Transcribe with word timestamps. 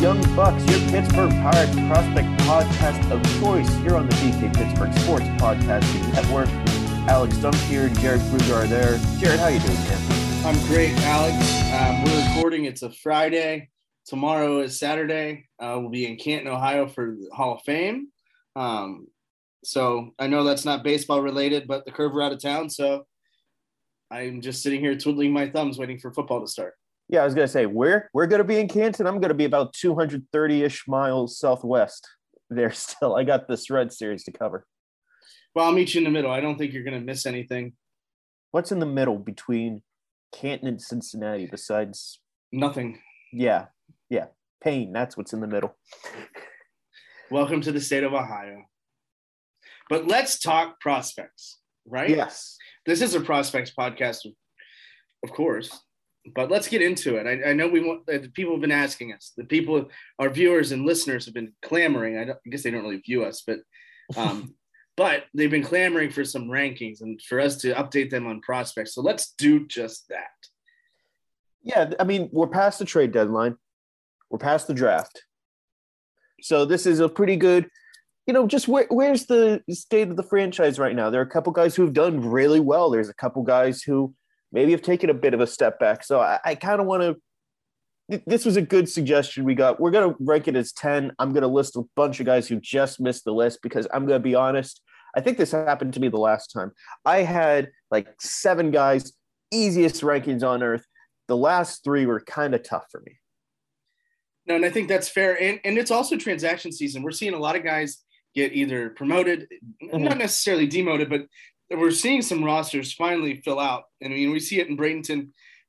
Young 0.00 0.20
Bucks, 0.36 0.62
your 0.70 0.80
Pittsburgh 0.90 1.30
Pirates 1.30 1.74
prospect 1.74 2.28
podcast 2.42 3.10
of 3.10 3.22
choice 3.40 3.72
here 3.76 3.96
on 3.96 4.06
the 4.06 4.14
DK 4.16 4.54
Pittsburgh 4.54 4.92
Sports 4.98 5.24
Podcasting 5.40 6.12
Network. 6.12 6.48
Alex 7.08 7.38
Dunk 7.38 7.54
here, 7.54 7.88
Jared 7.88 8.20
Kruger 8.28 8.54
are 8.54 8.66
there. 8.66 8.98
Jared, 9.18 9.40
how 9.40 9.48
you 9.48 9.58
doing, 9.58 9.74
man? 9.74 10.44
I'm 10.44 10.66
great, 10.66 10.92
Alex. 10.98 11.34
Um, 11.72 12.04
we're 12.04 12.34
recording. 12.34 12.66
It's 12.66 12.82
a 12.82 12.90
Friday. 12.90 13.70
Tomorrow 14.04 14.60
is 14.60 14.78
Saturday. 14.78 15.48
Uh, 15.58 15.78
we'll 15.80 15.88
be 15.88 16.06
in 16.06 16.16
Canton, 16.16 16.52
Ohio 16.52 16.86
for 16.86 17.16
the 17.18 17.34
Hall 17.34 17.54
of 17.54 17.62
Fame. 17.62 18.08
Um, 18.54 19.06
so 19.64 20.10
I 20.18 20.26
know 20.26 20.44
that's 20.44 20.66
not 20.66 20.84
baseball 20.84 21.22
related, 21.22 21.66
but 21.66 21.86
the 21.86 21.90
Curve 21.90 22.14
are 22.14 22.22
out 22.22 22.32
of 22.32 22.42
town. 22.42 22.68
So 22.68 23.06
I'm 24.10 24.42
just 24.42 24.62
sitting 24.62 24.80
here 24.80 24.94
twiddling 24.94 25.32
my 25.32 25.48
thumbs, 25.48 25.78
waiting 25.78 25.98
for 25.98 26.12
football 26.12 26.42
to 26.42 26.46
start. 26.46 26.74
Yeah, 27.08 27.22
I 27.22 27.24
was 27.24 27.34
gonna 27.34 27.48
say 27.48 27.66
we're 27.66 28.10
we're 28.12 28.26
gonna 28.26 28.44
be 28.44 28.58
in 28.58 28.68
Canton. 28.68 29.06
I'm 29.06 29.20
gonna 29.20 29.34
be 29.34 29.44
about 29.44 29.72
230-ish 29.74 30.88
miles 30.88 31.38
southwest 31.38 32.08
there 32.50 32.72
still. 32.72 33.14
I 33.16 33.24
got 33.24 33.48
this 33.48 33.70
red 33.70 33.92
series 33.92 34.24
to 34.24 34.32
cover. 34.32 34.66
Well, 35.54 35.66
I'll 35.66 35.72
meet 35.72 35.94
you 35.94 35.98
in 36.00 36.04
the 36.04 36.10
middle. 36.10 36.30
I 36.30 36.40
don't 36.40 36.58
think 36.58 36.72
you're 36.72 36.84
gonna 36.84 37.00
miss 37.00 37.26
anything. 37.26 37.74
What's 38.50 38.72
in 38.72 38.78
the 38.80 38.86
middle 38.86 39.18
between 39.18 39.82
Canton 40.32 40.68
and 40.68 40.80
Cincinnati 40.82 41.46
besides 41.50 42.20
Nothing. 42.52 43.00
yeah, 43.32 43.66
yeah. 44.10 44.26
Pain. 44.62 44.92
That's 44.92 45.16
what's 45.16 45.32
in 45.32 45.40
the 45.40 45.46
middle. 45.46 45.76
Welcome 47.30 47.60
to 47.62 47.72
the 47.72 47.80
state 47.80 48.02
of 48.04 48.14
Ohio. 48.14 48.64
But 49.88 50.06
let's 50.08 50.38
talk 50.40 50.80
prospects, 50.80 51.58
right? 51.86 52.08
Yes. 52.08 52.56
This 52.84 53.02
is 53.02 53.14
a 53.14 53.20
prospects 53.20 53.72
podcast, 53.78 54.26
of 55.22 55.30
course. 55.32 55.78
But 56.34 56.50
let's 56.50 56.68
get 56.68 56.82
into 56.82 57.16
it. 57.16 57.26
I, 57.26 57.50
I 57.50 57.52
know 57.52 57.68
we 57.68 57.80
want 57.80 58.08
uh, 58.08 58.18
people 58.34 58.52
have 58.52 58.60
been 58.60 58.72
asking 58.72 59.12
us. 59.12 59.32
The 59.36 59.44
people, 59.44 59.88
our 60.18 60.28
viewers 60.28 60.72
and 60.72 60.84
listeners, 60.84 61.24
have 61.26 61.34
been 61.34 61.52
clamoring. 61.62 62.18
I, 62.18 62.24
don't, 62.24 62.38
I 62.44 62.50
guess 62.50 62.62
they 62.62 62.70
don't 62.70 62.82
really 62.82 62.98
view 62.98 63.24
us, 63.24 63.42
but 63.46 63.60
um, 64.16 64.54
but 64.96 65.24
they've 65.34 65.50
been 65.50 65.62
clamoring 65.62 66.10
for 66.10 66.24
some 66.24 66.46
rankings 66.48 67.02
and 67.02 67.20
for 67.22 67.38
us 67.38 67.56
to 67.58 67.74
update 67.74 68.10
them 68.10 68.26
on 68.26 68.40
prospects. 68.40 68.94
So 68.94 69.02
let's 69.02 69.34
do 69.38 69.66
just 69.66 70.08
that. 70.08 70.30
Yeah, 71.62 71.90
I 72.00 72.04
mean, 72.04 72.28
we're 72.32 72.46
past 72.46 72.78
the 72.78 72.84
trade 72.84 73.12
deadline. 73.12 73.56
We're 74.30 74.38
past 74.38 74.66
the 74.66 74.74
draft. 74.74 75.22
So 76.40 76.64
this 76.64 76.86
is 76.86 77.00
a 77.00 77.08
pretty 77.08 77.36
good, 77.36 77.68
you 78.26 78.32
know, 78.32 78.46
just 78.46 78.68
where, 78.68 78.86
where's 78.88 79.26
the 79.26 79.62
state 79.70 80.08
of 80.08 80.16
the 80.16 80.22
franchise 80.22 80.78
right 80.78 80.94
now? 80.94 81.10
There 81.10 81.20
are 81.20 81.24
a 81.24 81.30
couple 81.30 81.52
guys 81.52 81.74
who've 81.74 81.92
done 81.92 82.20
really 82.20 82.60
well. 82.60 82.90
There's 82.90 83.08
a 83.08 83.14
couple 83.14 83.42
guys 83.42 83.82
who 83.82 84.14
maybe 84.56 84.72
have 84.72 84.80
taken 84.80 85.10
a 85.10 85.14
bit 85.14 85.34
of 85.34 85.40
a 85.40 85.46
step 85.46 85.78
back. 85.78 86.02
So 86.02 86.18
I, 86.18 86.38
I 86.42 86.54
kind 86.54 86.80
of 86.80 86.86
want 86.86 87.02
to. 87.02 88.22
This 88.26 88.46
was 88.46 88.56
a 88.56 88.62
good 88.62 88.88
suggestion 88.88 89.44
we 89.44 89.54
got. 89.54 89.78
We're 89.78 89.90
going 89.90 90.10
to 90.10 90.16
rank 90.20 90.48
it 90.48 90.56
as 90.56 90.72
10. 90.72 91.12
I'm 91.18 91.32
going 91.32 91.42
to 91.42 91.48
list 91.48 91.76
a 91.76 91.82
bunch 91.94 92.20
of 92.20 92.26
guys 92.26 92.48
who 92.48 92.58
just 92.58 92.98
missed 92.98 93.24
the 93.24 93.34
list 93.34 93.58
because 93.62 93.86
I'm 93.92 94.06
going 94.06 94.18
to 94.18 94.22
be 94.22 94.34
honest. 94.34 94.80
I 95.14 95.20
think 95.20 95.36
this 95.36 95.52
happened 95.52 95.92
to 95.94 96.00
me 96.00 96.08
the 96.08 96.16
last 96.16 96.52
time. 96.52 96.72
I 97.04 97.18
had 97.18 97.70
like 97.90 98.08
seven 98.18 98.70
guys, 98.70 99.12
easiest 99.50 100.00
rankings 100.02 100.42
on 100.42 100.62
earth. 100.62 100.86
The 101.28 101.36
last 101.36 101.84
three 101.84 102.06
were 102.06 102.20
kind 102.20 102.54
of 102.54 102.62
tough 102.62 102.86
for 102.90 103.02
me. 103.04 103.18
No, 104.46 104.54
and 104.54 104.64
I 104.64 104.70
think 104.70 104.88
that's 104.88 105.08
fair. 105.08 105.38
And, 105.42 105.60
and 105.64 105.76
it's 105.76 105.90
also 105.90 106.16
transaction 106.16 106.72
season. 106.72 107.02
We're 107.02 107.10
seeing 107.10 107.34
a 107.34 107.38
lot 107.38 107.56
of 107.56 107.64
guys 107.64 108.04
get 108.34 108.52
either 108.52 108.90
promoted, 108.90 109.48
mm-hmm. 109.82 110.04
not 110.04 110.18
necessarily 110.18 110.66
demoted, 110.66 111.10
but 111.10 111.26
we're 111.70 111.90
seeing 111.90 112.22
some 112.22 112.44
rosters 112.44 112.92
finally 112.92 113.40
fill 113.40 113.58
out. 113.58 113.84
And 114.00 114.12
I 114.12 114.16
mean, 114.16 114.30
we 114.30 114.40
see 114.40 114.60
it 114.60 114.68
in 114.68 114.76
Bradenton 114.76 115.28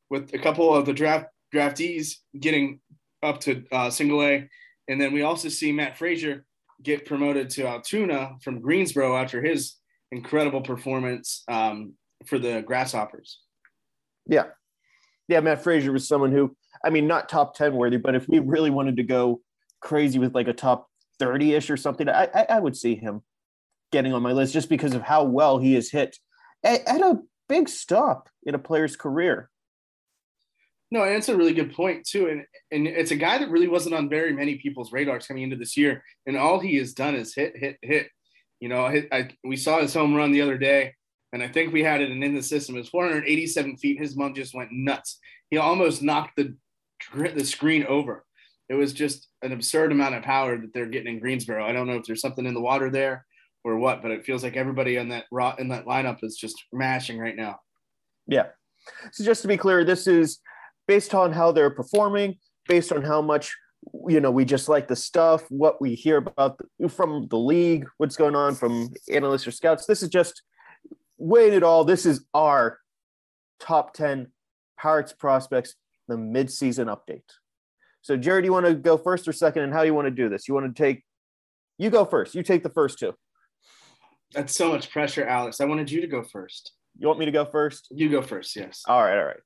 with 0.10 0.34
a 0.34 0.40
couple 0.40 0.74
of 0.74 0.86
the 0.86 0.94
draft 0.94 1.28
draftees 1.54 2.16
getting 2.40 2.80
up 3.24 3.40
to 3.42 3.64
uh, 3.72 3.90
single 3.90 4.22
A. 4.24 4.48
And 4.88 5.02
then 5.02 5.14
we 5.14 5.24
also 5.24 5.50
see 5.50 5.72
Matt 5.72 5.98
Fraizer 5.98 6.44
get 6.84 7.06
promoted 7.06 7.50
to 7.52 7.68
Altoona 7.68 8.36
from 8.42 8.62
Greensboro 8.62 9.18
after 9.18 9.42
his 9.42 9.76
incredible 10.12 10.62
performance 10.62 11.44
um, 11.48 11.94
for 12.26 12.38
the 12.40 12.62
Grasshoppers. 12.62 13.40
Yeah. 14.28 14.46
Yeah, 15.28 15.42
Matt 15.42 15.64
Fraizer 15.64 15.92
was 15.92 16.08
someone 16.08 16.32
who, 16.32 16.56
I 16.86 16.90
mean, 16.90 17.08
not 17.08 17.28
top 17.28 17.56
10 17.56 17.74
worthy, 17.74 17.98
but 17.98 18.16
if 18.16 18.30
we 18.30 18.40
really 18.40 18.70
wanted 18.70 18.98
to 18.98 19.04
go 19.04 19.42
crazy 19.82 20.20
with 20.20 20.34
like 20.34 20.48
a 20.48 20.54
top 20.54 20.88
30 21.20 21.56
ish 21.56 21.70
or 21.70 21.78
something, 21.78 22.08
I, 22.08 22.30
I, 22.34 22.46
I 22.52 22.60
would 22.60 22.78
see 22.78 22.96
him 22.96 23.24
getting 23.92 24.14
on 24.14 24.22
my 24.22 24.32
list 24.32 24.54
just 24.54 24.70
because 24.70 24.94
of 24.94 25.02
how 25.02 25.24
well 25.24 25.58
he 25.58 25.74
has 25.74 25.90
hit 25.90 26.18
at, 26.64 26.88
at 26.88 27.02
a 27.02 27.20
big 27.48 27.70
stop 27.70 28.30
in 28.44 28.56
a 28.56 28.60
player's 28.60 28.96
career. 28.96 29.50
No, 30.90 31.04
and 31.04 31.16
it's 31.16 31.30
a 31.30 31.36
really 31.36 31.54
good 31.54 31.74
point 31.74 32.06
too, 32.06 32.28
and 32.28 32.46
and 32.72 32.88
it's 32.88 33.12
a 33.12 33.18
guy 33.18 33.38
that 33.40 33.50
really 33.50 33.68
wasn't 33.68 33.96
on 33.96 34.10
very 34.10 34.32
many 34.32 34.56
people's 34.56 34.94
radars 34.94 35.28
coming 35.28 35.44
into 35.44 35.58
this 35.58 35.76
year, 35.76 36.02
and 36.26 36.38
all 36.38 36.60
he 36.60 36.78
has 36.78 36.94
done 36.94 37.14
is 37.14 37.36
hit, 37.36 37.58
hit, 37.58 37.78
hit. 37.82 38.08
You 38.62 38.70
know, 38.70 38.88
hit, 38.88 39.10
I, 39.12 39.30
we 39.44 39.58
saw 39.58 39.82
his 39.82 39.94
home 39.94 40.16
run 40.16 40.32
the 40.32 40.42
other 40.42 40.58
day, 40.58 40.94
and 41.34 41.44
I 41.44 41.50
think 41.50 41.74
we 41.74 41.84
had 41.84 42.00
it 42.00 42.10
in 42.10 42.36
the 42.36 42.42
system. 42.42 42.78
It's 42.78 42.88
487 42.88 43.78
feet. 43.78 44.00
His 44.00 44.16
mom 44.16 44.34
just 44.34 44.56
went 44.56 44.72
nuts. 44.72 45.20
He 45.50 45.58
almost 45.58 46.02
knocked 46.02 46.38
the 46.38 46.56
the 47.36 47.44
screen 47.44 47.86
over. 47.86 48.24
It 48.70 48.76
was 48.76 48.94
just 48.94 49.28
an 49.42 49.52
absurd 49.52 49.92
amount 49.92 50.16
of 50.16 50.24
power 50.24 50.58
that 50.58 50.74
they're 50.74 50.86
getting 50.86 51.16
in 51.16 51.20
Greensboro. 51.20 51.66
I 51.66 51.74
don't 51.74 51.88
know 51.88 51.98
if 51.98 52.06
there's 52.06 52.22
something 52.22 52.46
in 52.46 52.54
the 52.54 52.62
water 52.62 52.90
there 52.90 53.27
or 53.68 53.78
what, 53.78 54.02
but 54.02 54.12
it 54.12 54.26
feels 54.26 54.44
like 54.44 54.56
everybody 54.56 54.96
in 54.96 55.10
that 55.10 55.26
raw 55.32 55.56
in 55.60 55.68
that 55.70 55.86
lineup 55.86 56.24
is 56.24 56.38
just 56.38 56.64
mashing 56.72 57.20
right 57.20 57.36
now. 57.36 57.60
Yeah. 58.28 58.48
So 59.12 59.24
just 59.24 59.42
to 59.42 59.48
be 59.48 59.58
clear, 59.58 59.84
this 59.84 60.08
is 60.08 60.40
based 60.88 61.14
on 61.14 61.34
how 61.34 61.52
they're 61.52 61.70
performing, 61.70 62.38
based 62.68 62.92
on 62.92 63.02
how 63.02 63.22
much 63.22 63.54
you 64.08 64.20
know 64.20 64.32
we 64.32 64.46
just 64.46 64.70
like 64.70 64.88
the 64.88 64.96
stuff, 64.96 65.44
what 65.50 65.82
we 65.82 65.96
hear 65.96 66.18
about 66.18 66.60
the, 66.80 66.90
from 66.90 67.28
the 67.30 67.38
league, 67.38 67.86
what's 67.98 68.16
going 68.16 68.36
on 68.36 68.56
from 68.56 68.90
analysts 69.12 69.48
or 69.48 69.52
scouts. 69.52 69.86
This 69.86 70.02
is 70.02 70.10
just 70.10 70.42
weighing 71.18 71.54
it 71.54 71.64
all. 71.64 71.84
This 71.84 72.06
is 72.06 72.26
our 72.34 72.80
top 73.60 73.94
ten 73.94 74.32
Pirates 74.80 75.14
prospects, 75.14 75.76
the 76.08 76.16
midseason 76.16 76.86
update. 76.86 77.24
So, 78.02 78.16
Jared, 78.16 78.46
you 78.46 78.54
want 78.54 78.66
to 78.66 78.74
go 78.74 78.98
first 78.98 79.28
or 79.28 79.34
second, 79.34 79.64
and 79.64 79.74
how 79.74 79.82
you 79.82 79.94
want 79.94 80.06
to 80.06 80.12
do 80.12 80.30
this? 80.30 80.48
You 80.48 80.54
want 80.54 80.74
to 80.74 80.84
take, 80.84 81.04
you 81.78 81.90
go 81.90 82.06
first. 82.06 82.36
You 82.36 82.44
take 82.44 82.64
the 82.64 82.70
first 82.70 83.00
two. 83.00 83.14
That's 84.34 84.56
so 84.56 84.72
much 84.72 84.92
pressure, 84.92 85.26
Alex. 85.26 85.62
I 85.62 85.66
wanted 85.66 85.90
you 85.90 86.02
to 86.02 86.08
go 86.08 86.24
first. 86.24 86.74
You 86.98 87.08
want 87.08 87.20
me 87.20 87.26
to 87.26 87.32
go 87.32 87.46
first? 87.46 87.88
You 87.92 88.10
go 88.10 88.22
first, 88.22 88.56
yes. 88.56 88.84
All 88.88 89.02
right, 89.02 89.18
all 89.18 89.26
right. 89.26 89.38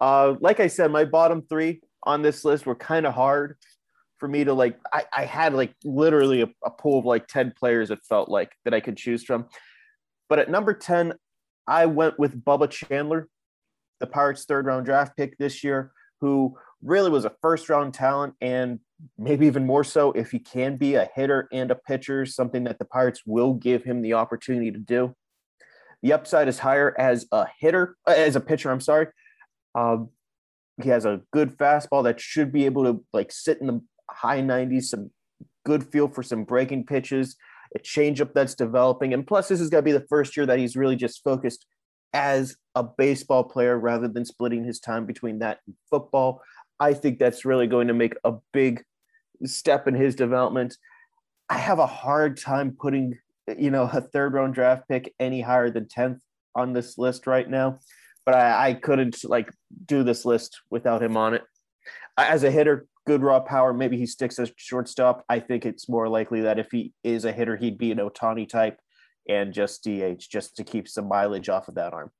Uh, 0.00 0.36
like 0.40 0.60
I 0.60 0.66
said, 0.66 0.90
my 0.90 1.04
bottom 1.04 1.42
three 1.42 1.80
on 2.04 2.22
this 2.22 2.44
list 2.44 2.66
were 2.66 2.74
kind 2.74 3.06
of 3.06 3.14
hard 3.14 3.56
for 4.18 4.28
me 4.28 4.44
to 4.44 4.52
like. 4.52 4.78
I, 4.92 5.04
I 5.12 5.24
had 5.24 5.54
like 5.54 5.74
literally 5.84 6.42
a, 6.42 6.48
a 6.64 6.70
pool 6.70 6.98
of 6.98 7.04
like 7.04 7.26
10 7.26 7.54
players, 7.58 7.90
it 7.90 8.00
felt 8.08 8.28
like, 8.28 8.52
that 8.64 8.74
I 8.74 8.80
could 8.80 8.96
choose 8.96 9.24
from. 9.24 9.46
But 10.28 10.38
at 10.38 10.50
number 10.50 10.74
10, 10.74 11.14
I 11.66 11.86
went 11.86 12.18
with 12.18 12.42
Bubba 12.44 12.70
Chandler, 12.70 13.28
the 13.98 14.06
Pirates' 14.06 14.44
third 14.44 14.66
round 14.66 14.86
draft 14.86 15.16
pick 15.16 15.36
this 15.38 15.64
year, 15.64 15.92
who 16.20 16.56
really 16.82 17.10
was 17.10 17.24
a 17.24 17.32
first 17.42 17.68
round 17.68 17.94
talent 17.94 18.34
and 18.40 18.80
maybe 19.18 19.46
even 19.46 19.66
more 19.66 19.84
so 19.84 20.12
if 20.12 20.30
he 20.30 20.38
can 20.38 20.76
be 20.76 20.94
a 20.94 21.08
hitter 21.14 21.48
and 21.52 21.70
a 21.70 21.74
pitcher, 21.74 22.26
something 22.26 22.64
that 22.64 22.78
the 22.78 22.84
Pirates 22.84 23.22
will 23.26 23.54
give 23.54 23.84
him 23.84 24.02
the 24.02 24.14
opportunity 24.14 24.70
to 24.70 24.78
do. 24.78 25.14
The 26.02 26.12
upside 26.12 26.48
is 26.48 26.58
higher 26.58 26.94
as 26.98 27.26
a 27.30 27.46
hitter, 27.58 27.96
uh, 28.06 28.12
as 28.12 28.36
a 28.36 28.40
pitcher. 28.40 28.70
I'm 28.70 28.80
sorry. 28.80 29.08
Um, 29.74 30.10
he 30.82 30.88
has 30.88 31.04
a 31.04 31.20
good 31.32 31.56
fastball 31.56 32.04
that 32.04 32.20
should 32.20 32.52
be 32.52 32.64
able 32.64 32.84
to 32.84 33.04
like 33.12 33.30
sit 33.30 33.60
in 33.60 33.66
the 33.66 33.80
high 34.10 34.40
90s, 34.40 34.84
some 34.84 35.10
good 35.64 35.84
feel 35.84 36.08
for 36.08 36.22
some 36.22 36.44
breaking 36.44 36.86
pitches, 36.86 37.36
a 37.76 37.78
changeup 37.78 38.32
that's 38.32 38.54
developing. 38.54 39.12
And 39.12 39.26
plus, 39.26 39.48
this 39.48 39.60
is 39.60 39.68
going 39.68 39.84
to 39.84 39.88
be 39.88 39.92
the 39.92 40.06
first 40.08 40.36
year 40.36 40.46
that 40.46 40.58
he's 40.58 40.76
really 40.76 40.96
just 40.96 41.22
focused 41.22 41.66
as 42.12 42.56
a 42.74 42.82
baseball 42.82 43.44
player 43.44 43.78
rather 43.78 44.08
than 44.08 44.24
splitting 44.24 44.64
his 44.64 44.80
time 44.80 45.06
between 45.06 45.38
that 45.40 45.58
and 45.66 45.76
football. 45.90 46.40
I 46.80 46.94
think 46.94 47.18
that's 47.18 47.44
really 47.44 47.66
going 47.66 47.88
to 47.88 47.94
make 47.94 48.14
a 48.24 48.34
big 48.52 48.82
step 49.44 49.88
in 49.88 49.94
his 49.94 50.14
development. 50.14 50.76
I 51.48 51.58
have 51.58 51.78
a 51.78 51.86
hard 51.86 52.36
time 52.36 52.76
putting, 52.78 53.18
you 53.58 53.70
know, 53.70 53.90
a 53.92 54.00
third 54.00 54.34
round 54.34 54.54
draft 54.54 54.88
pick 54.88 55.14
any 55.18 55.40
higher 55.40 55.70
than 55.70 55.86
10th 55.86 56.20
on 56.54 56.72
this 56.72 56.98
list 56.98 57.26
right 57.26 57.48
now. 57.48 57.80
But 58.26 58.34
I, 58.34 58.68
I 58.68 58.74
couldn't 58.74 59.24
like 59.24 59.50
do 59.86 60.02
this 60.02 60.24
list 60.24 60.60
without 60.70 61.02
him 61.02 61.16
on 61.16 61.34
it. 61.34 61.42
As 62.16 62.44
a 62.44 62.50
hitter, 62.50 62.86
good 63.06 63.22
raw 63.22 63.40
power. 63.40 63.72
Maybe 63.72 63.96
he 63.96 64.06
sticks 64.06 64.38
as 64.38 64.52
shortstop. 64.56 65.24
I 65.28 65.40
think 65.40 65.64
it's 65.64 65.88
more 65.88 66.08
likely 66.08 66.42
that 66.42 66.58
if 66.58 66.70
he 66.70 66.92
is 67.02 67.24
a 67.24 67.32
hitter, 67.32 67.56
he'd 67.56 67.78
be 67.78 67.90
an 67.90 67.98
Ohtani 67.98 68.48
type 68.48 68.78
and 69.28 69.52
just 69.52 69.84
DH 69.84 70.28
just 70.30 70.56
to 70.56 70.64
keep 70.64 70.88
some 70.88 71.08
mileage 71.08 71.48
off 71.48 71.68
of 71.68 71.74
that 71.76 71.92
arm. 71.92 72.10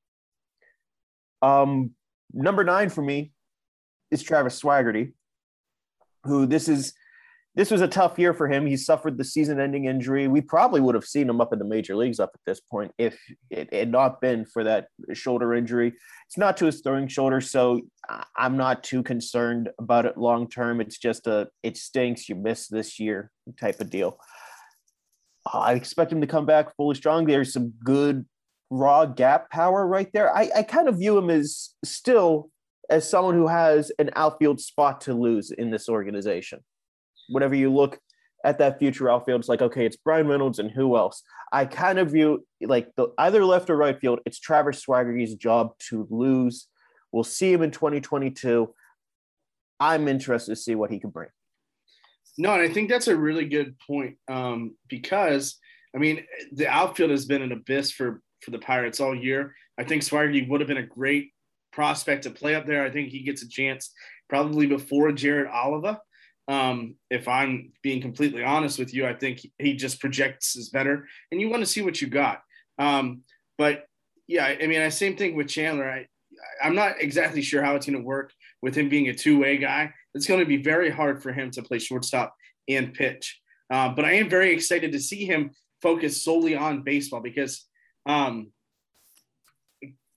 Um, 1.43 1.93
number 2.33 2.65
nine 2.65 2.89
for 2.89 3.03
me 3.03 3.33
is 4.11 4.23
Travis 4.23 4.61
Swaggerty, 4.61 5.13
who 6.25 6.47
this 6.47 6.69
is 6.69 6.93
this 7.57 7.71
was 7.71 7.81
a 7.81 7.89
tough 7.89 8.19
year 8.19 8.33
for 8.33 8.49
him. 8.49 8.65
He 8.65 8.77
suffered 8.77 9.19
the 9.19 9.25
season-ending 9.25 9.87
injury. 9.87 10.29
We 10.29 10.41
probably 10.41 10.81
would 10.81 10.95
have 10.95 11.05
seen 11.05 11.29
him 11.29 11.41
up 11.41 11.53
in 11.53 11.59
the 11.59 11.65
major 11.65 11.97
leagues 11.97 12.21
up 12.21 12.31
at 12.33 12.41
this 12.47 12.61
point 12.61 12.93
if 12.97 13.19
it 13.51 13.75
had 13.75 13.91
not 13.91 14.21
been 14.21 14.45
for 14.45 14.63
that 14.65 14.87
shoulder 15.15 15.53
injury. 15.53 15.93
It's 16.29 16.39
not 16.39 16.57
to 16.59 16.67
his 16.67 16.81
throwing 16.81 17.09
shoulder, 17.09 17.41
so 17.41 17.81
I'm 18.37 18.57
not 18.57 18.85
too 18.85 19.03
concerned 19.03 19.71
about 19.81 20.07
it 20.07 20.17
long 20.17 20.49
term. 20.49 20.81
It's 20.81 20.99
just 20.99 21.27
a 21.27 21.49
it 21.65 21.77
stinks. 21.77 22.29
You 22.29 22.37
miss 22.37 22.69
this 22.69 23.01
year 23.01 23.33
type 23.59 23.81
of 23.81 23.91
deal. 23.91 24.19
I 25.53 25.73
expect 25.73 26.13
him 26.13 26.21
to 26.21 26.29
come 26.29 26.47
back 26.47 26.77
fully 26.77 26.95
strong. 26.95 27.27
There's 27.27 27.53
some 27.53 27.73
good 27.83 28.27
raw 28.71 29.07
gap 29.07 29.51
power 29.51 29.85
right 29.85 30.11
there. 30.13 30.35
I, 30.35 30.51
I 30.55 30.63
kind 30.63 30.89
of 30.89 30.99
view 30.99 31.19
him 31.19 31.31
as 31.31 31.71
still 31.85 32.51
as 32.89 33.09
someone 33.09 33.35
who 33.35 33.49
has 33.49 33.91
an 33.99 34.11
outfield 34.15 34.61
spot 34.61 35.01
to 35.03 35.15
lose 35.15 35.51
in 35.51 35.71
this 35.71 35.89
organization 35.89 36.61
whenever 37.31 37.55
you 37.55 37.73
look 37.73 37.99
at 38.45 38.59
that 38.59 38.79
future 38.79 39.11
outfield, 39.11 39.41
it's 39.41 39.49
like, 39.49 39.63
okay, 39.63 39.87
it's 39.87 39.97
Bryan 39.97 40.27
Reynolds 40.27 40.59
and 40.59 40.71
who 40.71 40.97
else? 40.97 41.23
I 41.53 41.65
kind 41.65 41.99
of 41.99 42.11
view 42.11 42.47
like 42.61 42.95
the 42.97 43.09
either 43.19 43.45
left 43.45 43.71
or 43.71 43.77
right 43.77 43.99
field, 43.99 44.21
it's 44.25 44.39
Travis 44.39 44.85
Swaggerty's 44.85 45.35
job 45.35 45.73
to 45.89 46.07
lose. 46.11 46.67
We'll 47.13 47.25
see 47.25 47.53
him 47.53 47.63
in 47.63 47.71
2022. 47.71 48.73
I'm 49.81 50.09
interested 50.09 50.53
to 50.53 50.57
see 50.57 50.75
what 50.75 50.91
he 50.91 51.01
can 51.01 51.11
bring. 51.11 51.29
No, 52.39 52.53
and 52.53 52.63
I 52.63 52.73
think 52.73 52.89
that's 52.89 53.09
a 53.09 53.17
really 53.17 53.47
good 53.47 53.77
point 53.87 54.17
um, 54.29 54.77
because 54.89 55.59
I 55.95 55.99
mean 55.99 56.25
the 56.53 56.69
outfield 56.69 57.11
has 57.11 57.27
been 57.27 57.43
an 57.43 57.53
abyss 57.53 57.91
for 57.91 58.23
for 58.41 58.51
the 58.51 58.59
Pirates 58.59 59.01
all 59.01 59.15
year. 59.15 59.55
I 59.79 59.85
think 59.85 60.03
Swaggerty 60.03 60.49
would 60.49 60.61
have 60.61 60.69
been 60.69 60.77
a 60.77 60.87
great 60.87 61.33
prospect 61.73 62.25
to 62.25 62.31
play 62.31 62.55
up 62.55 62.67
there. 62.67 62.85
I 62.85 62.91
think 62.91 63.09
he 63.09 63.23
gets 63.23 63.43
a 63.43 63.49
chance 63.49 63.93
probably 64.29 64.67
before 64.67 65.13
Jared 65.13 65.49
Oliva. 65.49 66.01
Um, 66.51 66.97
if 67.11 67.29
I'm 67.29 67.71
being 67.81 68.03
completely 68.03 68.43
honest 68.43 68.77
with 68.77 68.93
you, 68.93 69.07
I 69.07 69.15
think 69.15 69.47
he 69.61 69.75
just 69.75 70.01
projects 70.01 70.57
as 70.59 70.69
better, 70.69 71.07
and 71.31 71.41
you 71.41 71.49
want 71.49 71.63
to 71.63 71.67
see 71.67 71.81
what 71.81 72.03
you 72.03 72.09
got. 72.09 72.43
Um, 72.77 73.23
but 73.57 73.85
yeah, 74.27 74.47
I 74.47 74.67
mean, 74.67 74.81
I 74.81 74.89
same 74.89 75.17
thing 75.17 75.37
with 75.37 75.47
Chandler. 75.47 75.89
I 75.89 76.07
I'm 76.61 76.75
not 76.75 77.01
exactly 77.01 77.41
sure 77.41 77.63
how 77.63 77.77
it's 77.77 77.87
going 77.87 77.99
to 77.99 78.05
work 78.05 78.33
with 78.63 78.75
him 78.75 78.89
being 78.89 79.09
a 79.09 79.15
two-way 79.15 79.59
guy. 79.59 79.93
It's 80.15 80.27
going 80.27 80.41
to 80.41 80.47
be 80.47 80.57
very 80.57 80.91
hard 80.91 81.23
for 81.23 81.33
him 81.33 81.53
to 81.53 81.63
play 81.63 81.79
shortstop 81.79 82.35
and 82.69 82.93
pitch. 82.93 83.41
Uh, 83.71 83.91
but 83.91 84.05
I 84.05 84.15
am 84.15 84.29
very 84.29 84.53
excited 84.53 84.91
to 84.93 85.01
see 85.01 85.25
him 85.25 85.53
focus 85.81 86.25
solely 86.25 86.57
on 86.57 86.83
baseball 86.83 87.21
because 87.21 87.65
um, 88.07 88.51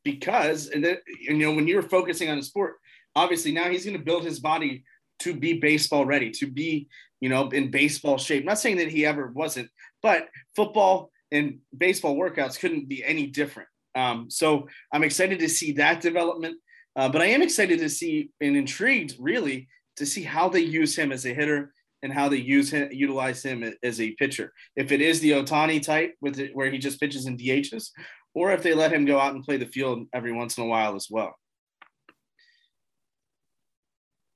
because 0.04 0.70
and 0.70 0.84
then 0.84 0.98
you 1.22 1.38
know 1.38 1.54
when 1.54 1.68
you're 1.68 1.84
focusing 1.84 2.32
on 2.32 2.40
a 2.40 2.44
sport, 2.44 2.78
obviously 3.16 3.52
now 3.52 3.70
he's 3.70 3.86
going 3.86 3.98
to 3.98 4.04
build 4.04 4.24
his 4.24 4.40
body 4.40 4.84
to 5.20 5.34
be 5.34 5.60
baseball 5.60 6.06
ready, 6.06 6.32
to 6.32 6.48
be, 6.48 6.88
you 7.22 7.30
know, 7.30 7.50
in 7.50 7.72
baseball 7.72 8.18
shape. 8.18 8.46
Not 8.46 8.60
saying 8.60 8.78
that 8.78 8.90
he 8.90 9.06
ever 9.06 9.28
wasn't, 9.28 9.70
but 10.02 10.28
football 10.56 11.12
and 11.32 11.60
baseball 11.76 12.16
workouts 12.16 12.60
couldn't 12.60 12.88
be 12.88 13.04
any 13.04 13.28
different. 13.28 13.70
Um, 13.96 14.30
so 14.30 14.68
I'm 14.92 15.04
excited 15.04 15.40
to 15.40 15.50
see 15.50 15.74
that 15.74 16.02
development. 16.02 16.58
Uh, 16.96 17.10
but 17.10 17.22
I 17.22 17.28
am 17.28 17.42
excited 17.42 17.80
to 17.80 17.90
see 17.90 18.30
and 18.40 18.56
intrigued 18.56 19.16
really 19.20 19.68
to 19.98 20.06
see 20.06 20.24
how 20.24 20.50
they 20.50 20.60
use 20.60 20.96
him 20.96 21.12
as 21.12 21.26
a 21.26 21.34
hitter 21.34 21.74
and 22.04 22.12
how 22.14 22.30
they 22.30 22.38
use 22.38 22.72
him, 22.72 22.90
utilize 22.92 23.44
him 23.44 23.64
as 23.82 24.02
a 24.02 24.12
pitcher. 24.12 24.52
If 24.76 24.92
it 24.92 25.02
is 25.02 25.20
the 25.20 25.32
Ohtani 25.32 25.82
type 25.82 26.14
with 26.22 26.38
it, 26.40 26.52
where 26.54 26.70
he 26.70 26.78
just 26.78 27.00
pitches 27.00 27.26
in 27.26 27.38
DHs, 27.38 27.90
or 28.36 28.52
if 28.52 28.62
they 28.62 28.74
let 28.74 28.92
him 28.92 29.06
go 29.06 29.20
out 29.20 29.34
and 29.34 29.44
play 29.44 29.58
the 29.58 29.66
field 29.66 30.08
every 30.14 30.34
once 30.34 30.58
in 30.58 30.64
a 30.64 30.68
while 30.68 30.96
as 30.96 31.08
well. 31.10 31.36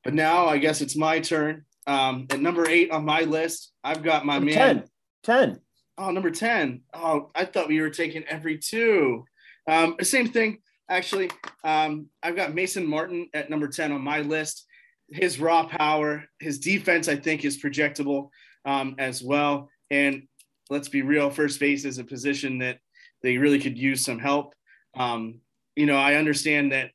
But 0.08 0.14
now 0.14 0.48
I 0.48 0.58
guess 0.58 0.80
it's 0.80 0.96
my 0.96 1.20
turn. 1.20 1.66
Um, 1.86 2.28
at 2.30 2.40
number 2.40 2.66
eight 2.66 2.92
on 2.92 3.04
my 3.04 3.24
list, 3.24 3.74
I've 3.84 4.04
got 4.04 4.26
my 4.26 4.36
number 4.36 4.54
man. 4.54 4.88
10. 5.26 5.50
10. 5.50 5.60
Oh, 5.98 6.12
number 6.12 6.32
10. 6.32 6.84
Oh, 6.94 7.30
I 7.36 7.44
thought 7.44 7.68
we 7.68 7.82
were 7.82 7.90
taking 7.90 8.24
every 8.24 8.58
two. 8.58 9.26
Um, 9.70 9.98
same 10.02 10.30
thing, 10.30 10.60
actually. 10.90 11.30
Um, 11.66 12.08
I've 12.24 12.38
got 12.38 12.56
Mason 12.56 12.88
Martin 12.88 13.28
at 13.34 13.50
number 13.50 13.68
10 13.68 13.92
on 13.92 14.00
my 14.00 14.22
list. 14.22 14.66
His 15.10 15.42
raw 15.42 15.68
power, 15.68 16.24
his 16.40 16.60
defense, 16.60 17.10
I 17.10 17.18
think, 17.18 17.44
is 17.44 17.62
projectable 17.62 18.30
um, 18.64 18.96
as 19.00 19.22
well. 19.22 19.68
And 19.92 20.30
let's 20.70 20.88
be 20.88 21.02
real, 21.02 21.30
first 21.30 21.60
base 21.60 21.84
is 21.84 21.98
a 21.98 22.06
position 22.06 22.60
that 22.60 22.80
they 23.24 23.38
really 23.38 23.60
could 23.60 23.78
use 23.78 24.06
some 24.06 24.20
help. 24.20 24.56
Um, 24.96 25.42
you 25.76 25.86
know, 25.86 25.98
I 25.98 26.16
understand 26.16 26.72
that 26.72 26.92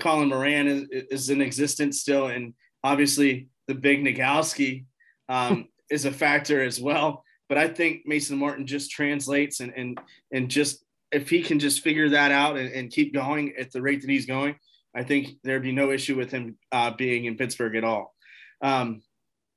Colin 0.00 0.28
Moran 0.28 0.66
is, 0.66 0.88
is 1.10 1.30
in 1.30 1.40
existence 1.40 2.00
still, 2.00 2.26
and 2.26 2.54
obviously 2.82 3.48
the 3.68 3.74
big 3.74 4.04
Nogowski 4.04 4.84
um, 5.28 5.68
is 5.90 6.04
a 6.04 6.12
factor 6.12 6.62
as 6.62 6.80
well. 6.80 7.24
But 7.48 7.58
I 7.58 7.68
think 7.68 8.06
Mason 8.06 8.38
Martin 8.38 8.66
just 8.66 8.90
translates 8.90 9.60
and 9.60 9.72
and 9.76 10.00
and 10.32 10.48
just 10.48 10.84
if 11.12 11.28
he 11.30 11.42
can 11.42 11.58
just 11.58 11.82
figure 11.82 12.08
that 12.08 12.32
out 12.32 12.56
and, 12.56 12.72
and 12.72 12.90
keep 12.90 13.14
going 13.14 13.54
at 13.58 13.70
the 13.70 13.80
rate 13.80 14.00
that 14.00 14.10
he's 14.10 14.26
going, 14.26 14.56
I 14.94 15.04
think 15.04 15.28
there'd 15.44 15.62
be 15.62 15.72
no 15.72 15.92
issue 15.92 16.16
with 16.16 16.30
him 16.30 16.58
uh, 16.72 16.90
being 16.90 17.26
in 17.26 17.36
Pittsburgh 17.36 17.76
at 17.76 17.84
all. 17.84 18.14
Um, 18.60 19.02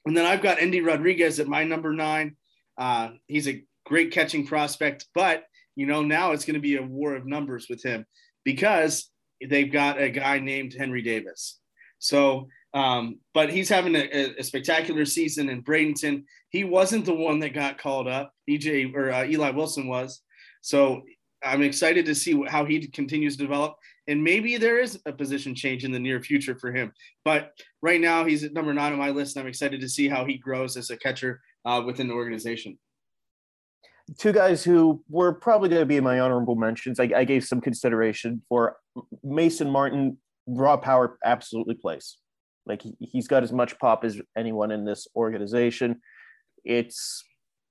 and 0.06 0.16
then 0.16 0.25
I've 0.25 0.42
got 0.42 0.62
Endy 0.62 0.81
Rodriguez 0.81 1.39
at 1.39 1.48
my 1.48 1.63
number 1.63 1.94
nine. 1.94 2.36
Uh, 2.78 3.12
he's 3.25 3.48
a 3.48 3.63
great 3.86 4.12
catching 4.12 4.45
prospect, 4.45 5.07
but 5.16 5.45
you 5.75 5.86
know 5.86 6.04
now 6.04 6.31
it's 6.31 6.45
going 6.45 6.56
to 6.56 6.60
be 6.60 6.78
a 6.78 6.84
war 6.84 7.16
of 7.16 7.25
numbers 7.25 7.68
with 7.69 7.84
him 7.84 8.06
because 8.44 9.10
they've 9.45 9.72
got 9.72 10.01
a 10.01 10.10
guy 10.10 10.39
named 10.39 10.74
Henry 10.78 11.01
Davis. 11.01 11.60
So, 12.00 12.48
um, 12.74 13.19
but 13.34 13.50
he's 13.50 13.69
having 13.69 13.95
a, 13.95 14.36
a, 14.38 14.44
spectacular 14.44 15.06
season 15.06 15.50
in 15.50 15.63
Bradenton. 15.63 16.24
He 16.50 16.63
wasn't 16.63 17.06
the 17.06 17.13
one 17.13 17.39
that 17.39 17.54
got 17.54 17.78
called 17.78 18.07
up. 18.07 18.31
EJ 18.50 18.94
or 18.94 19.12
uh, 19.12 19.25
Eli 19.25 19.50
Wilson 19.51 19.88
was. 19.88 20.22
So 20.62 21.01
I'm 21.44 21.63
excited 21.63 22.06
to 22.06 22.16
see 22.16 22.44
how 22.48 22.66
he 22.66 22.86
continues 22.88 23.38
to 23.38 23.44
develop. 23.44 23.75
And 24.07 24.24
maybe 24.24 24.57
there 24.57 24.80
is 24.80 25.00
a 25.06 25.12
position 25.12 25.56
change 25.56 25.86
in 25.86 25.92
the 25.92 26.00
near 26.00 26.22
future 26.22 26.57
for 26.57 26.72
him. 26.72 26.92
But 27.25 27.51
right 27.81 28.00
now, 28.00 28.25
he's 28.25 28.44
at 28.44 28.54
number 28.54 28.74
nine 28.74 28.94
on 28.94 29.00
my 29.00 29.10
list. 29.10 29.36
And 29.36 29.44
I'm 29.44 29.50
excited 29.50 29.81
to 29.81 29.89
see 29.89 30.07
how 30.07 30.25
he 30.25 30.38
grows 30.38 30.78
as 30.78 30.89
a 30.89 30.98
catcher 30.98 31.42
uh, 31.66 31.81
within 31.86 32.07
the 32.07 32.13
organization 32.13 32.78
two 34.18 34.31
guys 34.31 34.63
who 34.63 35.04
were 35.09 35.33
probably 35.33 35.69
going 35.69 35.81
to 35.81 35.86
be 35.86 35.98
in 35.98 36.04
my 36.04 36.19
honorable 36.19 36.56
mentions. 36.56 37.00
I, 37.00 37.09
I, 37.15 37.24
gave 37.24 37.44
some 37.44 37.59
consideration 37.59 38.42
for 38.48 38.77
Mason 39.24 39.69
Martin. 39.69 40.18
Raw 40.48 40.77
power 40.77 41.18
absolutely 41.25 41.75
plays. 41.75 42.18
Like 42.65 42.81
he, 42.81 42.95
he's 43.00 43.27
got 43.27 43.44
as 43.44 43.51
much 43.51 43.77
pop 43.80 44.06
as 44.06 44.21
anyone 44.38 44.71
in 44.71 44.86
this 44.86 45.07
organization. 45.15 46.01
It's 46.63 47.24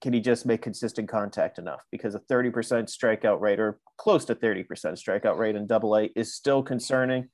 can 0.03 0.13
he 0.13 0.21
just 0.21 0.45
make 0.45 0.61
consistent 0.61 1.09
contact 1.09 1.59
enough? 1.59 1.81
Because 1.91 2.15
a 2.15 2.21
30% 2.21 2.53
strikeout 2.53 3.41
rate 3.41 3.59
or 3.59 3.79
close 3.97 4.27
to 4.27 4.35
30% 4.35 4.67
strikeout 4.69 5.39
rate 5.39 5.57
in 5.57 5.67
double 5.67 5.97
A 5.97 6.11
is 6.15 6.35
still 6.35 6.63
concerning. 6.63 7.29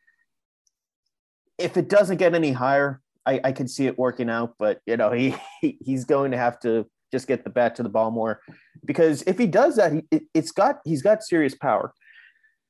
If 1.59 1.77
it 1.77 1.89
doesn't 1.89 2.19
get 2.19 2.35
any 2.35 2.53
higher, 2.53 3.01
I, 3.27 3.41
I 3.45 3.53
can 3.53 3.67
see 3.67 3.87
it 3.87 3.99
working 3.99 4.31
out, 4.31 4.55
but 4.59 4.81
you 4.87 4.97
know, 4.97 5.11
he, 5.11 5.35
he 5.61 5.79
he's 5.81 6.05
going 6.05 6.31
to 6.33 6.39
have 6.39 6.61
to 6.61 6.87
just 7.13 7.29
get 7.29 7.45
the 7.45 7.51
bat 7.51 7.77
to 7.77 7.83
the 7.83 7.89
ball 7.89 8.11
more. 8.11 8.41
Because 8.85 9.23
if 9.23 9.39
he 9.39 9.47
does 9.47 9.77
that 9.77 9.93
he, 9.93 10.03
it, 10.11 10.23
has 10.35 10.51
got 10.51 10.81
he's 10.85 11.03
got 11.03 11.23
serious 11.23 11.55
power. 11.55 11.93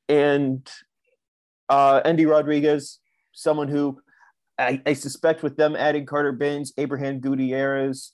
And 0.08 0.68
uh 1.68 2.00
Endy 2.04 2.26
Rodriguez 2.26 2.98
someone 3.32 3.68
who 3.68 3.98
I, 4.58 4.82
I 4.84 4.92
suspect 4.92 5.42
with 5.42 5.56
them 5.56 5.74
adding 5.76 6.06
Carter 6.06 6.32
Bins 6.32 6.72
Abrahan 6.78 7.20
Gutierrez 7.20 8.12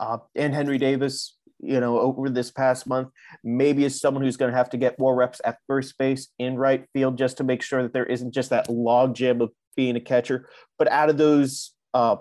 uh, 0.00 0.18
and 0.34 0.54
Henry 0.54 0.78
Davis 0.78 1.36
you 1.60 1.80
know 1.80 1.98
over 1.98 2.28
this 2.28 2.50
past 2.50 2.86
month 2.86 3.08
maybe 3.42 3.84
is 3.84 4.00
someone 4.00 4.22
who's 4.22 4.36
going 4.36 4.50
to 4.50 4.56
have 4.56 4.70
to 4.70 4.76
get 4.76 4.98
more 4.98 5.14
reps 5.14 5.40
at 5.44 5.58
first 5.66 5.96
base 5.98 6.28
in 6.38 6.56
right 6.56 6.86
field 6.92 7.16
just 7.16 7.36
to 7.36 7.44
make 7.44 7.62
sure 7.62 7.82
that 7.82 7.92
there 7.92 8.06
isn't 8.06 8.32
just 8.32 8.50
that 8.50 8.68
log 8.68 9.14
jam 9.14 9.40
of 9.40 9.50
being 9.76 9.96
a 9.96 10.00
catcher. 10.00 10.48
But 10.78 10.90
out 10.90 11.10
of 11.10 11.18
those 11.18 11.72
uh, 11.92 12.16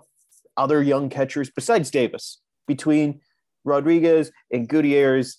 other 0.57 0.81
young 0.81 1.09
catchers 1.09 1.49
besides 1.49 1.91
Davis 1.91 2.41
between 2.67 3.21
Rodriguez 3.63 4.31
and 4.51 4.67
Gutierrez 4.67 5.37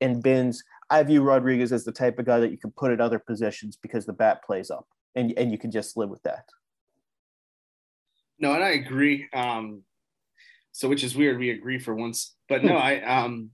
and 0.00 0.22
Bins, 0.22 0.62
I 0.90 1.02
view 1.02 1.22
Rodriguez 1.22 1.72
as 1.72 1.84
the 1.84 1.92
type 1.92 2.18
of 2.18 2.26
guy 2.26 2.40
that 2.40 2.50
you 2.50 2.58
can 2.58 2.70
put 2.70 2.92
at 2.92 3.00
other 3.00 3.18
positions 3.18 3.76
because 3.76 4.06
the 4.06 4.12
bat 4.12 4.44
plays 4.44 4.70
up 4.70 4.86
and, 5.14 5.32
and 5.36 5.50
you 5.50 5.58
can 5.58 5.70
just 5.70 5.96
live 5.96 6.10
with 6.10 6.22
that. 6.22 6.48
No, 8.38 8.52
and 8.52 8.62
I 8.62 8.70
agree. 8.70 9.28
Um, 9.32 9.82
so, 10.72 10.88
which 10.88 11.02
is 11.02 11.16
weird. 11.16 11.38
We 11.38 11.50
agree 11.50 11.78
for 11.78 11.94
once, 11.94 12.34
but 12.48 12.62
no, 12.62 12.76
I, 12.76 13.00
um, 13.02 13.50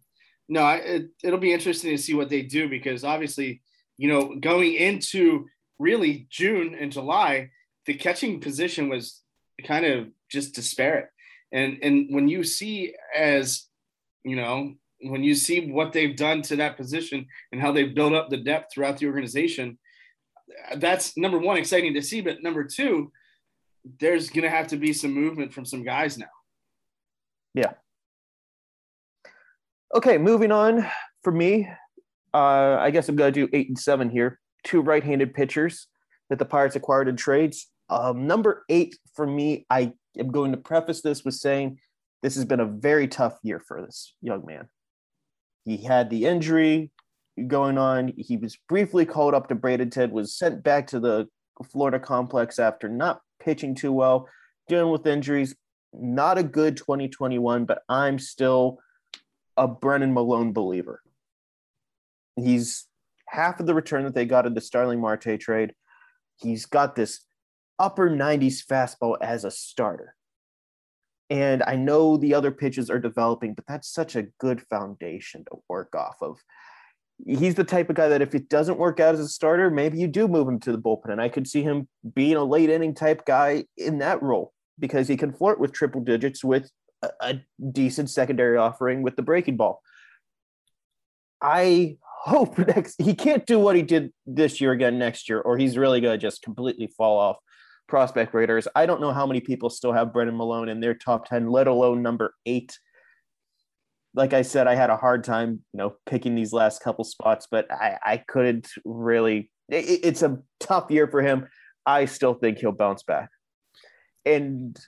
no, 0.48 0.62
I, 0.62 0.76
it, 0.76 1.08
it'll 1.22 1.38
be 1.38 1.52
interesting 1.52 1.90
to 1.92 2.02
see 2.02 2.14
what 2.14 2.28
they 2.28 2.42
do 2.42 2.68
because 2.68 3.04
obviously, 3.04 3.62
you 3.96 4.08
know, 4.08 4.34
going 4.40 4.74
into 4.74 5.46
really 5.78 6.26
June 6.30 6.74
and 6.78 6.92
July, 6.92 7.50
the 7.86 7.94
catching 7.94 8.40
position 8.40 8.88
was 8.88 9.22
kind 9.64 9.86
of 9.86 10.08
just 10.30 10.54
disparate. 10.54 11.08
And, 11.52 11.78
and 11.82 12.06
when 12.10 12.28
you 12.28 12.44
see 12.44 12.94
as 13.14 13.66
you 14.24 14.36
know, 14.36 14.74
when 15.02 15.24
you 15.24 15.34
see 15.34 15.70
what 15.70 15.92
they've 15.92 16.16
done 16.16 16.42
to 16.42 16.56
that 16.56 16.76
position 16.76 17.26
and 17.50 17.60
how 17.60 17.72
they've 17.72 17.94
built 17.94 18.12
up 18.12 18.30
the 18.30 18.36
depth 18.36 18.72
throughout 18.72 18.98
the 18.98 19.06
organization, 19.06 19.78
that's 20.76 21.16
number 21.16 21.38
one, 21.38 21.56
exciting 21.56 21.94
to 21.94 22.02
see. 22.02 22.20
But 22.20 22.42
number 22.42 22.64
two, 22.64 23.10
there's 23.98 24.30
going 24.30 24.44
to 24.44 24.50
have 24.50 24.68
to 24.68 24.76
be 24.76 24.92
some 24.92 25.12
movement 25.12 25.52
from 25.52 25.64
some 25.64 25.82
guys 25.82 26.18
now. 26.18 26.26
Yeah. 27.54 27.72
Okay, 29.94 30.18
moving 30.18 30.52
on 30.52 30.86
for 31.22 31.32
me. 31.32 31.68
Uh, 32.32 32.76
I 32.80 32.90
guess 32.90 33.08
I'm 33.08 33.16
going 33.16 33.32
to 33.32 33.46
do 33.46 33.50
eight 33.52 33.68
and 33.68 33.78
seven 33.78 34.08
here. 34.08 34.38
Two 34.64 34.80
right 34.80 35.02
handed 35.02 35.34
pitchers 35.34 35.88
that 36.30 36.38
the 36.38 36.44
Pirates 36.44 36.76
acquired 36.76 37.08
in 37.08 37.16
trades. 37.16 37.68
Um, 37.90 38.26
number 38.26 38.64
eight 38.68 38.96
for 39.14 39.26
me, 39.26 39.66
I 39.68 39.92
am 40.18 40.30
going 40.30 40.52
to 40.52 40.56
preface 40.56 41.02
this 41.02 41.24
with 41.24 41.34
saying 41.34 41.78
this 42.22 42.36
has 42.36 42.44
been 42.44 42.60
a 42.60 42.66
very 42.66 43.08
tough 43.08 43.38
year 43.42 43.60
for 43.60 43.82
this 43.82 44.14
young 44.22 44.44
man. 44.46 44.68
He 45.64 45.78
had 45.78 46.08
the 46.08 46.24
injury 46.24 46.90
going 47.46 47.78
on. 47.78 48.12
He 48.16 48.36
was 48.36 48.56
briefly 48.68 49.04
called 49.04 49.34
up 49.34 49.48
to 49.48 49.56
Bradenton, 49.56 50.10
was 50.10 50.36
sent 50.36 50.62
back 50.62 50.86
to 50.88 51.00
the 51.00 51.28
Florida 51.70 51.98
complex 51.98 52.58
after 52.58 52.88
not 52.88 53.20
pitching 53.40 53.74
too 53.74 53.92
well, 53.92 54.28
dealing 54.68 54.92
with 54.92 55.06
injuries. 55.06 55.54
Not 55.92 56.38
a 56.38 56.42
good 56.42 56.76
2021, 56.76 57.64
but 57.64 57.82
I'm 57.88 58.18
still 58.18 58.78
a 59.56 59.68
Brennan 59.68 60.14
Malone 60.14 60.52
believer. 60.52 61.02
He's 62.36 62.86
half 63.26 63.60
of 63.60 63.66
the 63.66 63.74
return 63.74 64.04
that 64.04 64.14
they 64.14 64.24
got 64.24 64.46
in 64.46 64.54
the 64.54 64.60
Starling 64.60 65.00
Marte 65.00 65.38
trade. 65.38 65.74
He's 66.36 66.66
got 66.66 66.96
this 66.96 67.20
upper 67.78 68.08
90s 68.08 68.64
fastball 68.64 69.16
as 69.20 69.44
a 69.44 69.50
starter. 69.50 70.14
And 71.30 71.62
I 71.66 71.76
know 71.76 72.16
the 72.16 72.34
other 72.34 72.50
pitches 72.50 72.90
are 72.90 72.98
developing, 72.98 73.54
but 73.54 73.66
that's 73.66 73.88
such 73.88 74.16
a 74.16 74.26
good 74.38 74.60
foundation 74.62 75.44
to 75.46 75.58
work 75.68 75.94
off 75.94 76.16
of. 76.20 76.38
He's 77.24 77.54
the 77.54 77.64
type 77.64 77.88
of 77.88 77.96
guy 77.96 78.08
that 78.08 78.22
if 78.22 78.34
it 78.34 78.48
doesn't 78.48 78.78
work 78.78 79.00
out 79.00 79.14
as 79.14 79.20
a 79.20 79.28
starter, 79.28 79.70
maybe 79.70 79.98
you 79.98 80.08
do 80.08 80.26
move 80.28 80.48
him 80.48 80.58
to 80.60 80.72
the 80.72 80.78
bullpen. 80.78 81.10
And 81.10 81.20
I 81.20 81.28
could 81.28 81.46
see 81.46 81.62
him 81.62 81.88
being 82.14 82.36
a 82.36 82.44
late 82.44 82.68
inning 82.68 82.94
type 82.94 83.24
guy 83.24 83.64
in 83.76 83.98
that 83.98 84.22
role 84.22 84.52
because 84.78 85.08
he 85.08 85.16
can 85.16 85.32
flirt 85.32 85.60
with 85.60 85.72
triple 85.72 86.00
digits 86.00 86.42
with 86.42 86.70
a, 87.02 87.10
a 87.20 87.40
decent 87.70 88.10
secondary 88.10 88.56
offering 88.56 89.02
with 89.02 89.16
the 89.16 89.22
breaking 89.22 89.56
ball. 89.56 89.82
I 91.40 91.96
hope 92.02 92.58
next 92.74 93.00
he 93.00 93.14
can't 93.14 93.46
do 93.46 93.58
what 93.58 93.76
he 93.76 93.82
did 93.82 94.12
this 94.26 94.60
year 94.60 94.72
again 94.72 94.98
next 94.98 95.28
year, 95.28 95.40
or 95.40 95.58
he's 95.58 95.76
really 95.76 96.00
going 96.00 96.18
to 96.18 96.26
just 96.26 96.42
completely 96.42 96.86
fall 96.86 97.18
off 97.18 97.36
prospect 97.88 98.34
raters. 98.34 98.66
I 98.74 98.86
don't 98.86 99.00
know 99.00 99.12
how 99.12 99.26
many 99.26 99.40
people 99.40 99.70
still 99.70 99.92
have 99.92 100.12
Brennan 100.12 100.36
Malone 100.36 100.68
in 100.68 100.80
their 100.80 100.94
top 100.94 101.28
10, 101.28 101.48
let 101.48 101.66
alone 101.66 102.02
number 102.02 102.34
eight. 102.46 102.78
Like 104.14 104.32
I 104.32 104.42
said, 104.42 104.66
I 104.66 104.74
had 104.74 104.90
a 104.90 104.96
hard 104.96 105.24
time, 105.24 105.62
you 105.72 105.78
know, 105.78 105.94
picking 106.06 106.34
these 106.34 106.52
last 106.52 106.82
couple 106.82 107.04
spots, 107.04 107.46
but 107.50 107.70
I, 107.70 107.98
I 108.04 108.16
couldn't 108.18 108.68
really. 108.84 109.50
It, 109.68 110.00
it's 110.04 110.22
a 110.22 110.38
tough 110.60 110.90
year 110.90 111.08
for 111.08 111.22
him. 111.22 111.48
I 111.86 112.04
still 112.04 112.34
think 112.34 112.58
he'll 112.58 112.72
bounce 112.72 113.02
back. 113.02 113.30
And 114.24 114.78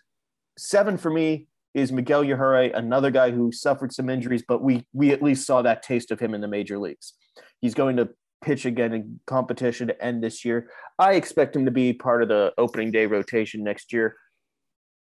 seven 0.58 0.98
for 0.98 1.10
me 1.10 1.48
is 1.74 1.90
Miguel 1.90 2.22
Yajure, 2.22 2.76
another 2.76 3.10
guy 3.10 3.30
who 3.30 3.50
suffered 3.50 3.92
some 3.92 4.08
injuries, 4.08 4.44
but 4.46 4.62
we 4.62 4.86
we 4.92 5.10
at 5.10 5.22
least 5.22 5.46
saw 5.46 5.62
that 5.62 5.82
taste 5.82 6.10
of 6.10 6.20
him 6.20 6.34
in 6.34 6.40
the 6.40 6.48
major 6.48 6.78
leagues. 6.78 7.14
He's 7.60 7.74
going 7.74 7.96
to 7.96 8.10
pitch 8.44 8.66
again 8.66 8.92
in 8.92 9.20
competition 9.26 9.88
to 9.88 10.04
end 10.04 10.22
this 10.22 10.44
year. 10.44 10.68
I 10.98 11.14
expect 11.14 11.56
him 11.56 11.64
to 11.64 11.70
be 11.70 11.92
part 11.92 12.22
of 12.22 12.28
the 12.28 12.52
opening 12.58 12.92
day 12.92 13.06
rotation 13.06 13.64
next 13.64 13.92
year. 13.92 14.16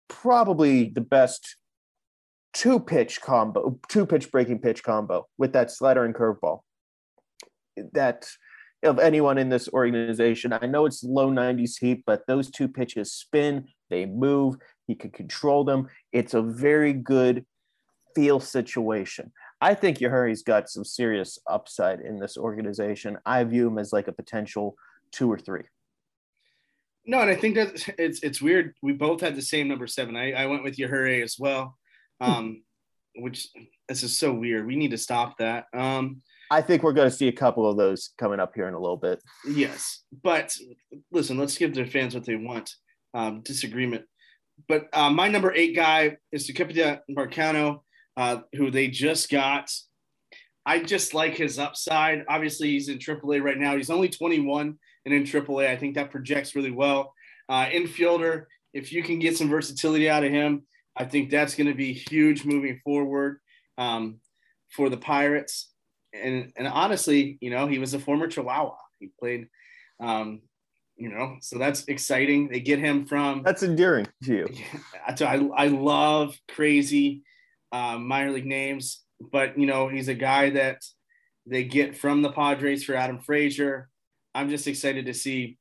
Probably 0.10 0.90
the 0.90 1.02
best 1.02 1.56
two 2.54 2.80
pitch 2.80 3.22
combo, 3.22 3.80
two 3.88 4.06
pitch 4.06 4.32
breaking 4.32 4.60
pitch 4.60 4.84
combo 4.84 5.28
with 5.38 5.54
that 5.54 5.72
slider 5.72 6.04
and 6.04 6.14
curveball. 6.14 6.60
That 7.94 8.28
of 8.84 9.00
anyone 9.00 9.38
in 9.38 9.50
this 9.50 9.70
organization, 9.70 10.52
I 10.54 10.66
know 10.66 10.86
it's 10.86 11.04
low 11.04 11.30
90s 11.32 11.80
heat, 11.80 12.04
but 12.06 12.24
those 12.28 12.52
two 12.52 12.68
pitches 12.68 13.14
spin, 13.14 13.68
they 13.90 14.06
move, 14.06 14.56
he 14.88 14.96
can 14.96 15.12
control 15.12 15.64
them. 15.64 15.88
It's 16.12 16.34
a 16.34 16.42
very 16.42 16.92
good 16.92 17.46
feel 18.16 18.40
situation. 18.40 19.32
I 19.62 19.76
think 19.76 20.00
Yajure's 20.00 20.42
got 20.42 20.70
some 20.70 20.84
serious 20.84 21.38
upside 21.48 22.00
in 22.00 22.20
this 22.20 22.36
organization. 22.36 23.20
I 23.26 23.44
view 23.44 23.68
him 23.68 23.78
as 23.78 23.94
like 23.94 24.08
a 24.08 24.12
potential 24.12 24.76
two 25.12 25.32
or 25.32 25.38
three. 25.38 25.64
No, 27.06 27.20
and 27.22 27.30
I 27.30 27.36
think 27.36 27.56
that 27.56 27.94
it's 27.98 28.22
it's 28.22 28.42
weird. 28.42 28.74
We 28.82 28.94
both 28.94 29.22
had 29.22 29.36
the 29.36 29.42
same 29.42 29.68
number 29.68 29.88
seven. 29.88 30.16
I, 30.16 30.34
I 30.34 30.46
went 30.48 30.64
with 30.64 30.78
Yajure 30.78 31.24
as 31.24 31.38
well, 31.38 31.78
hmm. 32.20 32.32
um, 32.32 32.64
which 33.16 33.50
this 33.88 34.04
is 34.04 34.18
so 34.18 34.34
weird. 34.34 34.66
We 34.66 34.76
need 34.76 34.92
to 34.92 34.98
stop 34.98 35.38
that. 35.38 35.66
Um, 35.76 36.22
I 36.50 36.62
think 36.62 36.84
we're 36.84 36.94
going 36.94 37.10
to 37.10 37.16
see 37.16 37.28
a 37.28 37.34
couple 37.34 37.70
of 37.70 37.78
those 37.78 38.12
coming 38.18 38.40
up 38.40 38.54
here 38.56 38.68
in 38.68 38.74
a 38.74 38.80
little 38.80 38.98
bit. 38.98 39.22
Yes, 39.48 40.04
but 40.24 40.56
listen, 41.12 41.38
let's 41.38 41.58
give 41.58 41.74
the 41.74 41.86
fans 41.86 42.14
what 42.14 42.26
they 42.26 42.36
want. 42.36 42.74
Um, 43.14 43.42
disagreement, 43.42 44.06
but 44.68 44.88
uh, 44.94 45.10
my 45.10 45.28
number 45.28 45.54
eight 45.54 45.76
guy 45.76 46.18
is 46.32 46.48
Tucupita 46.48 47.02
Marcano 47.10 47.82
uh, 48.18 48.42
who 48.56 48.72
they 48.72 48.88
just 48.88 49.30
got. 49.30 49.72
I 50.66 50.80
just 50.80 51.14
like 51.14 51.36
his 51.36 51.58
upside. 51.58 52.24
Obviously, 52.28 52.70
he's 52.70 52.90
in 52.90 53.00
AAA 53.00 53.42
right 53.42 53.58
now. 53.58 53.76
He's 53.76 53.90
only 53.90 54.10
21 54.10 54.78
and 55.06 55.14
in 55.14 55.24
AAA. 55.24 55.68
I 55.68 55.76
think 55.76 55.96
that 55.96 56.12
projects 56.12 56.56
really 56.56 56.72
well. 56.72 57.14
Uh, 57.50 57.66
infielder, 57.66 58.46
if 58.74 58.94
you 58.94 59.04
can 59.04 59.20
get 59.20 59.38
some 59.38 59.50
versatility 59.50 60.10
out 60.10 60.24
of 60.24 60.32
him, 60.32 60.64
I 60.96 61.06
think 61.06 61.30
that's 61.30 61.56
going 61.56 61.68
to 61.68 61.74
be 61.74 61.94
huge 61.94 62.46
moving 62.46 62.80
forward 62.84 63.40
um, 63.78 64.20
for 64.70 64.90
the 64.90 64.98
Pirates. 64.98 65.70
And 66.14 66.52
and 66.58 66.68
honestly, 66.68 67.38
you 67.42 67.50
know, 67.50 67.68
he 67.68 67.80
was 67.80 67.94
a 67.94 68.00
former 68.00 68.28
Chihuahua. 68.28 68.76
He 69.00 69.10
played, 69.20 69.48
um, 70.00 70.42
you 70.98 71.10
know, 71.10 71.38
so 71.42 71.58
that's 71.58 71.86
exciting. 71.86 72.50
They 72.50 72.60
get 72.60 72.80
him 72.80 73.06
from. 73.06 73.44
That's 73.44 73.64
endearing 73.64 74.08
to 74.26 74.36
you. 74.36 74.48
I, 75.08 75.50
I 75.56 75.68
love 75.68 76.38
crazy 76.50 77.24
uh, 77.72 77.98
minor 77.98 78.32
league 78.32 78.46
names, 78.46 79.04
but 79.32 79.58
you 79.58 79.66
know 79.66 79.88
he's 79.88 80.08
a 80.08 80.14
guy 80.14 80.50
that 80.52 80.82
they 81.46 81.64
get 81.64 81.98
from 81.98 82.22
the 82.22 82.32
Padres 82.32 82.84
for 82.84 82.96
Adam 82.96 83.20
Frazier. 83.20 83.90
I'm 84.34 84.50
just 84.50 84.68
excited 84.68 85.06
to 85.06 85.14
see 85.14 85.58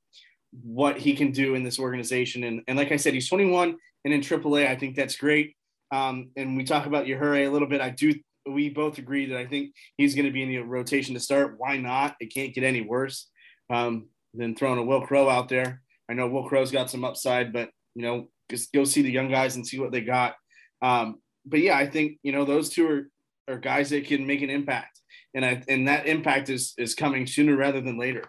what 0.62 0.98
he 0.98 1.14
can 1.14 1.30
do 1.32 1.54
in 1.54 1.62
this 1.62 1.78
organization. 1.78 2.44
And, 2.44 2.62
and 2.68 2.76
like 2.76 2.92
I 2.92 2.96
said, 2.96 3.14
he's 3.14 3.28
21 3.28 3.76
and 4.04 4.14
in 4.14 4.20
AAA. 4.20 4.68
I 4.68 4.76
think 4.76 4.96
that's 4.96 5.16
great. 5.16 5.56
Um, 5.92 6.30
and 6.36 6.56
we 6.56 6.64
talk 6.64 6.86
about 6.86 7.06
Yajure 7.06 7.46
a 7.46 7.50
little 7.50 7.68
bit. 7.68 7.80
I 7.80 7.90
do. 7.90 8.14
We 8.46 8.68
both 8.68 8.98
agree 8.98 9.26
that 9.26 9.38
I 9.38 9.46
think 9.46 9.74
he's 9.96 10.14
going 10.14 10.26
to 10.26 10.32
be 10.32 10.42
in 10.42 10.48
the 10.48 10.58
rotation 10.58 11.14
to 11.14 11.20
start. 11.20 11.56
Why 11.58 11.76
not? 11.76 12.16
It 12.20 12.32
can't 12.32 12.54
get 12.54 12.64
any 12.64 12.80
worse 12.80 13.28
um, 13.68 14.08
than 14.34 14.54
throwing 14.54 14.78
a 14.78 14.84
Wil 14.84 15.02
Crowe 15.02 15.28
out 15.28 15.48
there. 15.48 15.82
I 16.08 16.14
know 16.14 16.26
Wil 16.26 16.48
Crowe's 16.48 16.72
got 16.72 16.90
some 16.90 17.04
upside, 17.04 17.52
but 17.52 17.70
you 17.94 18.02
know, 18.02 18.28
just 18.50 18.72
go 18.72 18.84
see 18.84 19.02
the 19.02 19.10
young 19.10 19.30
guys 19.30 19.56
and 19.56 19.66
see 19.66 19.78
what 19.78 19.92
they 19.92 20.00
got. 20.00 20.34
Um, 20.82 21.20
but 21.44 21.60
yeah, 21.60 21.76
I 21.76 21.86
think 21.86 22.18
you 22.22 22.32
know 22.32 22.44
those 22.44 22.68
two 22.70 22.86
are 22.88 23.10
are 23.54 23.58
guys 23.58 23.90
that 23.90 24.06
can 24.06 24.26
make 24.26 24.42
an 24.42 24.50
impact, 24.50 25.00
and 25.34 25.44
I 25.44 25.62
and 25.68 25.88
that 25.88 26.06
impact 26.06 26.48
is 26.48 26.74
is 26.78 26.94
coming 26.94 27.26
sooner 27.26 27.56
rather 27.56 27.80
than 27.80 27.98
later. 27.98 28.24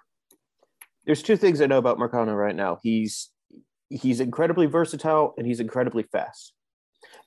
There's 1.05 1.23
two 1.23 1.37
things 1.37 1.61
I 1.61 1.65
know 1.65 1.77
about 1.77 1.97
Marcano 1.97 2.37
right 2.37 2.55
now. 2.55 2.77
He's 2.83 3.29
he's 3.89 4.19
incredibly 4.19 4.67
versatile 4.67 5.33
and 5.37 5.45
he's 5.45 5.59
incredibly 5.59 6.03
fast. 6.03 6.53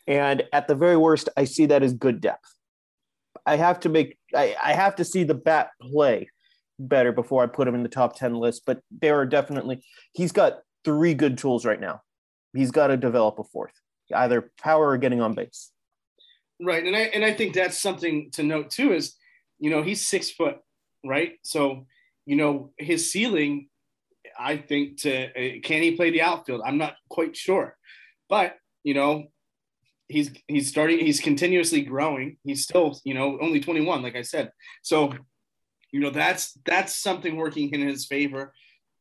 And 0.07 0.45
at 0.53 0.69
the 0.69 0.75
very 0.75 0.97
worst, 0.97 1.29
I 1.37 1.45
see 1.45 1.67
that 1.67 1.83
as 1.83 1.93
good 1.93 2.21
depth. 2.21 2.55
I 3.47 3.57
have 3.57 3.81
to 3.81 3.89
make 3.89 4.19
I, 4.35 4.57
I 4.63 4.73
have 4.73 4.97
to 4.97 5.05
see 5.05 5.25
the 5.25 5.35
bat 5.35 5.71
play 5.81 6.29
better 6.79 7.13
before 7.13 7.43
I 7.43 7.47
put 7.47 7.69
him 7.69 7.75
in 7.75 7.83
the 7.83 7.89
top 7.89 8.17
10 8.17 8.35
list. 8.35 8.63
But 8.67 8.81
there 8.91 9.19
are 9.19 9.27
definitely 9.27 9.85
he's 10.13 10.33
got 10.33 10.61
three 10.85 11.15
good 11.15 11.39
tools 11.39 11.65
right 11.65 11.81
now. 11.81 12.01
He's 12.55 12.71
got 12.71 12.89
to 12.89 12.97
develop 12.97 13.39
a 13.39 13.45
fourth, 13.45 13.75
either 14.15 14.51
power 14.61 14.91
or 14.91 14.99
getting 14.99 15.21
on 15.21 15.35
base. 15.35 15.71
Right, 16.63 16.85
and 16.85 16.95
I 16.95 17.01
and 17.01 17.25
I 17.25 17.33
think 17.33 17.55
that's 17.55 17.79
something 17.79 18.31
to 18.33 18.43
note 18.43 18.71
too. 18.71 18.93
Is 18.93 19.17
you 19.59 19.71
know 19.71 19.83
he's 19.83 20.07
six 20.07 20.31
foot, 20.31 20.59
right? 21.05 21.33
So 21.43 21.87
you 22.27 22.37
know 22.37 22.73
his 22.79 23.11
ceiling. 23.11 23.69
I 24.39 24.57
think 24.57 25.01
to 25.03 25.27
uh, 25.27 25.61
can 25.63 25.83
he 25.83 25.97
play 25.97 26.11
the 26.11 26.23
outfield? 26.23 26.63
I'm 26.65 26.79
not 26.79 26.95
quite 27.09 27.37
sure, 27.37 27.77
but 28.29 28.57
you 28.85 28.95
know 28.95 29.25
he's 30.09 30.31
he's 30.47 30.69
starting. 30.69 31.01
He's 31.01 31.21
continuously 31.21 31.83
growing. 31.83 32.37
He's 32.45 32.63
still 32.63 33.01
you 33.05 33.15
know 33.15 33.39
only 33.41 33.61
21, 33.61 34.03
like 34.03 34.17
I 34.17 34.23
said. 34.23 34.53
So 34.83 35.13
you 35.93 36.01
know 36.01 36.11
that's 36.11 36.57
that's 36.65 36.97
something 36.97 37.37
working 37.37 37.71
in 37.71 37.87
his 37.87 38.07
favor. 38.07 38.53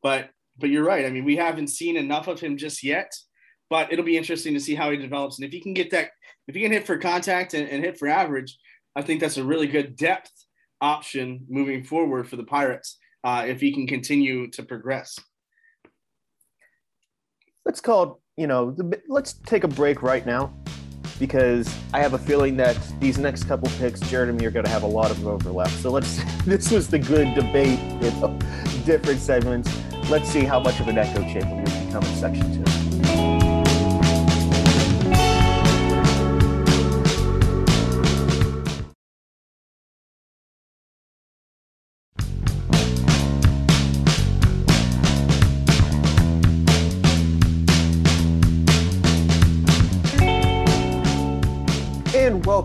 But 0.02 0.30
but 0.58 0.70
you're 0.70 0.84
right. 0.84 1.06
I 1.06 1.10
mean, 1.10 1.24
we 1.24 1.36
haven't 1.36 1.68
seen 1.68 1.96
enough 1.96 2.26
of 2.26 2.40
him 2.40 2.56
just 2.56 2.82
yet. 2.82 3.12
But 3.70 3.92
it'll 3.92 4.04
be 4.04 4.18
interesting 4.18 4.54
to 4.54 4.60
see 4.60 4.74
how 4.74 4.90
he 4.90 4.96
develops, 4.96 5.38
and 5.38 5.46
if 5.46 5.52
he 5.52 5.60
can 5.60 5.72
get 5.72 5.90
that 5.92 6.10
if 6.46 6.56
you 6.56 6.62
can 6.62 6.72
hit 6.72 6.86
for 6.86 6.98
contact 6.98 7.54
and, 7.54 7.68
and 7.68 7.84
hit 7.84 7.98
for 7.98 8.08
average, 8.08 8.58
I 8.96 9.02
think 9.02 9.20
that's 9.20 9.36
a 9.36 9.44
really 9.44 9.66
good 9.66 9.96
depth 9.96 10.30
option 10.80 11.46
moving 11.48 11.84
forward 11.84 12.28
for 12.28 12.36
the 12.36 12.44
Pirates 12.44 12.98
uh, 13.24 13.44
if 13.46 13.60
he 13.60 13.72
can 13.72 13.86
continue 13.86 14.50
to 14.50 14.62
progress. 14.62 15.18
Let's 17.64 17.80
call, 17.80 18.20
you 18.36 18.46
know, 18.46 18.70
the, 18.70 19.00
let's 19.08 19.34
take 19.46 19.64
a 19.64 19.68
break 19.68 20.02
right 20.02 20.26
now 20.26 20.52
because 21.18 21.74
I 21.94 22.00
have 22.00 22.12
a 22.12 22.18
feeling 22.18 22.56
that 22.58 22.78
these 23.00 23.18
next 23.18 23.44
couple 23.44 23.70
picks, 23.78 24.00
Jared 24.00 24.28
and 24.28 24.38
me, 24.38 24.44
are 24.46 24.50
going 24.50 24.64
to 24.64 24.70
have 24.70 24.82
a 24.82 24.88
lot 24.88 25.10
of 25.10 25.26
overlap. 25.26 25.70
So 25.70 25.90
let's, 25.90 26.20
this 26.44 26.70
was 26.70 26.88
the 26.88 26.98
good 26.98 27.34
debate, 27.34 27.78
you 28.02 28.10
know, 28.20 28.38
different 28.84 29.20
segments. 29.20 29.70
Let's 30.10 30.28
see 30.28 30.44
how 30.44 30.60
much 30.60 30.80
of 30.80 30.88
an 30.88 30.98
echo 30.98 31.22
chamber 31.22 31.56
we 31.56 31.86
become 31.86 32.04
in 32.04 32.14
section 32.16 32.64
two. 32.64 32.93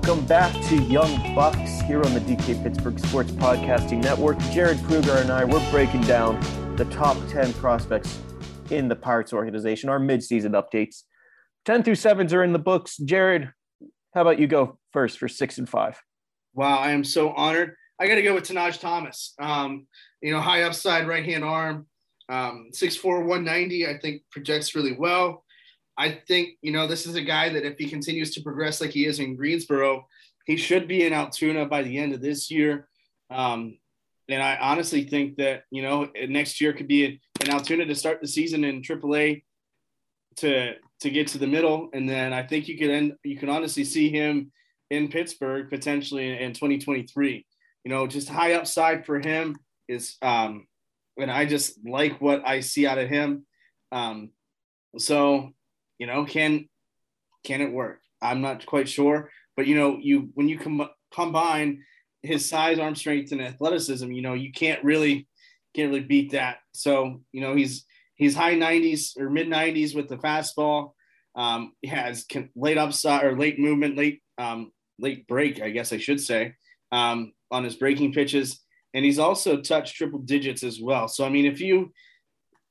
Welcome 0.02 0.26
back 0.28 0.54
to 0.64 0.78
Young 0.84 1.36
Bucks 1.36 1.82
here 1.82 2.02
on 2.02 2.14
the 2.14 2.22
DK 2.22 2.64
Pittsburgh 2.64 2.98
Sports 2.98 3.32
Podcasting 3.32 4.02
Network. 4.02 4.40
Jared 4.50 4.82
Kruger 4.86 5.18
and 5.18 5.30
I, 5.30 5.44
we're 5.44 5.72
breaking 5.72 6.00
down 6.04 6.40
the 6.78 6.86
top 6.86 7.18
10 7.28 7.52
prospects 7.56 8.18
in 8.70 8.88
the 8.88 8.96
Pirates 8.96 9.34
organization, 9.34 9.90
our 9.90 10.00
midseason 10.00 10.52
updates. 10.52 11.04
10 11.66 11.84
through 11.84 11.96
7s 11.96 12.32
are 12.32 12.46
in 12.46 12.54
the 12.54 12.60
books. 12.60 12.96
Jared, 12.96 13.52
how 14.16 14.22
about 14.22 14.40
you 14.40 14.48
go 14.48 14.80
first 14.94 15.20
for 15.20 15.28
six 15.28 15.58
and 15.58 15.68
five? 15.68 16.02
Wow, 16.54 16.78
I 16.78 16.92
am 16.92 17.04
so 17.04 17.32
honored. 17.32 17.76
I 18.00 18.08
got 18.08 18.16
to 18.16 18.22
go 18.22 18.34
with 18.34 18.46
Tahnaj 18.46 18.80
Thomas. 18.80 19.34
Um, 19.38 19.86
you 20.22 20.32
know, 20.32 20.40
high 20.40 20.62
upside 20.62 21.10
right 21.10 21.26
hand 21.26 21.44
arm, 21.44 21.88
um, 22.30 22.70
6'4, 22.74 23.26
190, 23.26 23.86
I 23.86 23.98
think 23.98 24.22
projects 24.32 24.76
really 24.76 24.94
well. 24.94 25.44
I 26.00 26.22
think, 26.28 26.52
you 26.62 26.72
know, 26.72 26.88
this 26.88 27.06
is 27.06 27.16
a 27.16 27.22
guy 27.22 27.50
that 27.50 27.66
if 27.66 27.78
he 27.78 27.90
continues 27.90 28.34
to 28.34 28.42
progress 28.42 28.80
like 28.80 28.92
he 28.92 29.06
is 29.06 29.20
in 29.20 29.36
Greensboro, 29.36 30.08
he 30.46 30.56
should 30.56 30.88
be 30.88 31.06
in 31.06 31.12
Altoona 31.12 31.66
by 31.66 31.84
the 31.84 31.98
end 31.98 32.14
of 32.14 32.22
this 32.22 32.50
year. 32.50 32.88
Um, 33.30 33.78
and 34.30 34.42
I 34.42 34.58
honestly 34.62 35.04
think 35.04 35.36
that, 35.38 35.64
you 35.72 35.82
know, 35.82 36.08
next 36.30 36.62
year 36.62 36.72
could 36.72 36.88
be 36.88 37.20
an 37.42 37.50
Altoona 37.50 37.86
to 37.86 37.96
start 37.96 38.22
the 38.22 38.28
season 38.28 38.64
in 38.64 38.82
AAA 38.82 39.44
to 40.38 40.76
to 41.02 41.10
get 41.10 41.28
to 41.30 41.38
the 41.38 41.48
middle. 41.48 41.90
And 41.94 42.08
then 42.08 42.34
I 42.34 42.44
think 42.44 42.68
you 42.68 42.78
can 42.78 42.90
end, 42.90 43.14
you 43.24 43.38
can 43.38 43.50
honestly 43.50 43.84
see 43.84 44.10
him 44.10 44.52
in 44.90 45.10
Pittsburgh 45.10 45.70
potentially 45.70 46.42
in 46.42 46.54
2023. 46.54 47.46
You 47.84 47.92
know, 47.92 48.08
just 48.08 48.30
high 48.30 48.54
upside 48.54 49.06
for 49.06 49.20
him 49.20 49.58
is 49.90 50.16
um 50.22 50.66
and 51.18 51.30
I 51.30 51.46
just 51.46 51.86
like 51.86 52.22
what 52.22 52.48
I 52.48 52.62
see 52.62 52.88
out 52.88 52.98
of 52.98 53.10
him. 53.10 53.46
Um 53.92 54.32
so 54.98 55.54
you 56.00 56.08
know, 56.08 56.26
can 56.26 56.68
can 57.44 57.62
it 57.62 57.72
work? 57.72 58.00
I'm 58.22 58.42
not 58.42 58.66
quite 58.66 58.90
sure, 58.90 59.30
but 59.56 59.68
you 59.68 59.76
know, 59.76 59.98
you 60.02 60.30
when 60.34 60.50
you 60.50 60.58
com- 60.58 60.90
combine 61.14 61.84
his 62.24 62.50
size, 62.50 62.80
arm 62.80 62.96
strength, 62.96 63.32
and 63.32 63.42
athleticism, 63.42 64.12
you 64.12 64.22
know, 64.22 64.34
you 64.34 64.52
can't 64.52 64.84
really 64.84 65.28
can't 65.76 65.92
really 65.92 66.04
beat 66.04 66.32
that. 66.32 66.58
So 66.74 67.22
you 67.32 67.42
know, 67.42 67.54
he's 67.54 67.86
he's 68.16 68.36
high 68.36 68.56
90s 68.56 69.18
or 69.20 69.30
mid 69.30 69.48
90s 69.48 69.96
with 69.96 70.08
the 70.08 70.18
fastball. 70.18 70.94
Um, 71.36 71.74
he 71.82 71.90
has 71.90 72.26
late 72.56 72.78
upside 72.78 73.24
or 73.24 73.38
late 73.38 73.60
movement, 73.60 73.98
late 73.98 74.22
um, 74.38 74.72
late 74.98 75.28
break, 75.28 75.62
I 75.62 75.70
guess 75.70 75.94
I 75.94 75.98
should 75.98 76.20
say, 76.20 76.56
um, 76.92 77.34
on 77.52 77.64
his 77.64 77.76
breaking 77.76 78.14
pitches, 78.14 78.62
and 78.94 79.06
he's 79.06 79.20
also 79.20 79.62
touched 79.62 79.96
triple 79.96 80.20
digits 80.20 80.64
as 80.64 80.80
well. 80.82 81.08
So 81.08 81.26
I 81.26 81.30
mean, 81.30 81.46
if 81.46 81.60
you, 81.62 81.92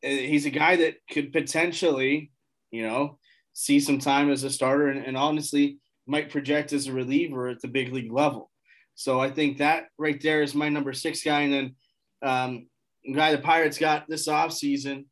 uh, 0.05 0.09
he's 0.09 0.47
a 0.47 0.51
guy 0.51 0.77
that 0.77 0.95
could 1.11 1.33
potentially 1.33 2.33
you 2.71 2.87
know, 2.87 3.18
see 3.59 3.81
some 3.81 3.99
time 3.99 4.31
as 4.31 4.45
a 4.45 4.51
starter 4.51 4.87
and, 4.87 5.05
and 5.05 5.17
honestly 5.17 5.79
might 6.07 6.31
project 6.31 6.73
as 6.73 6.87
a 6.87 6.93
reliever 6.93 7.49
at 7.49 7.61
the 7.61 7.67
big 7.67 7.93
league 7.93 8.13
level. 8.13 8.53
So 8.95 9.21
I 9.21 9.31
think 9.33 9.59
that 9.59 9.87
right 9.99 10.21
there 10.23 10.43
is 10.43 10.55
my 10.55 10.69
number 10.69 10.93
six 10.93 11.25
guy. 11.25 11.41
And 11.41 11.53
then 11.53 11.77
um, 12.23 12.69
guy 13.13 13.33
the 13.33 13.43
Pirates 13.43 13.77
got 13.77 14.09
this 14.09 14.29
offseason, 14.29 15.07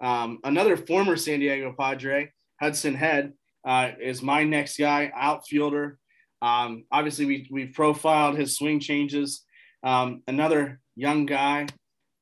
um, 0.00 0.38
another 0.44 0.76
former 0.76 1.16
San 1.16 1.40
Diego 1.40 1.74
Padre, 1.76 2.30
Hudson 2.60 2.94
Head, 2.94 3.32
uh, 3.66 3.90
is 4.00 4.22
my 4.22 4.44
next 4.44 4.78
guy, 4.78 5.10
outfielder. 5.12 5.98
Um, 6.40 6.84
obviously, 6.92 7.26
we, 7.26 7.48
we've 7.50 7.74
profiled 7.74 8.38
his 8.38 8.56
swing 8.56 8.78
changes. 8.78 9.44
Um, 9.82 10.22
another 10.28 10.78
young 10.94 11.26
guy. 11.26 11.66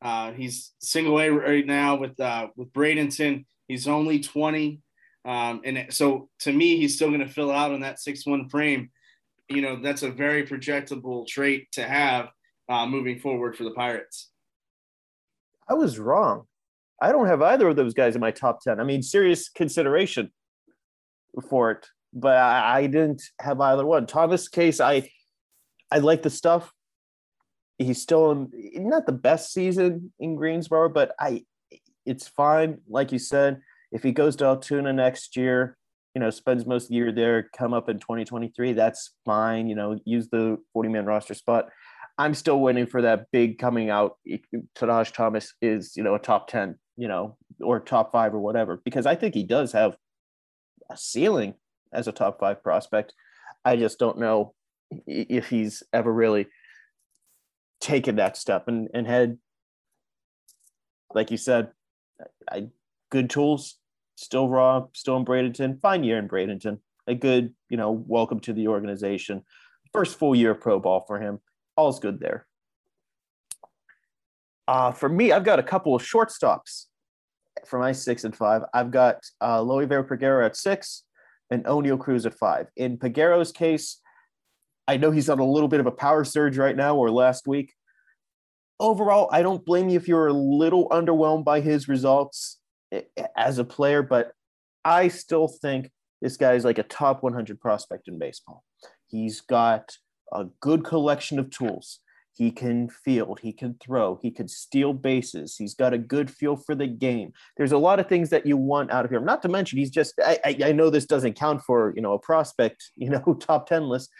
Uh, 0.00 0.32
he's 0.32 0.72
single 0.80 1.20
A 1.20 1.28
right 1.28 1.66
now 1.66 1.96
with 1.96 2.18
uh, 2.18 2.48
with 2.56 2.72
Bradenton. 2.72 3.44
He's 3.68 3.86
only 3.86 4.20
20. 4.20 4.80
Um, 5.26 5.60
and 5.64 5.86
so 5.90 6.28
to 6.40 6.52
me, 6.52 6.76
he's 6.76 6.94
still 6.94 7.08
going 7.08 7.20
to 7.20 7.28
fill 7.28 7.50
out 7.50 7.72
on 7.72 7.80
that 7.80 7.98
6 8.00 8.24
1 8.24 8.48
frame. 8.48 8.90
You 9.48 9.60
know, 9.60 9.80
that's 9.82 10.02
a 10.02 10.10
very 10.10 10.46
projectable 10.46 11.26
trait 11.26 11.70
to 11.72 11.82
have 11.82 12.28
uh, 12.68 12.86
moving 12.86 13.18
forward 13.18 13.56
for 13.56 13.64
the 13.64 13.72
Pirates. 13.72 14.30
I 15.68 15.74
was 15.74 15.98
wrong. 15.98 16.44
I 17.02 17.12
don't 17.12 17.26
have 17.26 17.42
either 17.42 17.68
of 17.68 17.76
those 17.76 17.92
guys 17.92 18.14
in 18.14 18.20
my 18.20 18.30
top 18.30 18.60
10. 18.62 18.80
I 18.80 18.84
mean, 18.84 19.02
serious 19.02 19.48
consideration 19.48 20.32
for 21.48 21.72
it, 21.72 21.86
but 22.12 22.36
I, 22.36 22.78
I 22.78 22.86
didn't 22.86 23.22
have 23.40 23.60
either 23.60 23.84
one. 23.84 24.06
Thomas 24.06 24.48
Case, 24.48 24.80
I 24.80 25.10
I 25.90 25.98
like 25.98 26.22
the 26.22 26.30
stuff. 26.30 26.72
He's 27.78 28.00
still 28.00 28.30
in 28.32 28.50
not 28.88 29.06
the 29.06 29.12
best 29.12 29.52
season 29.52 30.12
in 30.18 30.36
Greensboro, 30.36 30.88
but 30.88 31.14
I 31.20 31.44
it's 32.06 32.28
fine. 32.28 32.78
Like 32.88 33.12
you 33.12 33.18
said, 33.18 33.60
if 33.96 34.02
he 34.02 34.12
goes 34.12 34.36
to 34.36 34.44
Altoona 34.44 34.92
next 34.92 35.38
year, 35.38 35.78
you 36.14 36.20
know, 36.20 36.28
spends 36.28 36.66
most 36.66 36.84
of 36.84 36.88
the 36.90 36.96
year 36.96 37.12
there, 37.12 37.48
come 37.56 37.72
up 37.72 37.88
in 37.88 37.98
2023, 37.98 38.74
that's 38.74 39.12
fine. 39.24 39.68
You 39.68 39.74
know, 39.74 39.98
use 40.04 40.28
the 40.28 40.58
40 40.74 40.90
man 40.90 41.06
roster 41.06 41.32
spot. 41.32 41.70
I'm 42.18 42.34
still 42.34 42.60
waiting 42.60 42.86
for 42.86 43.00
that 43.00 43.28
big 43.32 43.56
coming 43.56 43.88
out. 43.88 44.18
Tahnaj 44.76 45.14
Thomas 45.14 45.54
is, 45.62 45.96
you 45.96 46.02
know, 46.02 46.14
a 46.14 46.18
top 46.18 46.46
10, 46.48 46.78
you 46.98 47.08
know, 47.08 47.38
or 47.62 47.80
top 47.80 48.12
five 48.12 48.34
or 48.34 48.38
whatever, 48.38 48.82
because 48.84 49.06
I 49.06 49.14
think 49.14 49.34
he 49.34 49.44
does 49.44 49.72
have 49.72 49.96
a 50.90 50.96
ceiling 50.96 51.54
as 51.90 52.06
a 52.06 52.12
top 52.12 52.38
five 52.38 52.62
prospect. 52.62 53.14
I 53.64 53.76
just 53.76 53.98
don't 53.98 54.18
know 54.18 54.52
if 55.06 55.48
he's 55.48 55.82
ever 55.94 56.12
really 56.12 56.48
taken 57.80 58.16
that 58.16 58.36
step 58.36 58.68
and, 58.68 58.90
and 58.92 59.06
had, 59.06 59.38
like 61.14 61.30
you 61.30 61.38
said, 61.38 61.70
I, 62.50 62.66
good 63.10 63.30
tools, 63.30 63.78
still 64.16 64.48
raw, 64.48 64.86
still 64.92 65.16
in 65.16 65.24
Bradenton, 65.24 65.80
fine 65.80 66.04
year 66.04 66.18
in 66.18 66.28
Bradenton, 66.28 66.80
a 67.06 67.14
good, 67.14 67.54
you 67.68 67.76
know, 67.76 67.90
welcome 67.92 68.40
to 68.40 68.52
the 68.52 68.68
organization. 68.68 69.42
First 69.92 70.18
full 70.18 70.34
year 70.34 70.50
of 70.50 70.60
pro 70.60 70.80
ball 70.80 71.04
for 71.06 71.20
him. 71.20 71.40
All's 71.76 72.00
good 72.00 72.18
there. 72.18 72.46
Uh, 74.66 74.90
for 74.90 75.08
me, 75.08 75.30
I've 75.30 75.44
got 75.44 75.60
a 75.60 75.62
couple 75.62 75.94
of 75.94 76.02
shortstops 76.02 76.86
for 77.66 77.78
my 77.78 77.92
six 77.92 78.24
and 78.24 78.34
five. 78.34 78.62
I've 78.74 78.90
got 78.90 79.22
uh, 79.40 79.60
Liover 79.60 80.06
Peguero 80.06 80.44
at 80.44 80.56
six 80.56 81.04
and 81.50 81.64
Oneil 81.64 81.98
Cruz 81.98 82.26
at 82.26 82.34
five. 82.34 82.66
In 82.76 82.98
Peguero's 82.98 83.52
case, 83.52 84.00
I 84.88 84.96
know 84.96 85.12
he's 85.12 85.28
on 85.28 85.38
a 85.38 85.46
little 85.46 85.68
bit 85.68 85.80
of 85.80 85.86
a 85.86 85.92
power 85.92 86.24
surge 86.24 86.58
right 86.58 86.74
now 86.74 86.96
or 86.96 87.10
last 87.10 87.46
week 87.46 87.72
overall, 88.80 89.28
I 89.32 89.42
don't 89.42 89.64
blame 89.64 89.88
you 89.88 89.96
if 89.96 90.08
you're 90.08 90.28
a 90.28 90.32
little 90.32 90.88
underwhelmed 90.88 91.44
by 91.44 91.60
his 91.60 91.88
results 91.88 92.58
as 93.36 93.58
a 93.58 93.64
player, 93.64 94.02
but 94.02 94.32
I 94.84 95.08
still 95.08 95.48
think 95.48 95.90
this 96.22 96.36
guy 96.36 96.54
is 96.54 96.64
like 96.64 96.78
a 96.78 96.84
top 96.84 97.22
100 97.22 97.60
prospect 97.60 98.08
in 98.08 98.18
baseball. 98.18 98.64
He's 99.08 99.40
got 99.40 99.96
a 100.32 100.46
good 100.60 100.84
collection 100.84 101.38
of 101.38 101.50
tools. 101.50 102.00
He 102.34 102.50
can 102.50 102.90
field, 102.90 103.40
he 103.40 103.52
can 103.52 103.76
throw, 103.82 104.18
he 104.22 104.30
can 104.30 104.46
steal 104.46 104.92
bases. 104.92 105.56
He's 105.56 105.74
got 105.74 105.94
a 105.94 105.98
good 105.98 106.30
feel 106.30 106.56
for 106.56 106.74
the 106.74 106.86
game. 106.86 107.32
There's 107.56 107.72
a 107.72 107.78
lot 107.78 107.98
of 107.98 108.08
things 108.08 108.28
that 108.28 108.44
you 108.44 108.58
want 108.58 108.90
out 108.90 109.06
of 109.06 109.10
him. 109.10 109.24
Not 109.24 109.40
to 109.42 109.48
mention, 109.48 109.78
he's 109.78 109.90
just, 109.90 110.12
I, 110.22 110.38
I, 110.44 110.58
I 110.66 110.72
know 110.72 110.90
this 110.90 111.06
doesn't 111.06 111.38
count 111.38 111.62
for, 111.62 111.94
you 111.96 112.02
know, 112.02 112.12
a 112.12 112.18
prospect, 112.18 112.90
you 112.96 113.08
know, 113.08 113.38
top 113.40 113.66
10 113.66 113.88
list, 113.88 114.10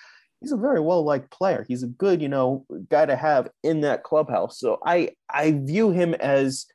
he's 0.40 0.52
a 0.52 0.56
very 0.56 0.80
well 0.80 1.04
liked 1.04 1.30
player. 1.30 1.64
He's 1.68 1.82
a 1.82 1.88
good, 1.88 2.22
you 2.22 2.28
know, 2.28 2.64
guy 2.88 3.06
to 3.06 3.16
have 3.16 3.48
in 3.62 3.82
that 3.82 4.02
clubhouse. 4.02 4.58
So 4.58 4.78
I 4.84 5.10
I 5.28 5.52
view 5.52 5.90
him 5.90 6.14
as 6.14 6.66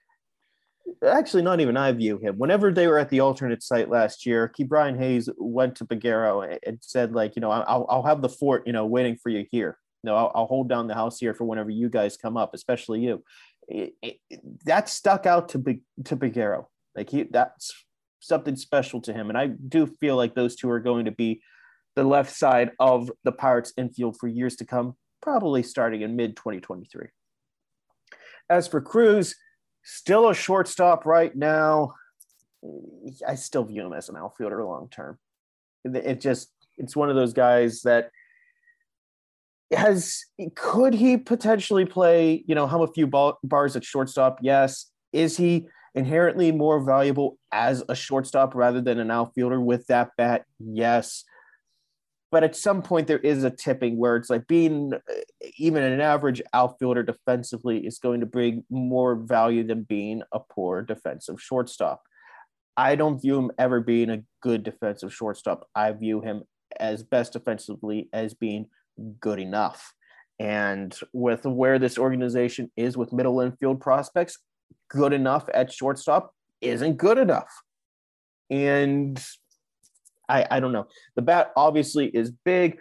actually 1.06 1.44
not 1.44 1.60
even 1.60 1.78
I 1.78 1.92
view 1.92 2.18
him. 2.18 2.38
Whenever 2.38 2.72
they 2.72 2.88
were 2.88 2.98
at 2.98 3.10
the 3.10 3.20
alternate 3.20 3.64
site 3.64 3.90
last 3.90 4.26
year, 4.26 4.52
Ke'Bryan 4.58 4.98
Hayes 4.98 5.30
went 5.38 5.76
to 5.78 5.86
Peguero 5.86 6.58
and 6.66 6.78
said 6.82 7.14
like, 7.14 7.36
you 7.36 7.42
know, 7.42 7.52
I'll 7.52 7.86
I'll 7.90 8.04
have 8.04 8.22
the 8.22 8.30
fort, 8.30 8.66
you 8.66 8.74
know, 8.74 8.86
waiting 8.86 9.16
for 9.16 9.30
you 9.30 9.46
here. 9.52 9.78
You 10.04 10.10
know, 10.10 10.16
I'll, 10.16 10.32
I'll 10.34 10.46
hold 10.48 10.70
down 10.70 10.88
the 10.88 10.96
house 10.96 11.20
here 11.20 11.34
for 11.34 11.46
whenever 11.46 11.70
you 11.70 11.90
guys 11.90 12.18
come 12.18 12.38
up, 12.38 12.54
especially 12.54 13.02
you. 13.02 13.24
It, 13.68 13.94
it, 14.02 14.18
that 14.66 14.90
stuck 14.90 15.26
out 15.26 15.50
to 15.50 15.60
Be, 15.60 15.82
to 16.06 16.18
Peguero. 16.18 16.66
Like 16.96 17.10
he, 17.10 17.24
that's 17.24 17.72
something 18.20 18.56
special 18.56 19.02
to 19.02 19.14
him, 19.14 19.30
and 19.30 19.38
I 19.38 19.48
do 19.48 19.88
feel 19.88 20.16
like 20.16 20.36
those 20.36 20.56
two 20.56 20.70
are 20.70 20.80
going 20.80 21.06
to 21.06 21.12
be 21.12 21.42
the 21.96 22.04
left 22.04 22.36
side 22.36 22.72
of 22.80 23.12
the 23.24 23.32
Pirates 23.32 23.74
infield 23.78 24.18
for 24.18 24.28
years 24.28 24.56
to 24.58 24.66
come, 24.66 24.96
probably 25.22 25.64
starting 25.64 26.02
in 26.02 26.16
mid 26.16 26.36
2023. 26.36 27.08
As 28.50 28.68
for 28.68 28.82
Cruz, 28.82 29.36
still 29.84 30.30
a 30.30 30.36
shortstop 30.36 31.06
right 31.06 31.36
now. 31.36 31.94
I 33.28 33.36
still 33.36 33.64
view 33.64 33.86
him 33.86 33.94
as 33.94 34.10
an 34.10 34.18
outfielder 34.18 34.64
long 34.64 34.90
term. 34.90 35.18
It 35.84 36.22
just 36.22 36.52
it's 36.78 36.96
one 36.96 37.10
of 37.10 37.16
those 37.16 37.34
guys 37.34 37.82
that 37.82 38.12
has 39.72 40.26
could 40.56 40.94
he 40.94 41.18
potentially 41.18 41.86
play, 41.86 42.44
you 42.48 42.56
know, 42.56 42.68
hum 42.68 42.82
a 42.82 42.88
few 42.88 43.08
bars 43.08 43.76
at 43.76 43.84
shortstop? 43.84 44.40
Yes. 44.42 44.92
Is 45.12 45.38
he 45.38 45.68
inherently 45.96 46.52
more 46.52 46.84
valuable 46.84 47.38
as 47.52 47.84
a 47.90 47.96
shortstop 47.96 48.56
rather 48.56 48.80
than 48.80 49.00
an 49.00 49.12
outfielder 49.12 49.60
with 49.60 49.88
that 49.88 50.12
bat? 50.18 50.46
Yes 50.60 51.24
but 52.32 52.44
at 52.44 52.56
some 52.56 52.82
point 52.82 53.08
there 53.08 53.20
is 53.20 53.44
a 53.44 53.52
tipping 53.52 53.98
where 53.98 54.16
it's 54.16 54.30
like 54.30 54.48
being 54.48 54.94
uh, 54.94 55.14
even 55.58 55.84
an 55.84 56.00
average 56.00 56.42
outfielder 56.54 57.04
defensively 57.04 57.86
is 57.86 58.00
going 58.00 58.22
to 58.22 58.26
bring 58.26 58.64
more 58.70 59.16
value 59.16 59.66
than 59.66 59.84
being 59.84 60.24
a 60.32 60.40
poor 60.40 60.82
defensive 60.82 61.42
shortstop. 61.42 62.02
I 62.78 62.96
don't 62.96 63.22
view 63.22 63.38
him 63.38 63.52
ever 63.60 63.82
being 63.82 64.10
a 64.10 64.24
good 64.42 64.64
defensive 64.64 65.14
shortstop. 65.14 65.68
I 65.76 65.92
view 65.92 66.22
him 66.22 66.44
as 66.80 67.04
best 67.04 67.34
defensively 67.34 68.10
as 68.14 68.34
being 68.34 68.68
good 69.20 69.40
enough. 69.40 69.94
And 70.40 70.98
with 71.14 71.46
where 71.46 71.80
this 71.80 71.98
organization 71.98 72.72
is 72.78 72.98
with 72.98 73.14
middle 73.14 73.42
infield 73.42 73.82
prospects, 73.82 74.40
good 74.90 75.14
enough 75.14 75.48
at 75.54 75.72
shortstop 75.72 76.34
isn't 76.62 76.98
good 76.98 77.18
enough. 77.18 77.52
And 78.50 79.22
I, 80.32 80.48
I 80.50 80.60
don't 80.60 80.72
know. 80.72 80.88
The 81.16 81.22
bat 81.22 81.52
obviously 81.56 82.08
is 82.08 82.32
big. 82.32 82.80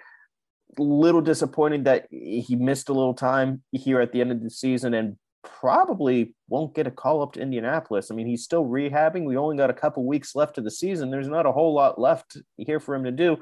Little 0.79 1.21
disappointing 1.21 1.85
that 1.85 2.07
he 2.11 2.57
missed 2.57 2.89
a 2.89 2.93
little 2.93 3.15
time 3.15 3.63
here 3.73 4.01
at 4.01 4.13
the 4.13 4.21
end 4.21 4.31
of 4.31 4.43
the 4.43 4.51
season 4.51 4.95
and 4.95 5.17
probably 5.43 6.35
won't 6.49 6.75
get 6.75 6.87
a 6.87 6.91
call 6.91 7.23
up 7.23 7.33
to 7.33 7.41
Indianapolis. 7.41 8.11
I 8.11 8.15
mean, 8.15 8.27
he's 8.27 8.45
still 8.45 8.65
rehabbing. 8.65 9.25
We 9.25 9.37
only 9.37 9.57
got 9.57 9.71
a 9.71 9.75
couple 9.75 10.07
weeks 10.07 10.37
left 10.37 10.59
of 10.59 10.65
the 10.65 10.71
season. 10.71 11.11
There's 11.11 11.29
not 11.29 11.47
a 11.47 11.53
whole 11.53 11.75
lot 11.75 12.01
left 12.01 12.37
here 12.57 12.79
for 12.79 12.95
him 12.95 13.05
to 13.05 13.11
do. 13.11 13.39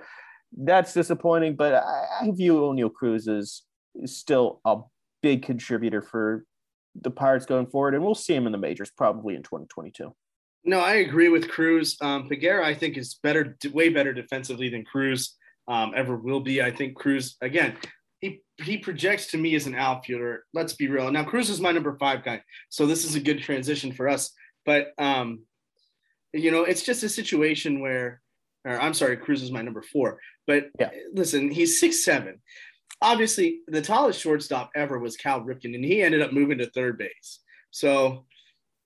That's 0.57 0.95
disappointing, 0.95 1.57
but 1.57 1.75
I, 1.75 2.05
I 2.23 2.31
view 2.31 2.55
Oneil 2.55 2.93
Cruz 2.93 3.29
as 3.29 3.63
still 4.07 4.61
a 4.65 4.79
big 5.23 5.43
contributor 5.43 6.01
for 6.01 6.45
the 6.95 7.11
Pirates 7.11 7.47
going 7.47 7.67
forward, 7.67 7.95
and 7.95 8.03
we'll 8.03 8.15
see 8.15 8.35
him 8.35 8.47
in 8.47 8.53
the 8.53 8.59
majors 8.59 8.91
probably 8.91 9.35
in 9.35 9.43
2022. 9.43 10.15
No, 10.65 10.81
I 10.81 10.95
agree 10.95 11.29
with 11.29 11.49
Cruz. 11.49 11.97
Um, 12.01 12.29
Peguero, 12.29 12.63
I 12.63 12.75
think, 12.75 12.97
is 12.97 13.19
better, 13.23 13.57
way 13.73 13.89
better 13.89 14.13
defensively 14.13 14.69
than 14.69 14.85
Cruz 14.85 15.37
um, 15.69 15.93
ever 15.95 16.17
will 16.17 16.41
be. 16.41 16.63
I 16.63 16.71
think 16.71 16.97
Cruz, 16.97 17.37
again, 17.41 17.77
he 18.21 18.43
he 18.57 18.79
projects 18.79 19.29
to 19.29 19.39
me 19.39 19.55
as 19.55 19.67
an 19.67 19.75
outfielder. 19.75 20.45
Let's 20.53 20.73
be 20.73 20.89
real. 20.89 21.11
Now 21.11 21.25
Cruz 21.25 21.51
is 21.51 21.61
my 21.61 21.71
number 21.71 21.97
five 21.99 22.25
guy, 22.25 22.43
so 22.69 22.87
this 22.87 23.05
is 23.05 23.15
a 23.15 23.21
good 23.21 23.41
transition 23.41 23.93
for 23.93 24.09
us. 24.09 24.33
But 24.67 24.89
um, 24.99 25.45
you 26.33 26.51
know, 26.51 26.65
it's 26.65 26.83
just 26.83 27.03
a 27.03 27.09
situation 27.09 27.81
where, 27.81 28.21
or 28.65 28.81
I'm 28.81 28.95
sorry, 28.95 29.17
Cruz 29.17 29.43
is 29.43 29.53
my 29.53 29.63
number 29.63 29.83
four. 29.83 30.21
But 30.47 30.69
yeah. 30.81 30.91
listen, 31.13 31.51
he's 31.51 31.79
six 31.79 32.05
seven. 32.05 32.41
Obviously, 33.01 33.61
the 33.69 33.83
tallest 33.83 34.21
shortstop 34.21 34.71
ever 34.75 34.99
was 34.99 35.17
Cal 35.17 35.43
Ripken, 35.43 35.75
and 35.75 35.85
he 35.85 36.03
ended 36.03 36.21
up 36.21 36.33
moving 36.33 36.59
to 36.59 36.69
third 36.71 36.99
base. 36.99 37.41
So, 37.71 38.25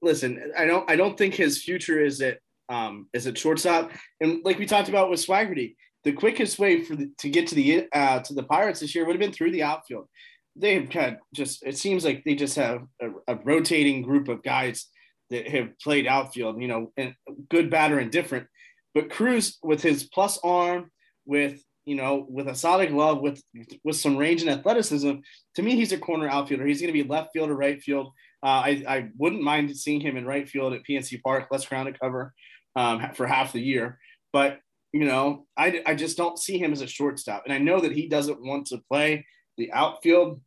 listen, 0.03 0.53
I 0.57 0.67
don't 0.67 0.89
I 0.91 0.97
don't 0.97 1.17
think 1.17 1.35
his 1.35 1.63
future 1.63 2.05
is 2.05 2.21
at 2.21 2.39
um, 2.69 3.09
is 3.13 3.27
at 3.27 3.39
shortstop. 3.39 3.91
And 4.21 4.41
like 4.45 4.59
we 4.59 4.67
talked 4.67 4.89
about 4.89 5.11
with 5.11 5.25
Swaggerty, 5.25 5.77
the 6.05 6.13
quickest 6.13 6.59
way 6.59 6.83
for 6.83 6.97
the, 6.97 7.11
to 7.19 7.31
get 7.31 7.47
to 7.49 7.55
the 7.55 7.87
uh, 7.93 8.21
to 8.21 8.35
the 8.35 8.43
Pirates 8.43 8.81
this 8.81 8.95
year 8.95 9.07
would 9.07 9.15
have 9.15 9.21
been 9.21 9.33
through 9.33 9.53
the 9.53 9.63
outfield. 9.63 10.09
They've 10.57 10.91
had 10.93 11.19
just 11.35 11.65
it 11.65 11.79
seems 11.79 12.05
like 12.05 12.25
they 12.25 12.35
just 12.35 12.57
have 12.57 12.83
a, 13.01 13.35
a 13.35 13.37
rotating 13.37 14.03
group 14.03 14.29
of 14.29 14.43
guys 14.43 14.87
that 15.31 15.49
have 15.49 15.79
played 15.79 16.07
outfield, 16.07 16.61
you 16.61 16.69
know, 16.69 16.93
and 16.97 17.15
good, 17.49 17.71
bad, 17.71 17.91
or 17.91 18.01
indifferent. 18.01 18.47
But 18.95 19.11
Cruz, 19.11 19.57
with 19.63 19.83
his 19.83 20.05
plus 20.05 20.39
arm, 20.45 20.91
with 21.25 21.63
you 21.85 21.97
know, 21.97 22.27
with 22.29 22.49
a 22.49 22.55
solid 22.55 22.91
glove, 22.91 23.21
with 23.21 23.43
with 23.83 23.97
some 23.97 24.17
range 24.17 24.43
and 24.43 24.51
athleticism, 24.51 25.13
to 25.55 25.63
me, 25.63 25.77
he's 25.77 25.93
a 25.93 25.99
corner 25.99 26.29
outfielder. 26.29 26.67
He's 26.67 26.81
going 26.81 26.93
to 26.93 27.03
be 27.03 27.09
left 27.09 27.31
field 27.33 27.51
or 27.51 27.57
right 27.57 27.81
field. 27.83 28.13
Uh, 28.43 28.63
I, 28.65 28.85
I 28.89 29.09
wouldn't 29.17 29.43
mind 29.43 29.77
seeing 29.77 30.01
him 30.01 30.17
in 30.17 30.27
right 30.27 30.49
field 30.49 30.73
at 30.73 30.83
PNC 30.89 31.23
Park, 31.23 31.49
less 31.51 31.67
ground 31.67 31.93
to 31.93 31.99
cover 31.99 32.35
um, 32.75 33.13
for 33.15 33.27
half 33.27 33.53
the 33.53 33.61
year. 33.61 33.99
But 34.33 34.61
you 34.93 35.07
know, 35.07 35.47
I, 35.57 35.83
I 35.87 35.95
just 35.95 36.17
don't 36.17 36.39
see 36.39 36.59
him 36.59 36.73
as 36.73 36.83
a 36.83 36.87
shortstop. 36.87 37.45
And 37.45 37.53
I 37.53 37.59
know 37.59 37.81
that 37.81 37.93
he 37.93 38.09
doesn't 38.09 38.45
want 38.45 38.67
to 38.69 38.83
play 38.91 39.27
the 39.57 39.73
outfield. 39.73 40.41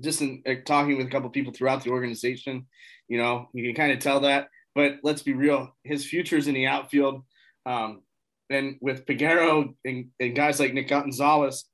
Just 0.00 0.22
in 0.22 0.42
uh, 0.46 0.54
talking 0.66 0.98
with 0.98 1.06
a 1.06 1.10
couple 1.10 1.30
people 1.30 1.52
throughout 1.52 1.84
the 1.84 1.90
organization, 1.90 2.66
you 3.08 3.16
know, 3.16 3.48
you 3.54 3.64
can 3.64 3.74
kind 3.74 3.92
of 3.92 4.00
tell 4.00 4.20
that. 4.20 4.48
But 4.74 4.96
let's 5.02 5.22
be 5.22 5.34
real, 5.34 5.74
his 5.84 6.04
future's 6.04 6.48
in 6.48 6.54
the 6.54 6.66
outfield. 6.66 7.22
Um, 7.64 8.02
and 8.50 8.76
with 8.80 9.06
Peguero 9.06 9.72
and, 9.84 10.10
and, 10.20 10.36
guys 10.36 10.60
like 10.60 10.74
Nick 10.74 10.88
Gonzalez, 10.88 11.64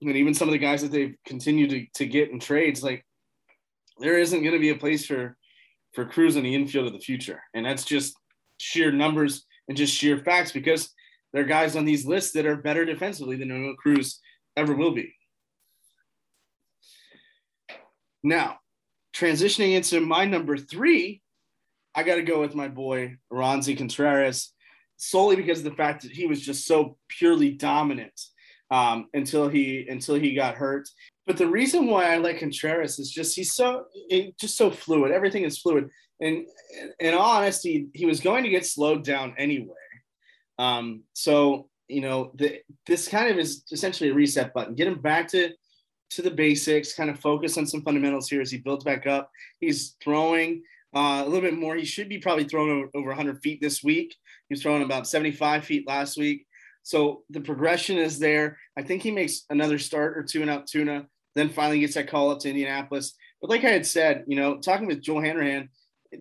and 0.00 0.16
even 0.16 0.32
some 0.32 0.48
of 0.48 0.52
the 0.52 0.58
guys 0.58 0.82
that 0.82 0.92
they've 0.92 1.16
continued 1.26 1.70
to, 1.70 1.86
to 1.96 2.06
get 2.06 2.30
in 2.30 2.38
trades, 2.38 2.82
like 2.82 3.04
there 4.02 4.18
isn't 4.18 4.42
going 4.42 4.52
to 4.52 4.58
be 4.58 4.70
a 4.70 4.76
place 4.76 5.06
for 5.06 5.36
for 5.94 6.04
Cruz 6.04 6.36
in 6.36 6.42
the 6.42 6.54
infield 6.54 6.86
of 6.86 6.92
the 6.92 6.98
future. 6.98 7.42
And 7.54 7.64
that's 7.64 7.84
just 7.84 8.16
sheer 8.58 8.90
numbers 8.90 9.44
and 9.68 9.76
just 9.76 9.94
sheer 9.94 10.18
facts 10.18 10.50
because 10.50 10.90
there 11.32 11.42
are 11.42 11.46
guys 11.46 11.76
on 11.76 11.84
these 11.84 12.06
lists 12.06 12.32
that 12.32 12.46
are 12.46 12.56
better 12.56 12.84
defensively 12.84 13.36
than 13.36 13.48
Oneil 13.48 13.76
Cruz 13.76 14.20
ever 14.56 14.74
will 14.74 14.92
be. 14.92 15.14
Now, 18.22 18.58
transitioning 19.14 19.74
into 19.74 20.00
my 20.00 20.24
number 20.24 20.56
three, 20.56 21.20
I 21.94 22.02
got 22.02 22.16
to 22.16 22.22
go 22.22 22.40
with 22.40 22.54
my 22.54 22.68
boy 22.68 23.16
Roansy 23.30 23.76
Contreras, 23.76 24.52
solely 24.96 25.36
because 25.36 25.58
of 25.58 25.64
the 25.64 25.76
fact 25.76 26.02
that 26.02 26.12
he 26.12 26.26
was 26.26 26.40
just 26.40 26.66
so 26.66 26.96
purely 27.08 27.52
dominant 27.52 28.18
um, 28.72 29.08
until 29.12 29.48
he 29.48 29.86
until 29.88 30.14
he 30.16 30.34
got 30.34 30.56
hurt. 30.56 30.88
But 31.26 31.36
the 31.36 31.46
reason 31.46 31.86
why 31.86 32.12
I 32.12 32.16
like 32.16 32.40
Contreras 32.40 32.98
is 32.98 33.10
just 33.10 33.36
he's 33.36 33.54
so 33.54 33.84
just 34.40 34.56
so 34.56 34.70
fluid. 34.70 35.12
Everything 35.12 35.44
is 35.44 35.58
fluid, 35.58 35.90
and 36.20 36.46
in 36.98 37.14
all 37.14 37.36
honesty, 37.36 37.88
he 37.92 38.06
was 38.06 38.20
going 38.20 38.42
to 38.44 38.50
get 38.50 38.66
slowed 38.66 39.04
down 39.04 39.34
anyway. 39.36 39.74
Um, 40.58 41.02
so 41.12 41.68
you 41.88 42.00
know, 42.00 42.32
the, 42.36 42.60
this 42.86 43.06
kind 43.06 43.30
of 43.30 43.38
is 43.38 43.64
essentially 43.70 44.08
a 44.08 44.14
reset 44.14 44.54
button. 44.54 44.74
Get 44.74 44.88
him 44.88 45.00
back 45.00 45.28
to 45.28 45.50
to 46.10 46.22
the 46.22 46.30
basics. 46.30 46.94
Kind 46.94 47.10
of 47.10 47.20
focus 47.20 47.58
on 47.58 47.66
some 47.66 47.82
fundamentals 47.82 48.30
here 48.30 48.40
as 48.40 48.50
he 48.50 48.58
builds 48.58 48.84
back 48.84 49.06
up. 49.06 49.30
He's 49.60 49.96
throwing 50.02 50.62
uh, 50.96 51.22
a 51.22 51.28
little 51.28 51.42
bit 51.42 51.58
more. 51.58 51.76
He 51.76 51.84
should 51.84 52.08
be 52.08 52.18
probably 52.18 52.44
throwing 52.44 52.70
over, 52.70 52.88
over 52.94 53.08
100 53.08 53.42
feet 53.42 53.60
this 53.60 53.84
week. 53.84 54.16
He 54.48 54.54
was 54.54 54.62
throwing 54.62 54.82
about 54.82 55.06
75 55.06 55.64
feet 55.66 55.86
last 55.86 56.16
week. 56.16 56.46
So 56.82 57.22
the 57.30 57.40
progression 57.40 57.98
is 57.98 58.18
there. 58.18 58.58
I 58.76 58.82
think 58.82 59.02
he 59.02 59.10
makes 59.10 59.44
another 59.50 59.78
start 59.78 60.16
or 60.16 60.22
two 60.22 60.42
in 60.42 60.48
Altoona, 60.48 61.06
then 61.34 61.48
finally 61.48 61.80
gets 61.80 61.94
that 61.94 62.08
call 62.08 62.30
up 62.30 62.40
to 62.40 62.48
Indianapolis. 62.48 63.14
But 63.40 63.50
like 63.50 63.64
I 63.64 63.70
had 63.70 63.86
said, 63.86 64.24
you 64.26 64.36
know, 64.36 64.58
talking 64.58 64.86
with 64.86 65.02
Joel 65.02 65.22
Hanrahan, 65.22 65.68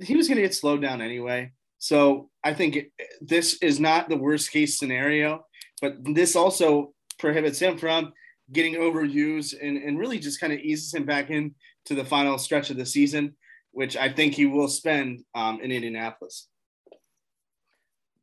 he 0.02 0.15
was 0.15 0.28
going 0.28 0.38
to 0.38 0.43
get 0.43 0.56
slowed 0.56 0.82
down 0.82 1.02
anyway. 1.02 1.52
So 1.80 2.30
I 2.43 2.54
think 2.54 2.91
this 3.21 3.58
is 3.62 3.80
not 3.80 4.08
the 4.08 4.17
worst 4.17 4.52
case 4.52 4.78
scenario, 4.78 5.45
but 5.82 5.95
this 6.13 6.36
also 6.36 6.93
prohibits 7.17 7.60
him 7.60 7.78
from 7.78 8.13
getting 8.52 8.76
overused 8.76 9.56
and, 9.62 9.78
and 9.78 9.97
really 9.97 10.19
just 10.19 10.39
kind 10.39 10.54
of 10.54 10.60
eases 10.60 10.93
him 10.93 11.06
back 11.06 11.30
in 11.30 11.56
to 11.86 11.95
the 11.95 12.06
final 12.06 12.38
stretch 12.38 12.69
of 12.69 12.78
the 12.78 12.86
season, 12.86 13.36
which 13.71 13.97
I 13.97 14.10
think 14.10 14.34
he 14.34 14.45
will 14.45 14.67
spend 14.67 15.24
um, 15.34 15.60
in 15.62 15.71
Indianapolis. 15.71 16.47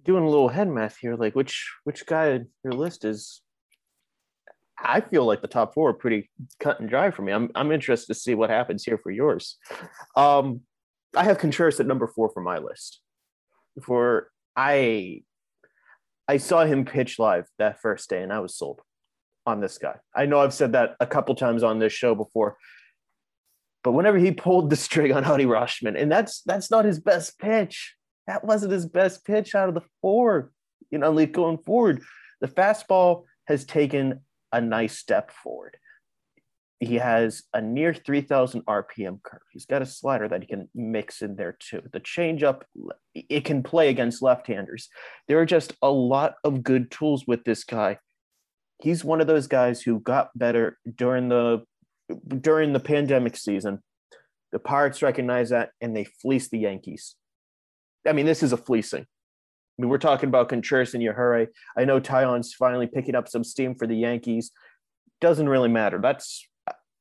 Doing 0.08 0.24
a 0.24 0.28
little 0.28 0.48
head 0.48 0.68
math 0.68 0.96
here, 0.96 1.14
like 1.14 1.36
which 1.36 1.70
which 1.84 2.04
guy 2.06 2.32
on 2.32 2.48
your 2.64 2.72
list 2.72 3.04
is 3.04 3.42
I 4.82 5.00
feel 5.00 5.24
like 5.24 5.42
the 5.42 5.48
top 5.48 5.74
four 5.74 5.90
are 5.90 5.94
pretty 5.94 6.30
cut 6.58 6.80
and 6.80 6.88
dry 6.88 7.10
for 7.10 7.22
me. 7.22 7.32
I'm 7.32 7.50
I'm 7.54 7.70
interested 7.70 8.12
to 8.12 8.18
see 8.18 8.34
what 8.34 8.50
happens 8.50 8.84
here 8.84 8.98
for 8.98 9.10
yours. 9.10 9.58
Um, 10.16 10.62
I 11.14 11.24
have 11.24 11.38
Contreras 11.38 11.78
at 11.78 11.86
number 11.86 12.06
four 12.06 12.30
for 12.30 12.40
my 12.40 12.58
list 12.58 13.00
for 13.82 14.30
I 14.56 15.22
I 16.26 16.36
saw 16.38 16.64
him 16.64 16.84
pitch 16.84 17.18
live 17.18 17.46
that 17.58 17.80
first 17.80 18.10
day 18.10 18.22
and 18.22 18.32
I 18.32 18.40
was 18.40 18.56
sold 18.56 18.80
on 19.46 19.60
this 19.60 19.78
guy. 19.78 19.96
I 20.14 20.26
know 20.26 20.40
I've 20.40 20.54
said 20.54 20.72
that 20.72 20.96
a 21.00 21.06
couple 21.06 21.34
times 21.34 21.62
on 21.62 21.78
this 21.78 21.92
show 21.92 22.14
before. 22.14 22.56
But 23.84 23.92
whenever 23.92 24.18
he 24.18 24.32
pulled 24.32 24.70
the 24.70 24.76
string 24.76 25.12
on 25.12 25.24
Adley 25.24 25.46
Rutschman, 25.46 26.00
and 26.00 26.10
that's 26.10 26.42
that's 26.42 26.70
not 26.70 26.84
his 26.84 26.98
best 26.98 27.38
pitch. 27.38 27.94
That 28.28 28.44
wasn't 28.44 28.72
his 28.72 28.86
best 28.86 29.24
pitch 29.24 29.54
out 29.54 29.70
of 29.70 29.74
the 29.74 29.82
four, 30.02 30.52
you 30.90 30.98
know, 30.98 31.10
like 31.10 31.32
going 31.32 31.58
forward. 31.64 32.02
The 32.42 32.46
fastball 32.46 33.24
has 33.46 33.64
taken 33.64 34.20
a 34.52 34.60
nice 34.60 34.98
step 34.98 35.30
forward. 35.30 35.78
He 36.78 36.96
has 36.96 37.42
a 37.54 37.60
near 37.60 37.92
3000 37.92 38.64
rpm 38.66 39.22
curve. 39.22 39.40
He's 39.50 39.64
got 39.64 39.82
a 39.82 39.86
slider 39.86 40.28
that 40.28 40.42
he 40.42 40.46
can 40.46 40.68
mix 40.74 41.22
in 41.22 41.36
there 41.36 41.56
too. 41.58 41.80
The 41.90 42.00
changeup 42.00 42.62
it 43.14 43.44
can 43.46 43.62
play 43.62 43.88
against 43.88 44.22
left-handers. 44.22 44.90
There 45.26 45.40
are 45.40 45.46
just 45.46 45.72
a 45.82 45.90
lot 45.90 46.34
of 46.44 46.62
good 46.62 46.90
tools 46.90 47.26
with 47.26 47.44
this 47.44 47.64
guy. 47.64 47.98
He's 48.80 49.04
one 49.04 49.22
of 49.22 49.26
those 49.26 49.48
guys 49.48 49.80
who 49.80 50.00
got 50.00 50.38
better 50.38 50.78
during 50.94 51.30
the 51.30 51.64
during 52.28 52.74
the 52.74 52.80
pandemic 52.80 53.38
season. 53.38 53.82
The 54.52 54.58
pirates 54.58 55.02
recognize 55.02 55.48
that 55.48 55.70
and 55.80 55.96
they 55.96 56.04
fleece 56.04 56.50
the 56.50 56.58
yankees 56.58 57.16
i 58.06 58.12
mean 58.12 58.26
this 58.26 58.42
is 58.42 58.52
a 58.52 58.56
fleecing 58.56 59.06
I 59.78 59.82
mean, 59.82 59.90
we're 59.90 59.98
talking 59.98 60.28
about 60.28 60.48
Contreras 60.48 60.94
and 60.94 61.04
Yajure. 61.04 61.46
I 61.76 61.84
know 61.84 62.00
Taillon's 62.00 62.52
finally 62.52 62.88
picking 62.88 63.14
up 63.14 63.28
some 63.28 63.44
steam 63.44 63.76
for 63.76 63.86
the 63.86 63.94
Yankees. 63.94 64.50
Doesn't 65.20 65.48
really 65.48 65.68
matter. 65.68 66.00
That's 66.02 66.48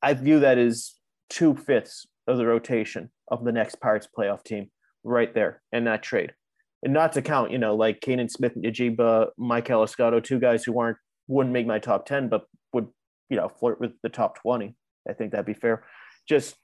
I 0.00 0.14
view 0.14 0.40
that 0.40 0.58
as 0.58 0.94
two 1.28 1.56
fifths 1.56 2.06
of 2.26 2.38
the 2.38 2.46
rotation 2.46 3.10
of 3.28 3.44
the 3.44 3.52
next 3.52 3.80
Pirates 3.80 4.06
playoff 4.16 4.44
team 4.44 4.70
right 5.02 5.32
there 5.34 5.62
in 5.72 5.84
that 5.84 6.02
trade. 6.02 6.34
And 6.82 6.92
not 6.92 7.12
to 7.14 7.22
count, 7.22 7.50
you 7.50 7.58
know, 7.58 7.74
like 7.74 8.00
Canaan 8.00 8.28
Smith, 8.28 8.54
Njigba, 8.54 9.30
Maikol 9.38 9.84
Escotto, 9.84 10.22
two 10.22 10.38
guys 10.38 10.62
who 10.62 10.78
aren't 10.78 10.98
wouldn't 11.26 11.52
make 11.52 11.66
my 11.66 11.78
top 11.78 12.06
10, 12.06 12.28
but 12.28 12.44
would, 12.72 12.86
you 13.28 13.36
know, 13.36 13.48
flirt 13.48 13.80
with 13.80 13.92
the 14.02 14.08
top 14.08 14.40
20. 14.40 14.74
I 15.08 15.12
think 15.12 15.32
that'd 15.32 15.46
be 15.46 15.54
fair. 15.54 15.84
Just 16.28 16.56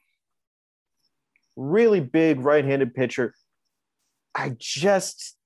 really 1.57 2.01
big 2.01 2.41
right-handed 2.41 2.95
pitcher. 2.95 3.35
I 4.35 4.57
just 4.59 5.37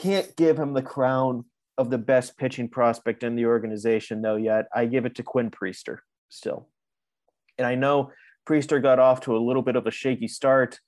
can't 0.00 0.34
give 0.36 0.58
him 0.58 0.72
the 0.72 0.82
crown 0.82 1.44
of 1.78 1.90
the 1.90 1.98
best 1.98 2.36
pitching 2.36 2.68
prospect 2.68 3.22
in 3.22 3.36
the 3.36 3.46
organization, 3.46 4.22
though, 4.22 4.36
yet. 4.36 4.66
I 4.74 4.86
give 4.86 5.06
it 5.06 5.16
to 5.16 5.22
Quinn 5.22 5.50
Priester 5.50 5.98
still. 6.28 6.68
And 7.58 7.66
I 7.66 7.74
know 7.74 8.10
Priester 8.48 8.82
got 8.82 8.98
off 8.98 9.22
to 9.22 9.36
a 9.36 9.38
little 9.38 9.62
bit 9.62 9.76
of 9.76 9.86
a 9.86 9.90
shaky 9.90 10.28
start. 10.28 10.80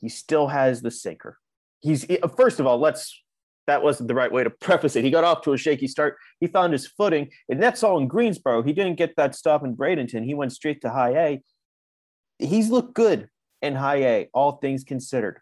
He 0.00 0.08
still 0.08 0.48
has 0.48 0.82
the 0.82 0.90
sinker. 0.90 1.38
He's, 1.80 2.06
first 2.36 2.60
of 2.60 2.66
all, 2.66 2.78
let's, 2.78 3.22
that 3.66 3.82
wasn't 3.82 4.08
the 4.08 4.14
right 4.14 4.32
way 4.32 4.44
to 4.44 4.50
preface 4.50 4.96
it. 4.96 5.04
He 5.04 5.10
got 5.10 5.24
off 5.24 5.42
to 5.42 5.52
a 5.52 5.58
shaky 5.58 5.88
start. 5.88 6.16
He 6.40 6.46
found 6.46 6.72
his 6.72 6.86
footing, 6.86 7.30
and 7.48 7.62
that's 7.62 7.82
all 7.82 7.98
in 7.98 8.08
Greensboro. 8.08 8.62
He 8.62 8.72
didn't 8.72 8.96
get 8.96 9.16
that 9.16 9.34
stop 9.34 9.64
in 9.64 9.76
Bradenton. 9.76 10.24
He 10.24 10.34
went 10.34 10.52
straight 10.52 10.80
to 10.82 10.90
high 10.90 11.16
A. 11.16 11.42
He's 12.38 12.70
looked 12.70 12.94
good 12.94 13.28
in 13.62 13.74
high 13.74 14.04
A, 14.04 14.28
all 14.34 14.52
things 14.52 14.84
considered. 14.84 15.40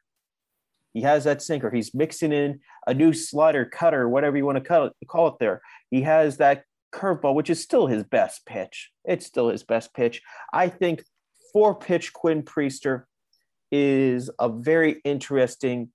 He 0.95 1.03
has 1.03 1.25
that 1.25 1.43
sinker. 1.43 1.71
He's 1.71 1.93
mixing 1.93 2.33
in 2.33 2.61
a 2.87 2.95
new 2.95 3.13
slider, 3.13 3.65
cutter, 3.65 4.09
whatever 4.09 4.37
you 4.37 4.47
want 4.47 4.57
to 4.57 4.65
call 4.65 4.87
it, 4.87 4.93
call 5.09 5.29
it 5.29 5.35
there. 5.41 5.61
He 5.91 6.03
has 6.03 6.39
that 6.39 6.63
curveball, 6.95 7.35
which 7.35 7.51
is 7.51 7.61
still 7.61 7.89
his 7.89 8.05
best 8.05 8.47
pitch. 8.47 8.91
It's 9.05 9.27
still 9.27 9.49
his 9.49 9.65
best 9.65 9.93
pitch. 9.93 10.23
I 10.53 10.69
think 10.69 11.05
four 11.53 11.75
pitch 11.75 12.13
Quinn 12.13 12.43
Priester 12.45 13.05
is 13.73 14.31
a 14.39 14.49
very 14.49 15.01
interesting 15.05 15.91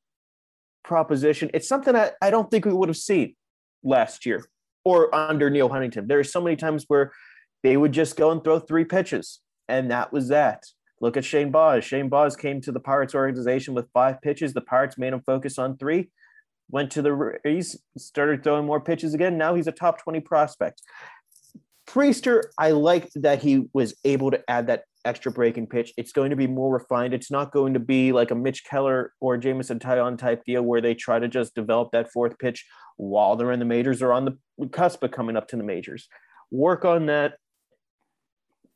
proposition. 0.84 1.50
It's 1.54 1.68
something 1.68 1.96
I, 1.96 2.12
I 2.22 2.30
don't 2.30 2.52
think 2.52 2.66
we 2.66 2.74
would 2.74 2.90
have 2.90 2.98
seen 2.98 3.36
last 3.84 4.26
year 4.26 4.46
or 4.84 5.14
under 5.16 5.50
Neil 5.50 5.70
Huntington. 5.70 6.08
There 6.08 6.20
are 6.20 6.26
so 6.26 6.42
many 6.42 6.58
times 6.58 6.86
where 6.90 7.14
they 7.64 7.78
would 7.78 7.94
just 7.94 8.18
go 8.18 8.32
and 8.32 8.44
throw 8.44 8.60
three 8.60 8.86
pitches, 8.86 9.40
and 9.70 9.92
that 9.92 10.12
was 10.12 10.28
that. 10.28 10.64
Look 11.02 11.18
at 11.18 11.26
Shane 11.26 11.52
Baz. 11.52 11.86
Shane 11.86 12.10
Baz 12.10 12.36
came 12.36 12.62
to 12.62 12.72
the 12.72 12.80
Pirates 12.80 13.16
organization 13.16 13.74
with 13.74 13.90
five 13.94 14.22
pitches. 14.22 14.54
The 14.54 14.62
Pirates 14.62 14.98
made 14.98 15.14
him 15.14 15.24
focus 15.26 15.58
on 15.58 15.78
three. 15.78 16.10
Went 16.70 16.92
to 16.92 17.02
the 17.02 17.14
Rays, 17.14 17.80
started 17.98 18.44
throwing 18.44 18.66
more 18.66 18.80
pitches 18.80 19.14
again. 19.14 19.38
Now 19.38 19.56
he's 19.56 19.68
a 19.68 19.72
top 19.72 20.04
20 20.04 20.20
prospect. 20.20 20.82
Priester, 21.88 22.44
I 22.60 22.72
like 22.72 23.10
that 23.16 23.42
he 23.42 23.68
was 23.74 23.96
able 24.04 24.30
to 24.30 24.44
add 24.48 24.68
that 24.68 24.84
extra 25.06 25.32
breaking 25.32 25.66
pitch. 25.66 25.92
It's 25.98 26.12
going 26.12 26.30
to 26.30 26.36
be 26.36 26.46
more 26.46 26.72
refined. 26.72 27.16
It's 27.16 27.32
not 27.32 27.52
going 27.52 27.74
to 27.74 27.80
be 27.80 28.12
like 28.12 28.30
a 28.30 28.36
Mitch 28.36 28.64
Keller 28.64 29.14
or 29.20 29.38
Jameson 29.38 29.80
Taillon 29.80 30.18
type 30.18 30.44
deal 30.46 30.62
where 30.62 30.82
they 30.82 30.94
try 30.94 31.18
to 31.18 31.28
just 31.28 31.56
develop 31.56 31.92
that 31.92 32.12
fourth 32.12 32.38
pitch 32.38 32.66
while 32.98 33.36
they're 33.36 33.52
in 33.52 33.60
the 33.60 33.66
majors 33.66 34.04
or 34.04 34.14
on 34.14 34.26
the 34.26 34.68
cusp 34.68 35.02
of 35.02 35.12
coming 35.12 35.36
up 35.36 35.48
to 35.48 35.56
the 35.56 35.64
majors. 35.64 36.08
Work 36.52 36.86
on 36.86 37.08
that 37.08 37.38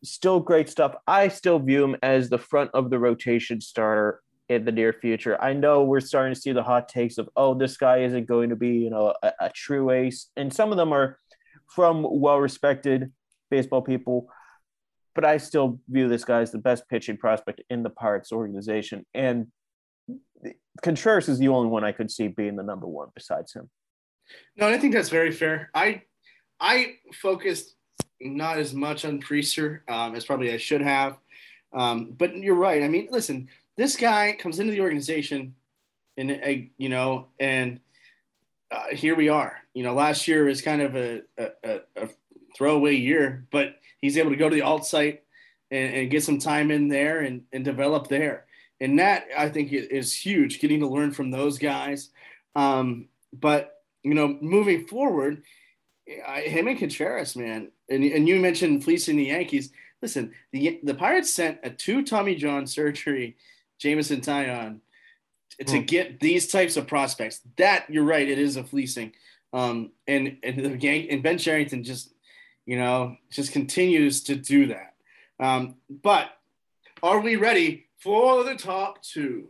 still 0.04 0.40
great 0.40 0.70
stuff. 0.70 0.96
I 1.08 1.28
still 1.30 1.60
view 1.60 1.84
him 1.84 1.96
as 2.04 2.30
the 2.30 2.38
front 2.38 2.72
of 2.74 2.90
the 2.90 3.00
rotation 3.00 3.62
starter 3.62 4.22
in 4.50 4.66
the 4.66 4.72
near 4.72 4.94
future. 4.94 5.42
I 5.42 5.54
know 5.54 5.84
we're 5.84 6.02
starting 6.02 6.34
to 6.34 6.40
see 6.40 6.52
the 6.52 6.64
hot 6.64 6.90
takes 6.90 7.18
of, 7.18 7.30
oh, 7.36 7.54
this 7.54 7.78
guy 7.78 8.00
isn't 8.00 8.28
going 8.28 8.50
to 8.50 8.56
be, 8.56 8.70
you 8.70 8.90
know, 8.90 9.14
a, 9.24 9.32
a 9.40 9.50
true 9.50 9.92
ace. 9.92 10.30
And 10.36 10.54
some 10.54 10.72
of 10.72 10.78
them 10.78 10.94
are 10.94 11.18
from 11.68 12.06
well 12.10 12.40
respected 12.40 13.12
baseball 13.50 13.82
people. 13.82 14.28
But 15.16 15.26
I 15.26 15.38
still 15.38 15.80
view 15.88 16.10
this 16.10 16.26
guy 16.26 16.42
as 16.42 16.52
the 16.52 16.58
best 16.58 16.90
pitching 16.90 17.18
prospect 17.18 17.62
in 17.70 17.84
the 17.84 17.90
Pirates 17.90 18.32
organization. 18.32 19.06
And 19.14 19.48
Contreras 20.82 21.30
is 21.30 21.40
the 21.40 21.50
only 21.50 21.70
one 21.70 21.84
I 21.84 21.92
could 21.92 22.12
see 22.12 22.28
being 22.28 22.56
the 22.56 22.64
number 22.64 22.88
one 22.88 23.10
besides 23.14 23.54
him. 23.54 23.70
No, 24.58 24.68
I 24.68 24.78
think 24.78 24.94
that's 24.94 25.10
very 25.10 25.32
fair. 25.32 25.70
I 25.74 26.02
I 26.60 26.96
focused 27.14 27.76
not 28.22 28.58
as 28.58 28.74
much 28.74 29.06
on 29.06 29.22
Priester 29.22 29.82
um, 29.90 30.16
as 30.16 30.26
probably 30.26 30.54
I 30.54 30.58
should 30.58 30.82
have. 30.82 31.18
Um, 31.74 32.14
but 32.18 32.36
you're 32.38 32.56
right. 32.56 32.84
I 32.84 32.88
mean, 32.88 33.08
listen, 33.12 33.50
this 33.78 33.96
guy 33.96 34.36
comes 34.40 34.60
into 34.60 34.72
the 34.72 34.82
organization, 34.82 35.56
and 36.18 36.70
you 36.78 36.90
know, 36.90 37.28
and 37.40 37.80
uh, 38.72 38.88
here 38.92 39.16
we 39.16 39.30
are. 39.30 39.58
You 39.74 39.84
know, 39.84 39.94
last 39.94 40.28
year 40.28 40.48
is 40.48 40.62
kind 40.62 40.82
of 40.82 40.96
a, 40.96 41.22
a, 41.38 41.80
a, 41.96 42.10
throwaway 42.56 42.96
year, 42.96 43.48
but 43.52 43.78
he's 44.00 44.18
able 44.18 44.30
to 44.30 44.36
go 44.36 44.48
to 44.48 44.56
the 44.56 44.62
alt 44.62 44.86
site 44.86 45.24
and, 45.72 45.96
and 45.96 46.12
get 46.12 46.24
some 46.24 46.38
time 46.38 46.70
in 46.70 46.88
there 46.88 47.22
and, 47.22 47.44
and 47.52 47.66
develop 47.66 48.08
there. 48.08 48.46
And 48.80 49.00
that 49.00 49.26
I 49.36 49.50
think 49.50 49.72
is 49.72 50.14
huge, 50.14 50.60
getting 50.60 50.82
to 50.82 50.88
learn 50.88 51.12
from 51.12 51.32
those 51.32 51.58
guys. 51.58 52.10
Um, 52.56 53.08
but 53.32 53.82
you 54.04 54.14
know, 54.14 54.38
moving 54.42 54.86
forward, 54.86 55.44
I, 56.28 56.42
him 56.42 56.68
and 56.68 56.78
Contreras, 56.78 57.36
man, 57.36 57.72
and, 57.90 58.04
and 58.04 58.28
you 58.28 58.40
mentioned 58.40 58.84
fleecing 58.84 59.18
the 59.18 59.26
Yankees. 59.26 59.72
Listen, 60.02 60.34
the 60.52 60.80
the 60.84 60.94
Pirates 60.94 61.34
sent 61.34 61.60
a 61.64 61.70
two 61.70 62.04
Tommy 62.04 62.36
John 62.36 62.68
surgery, 62.68 63.38
Jameson 63.80 64.22
Taillon, 64.22 64.80
to 65.66 65.80
hmm. 65.80 65.86
get 65.86 66.20
these 66.20 66.48
types 66.48 66.78
of 66.78 66.88
prospects. 66.88 67.42
That 67.58 67.86
you're 67.90 68.04
right, 68.04 68.28
it 68.28 68.40
is 68.40 68.58
a 68.58 68.64
fleecing. 68.64 69.14
Um, 69.54 69.92
and 70.08 70.38
and 70.44 70.66
the 70.66 70.78
gang 70.78 71.10
and 71.10 71.24
Ben 71.24 71.38
Cherington 71.38 71.84
just, 71.84 72.14
you 72.66 72.78
know, 72.78 73.18
just 73.32 73.52
continues 73.52 74.24
to 74.24 74.36
do 74.36 74.68
that. 74.68 74.94
Um, 75.40 75.76
but 75.90 76.30
are 77.02 77.20
we 77.20 77.36
ready 77.36 77.88
for 78.00 78.44
the 78.44 78.56
top 78.56 79.02
two? 79.02 79.50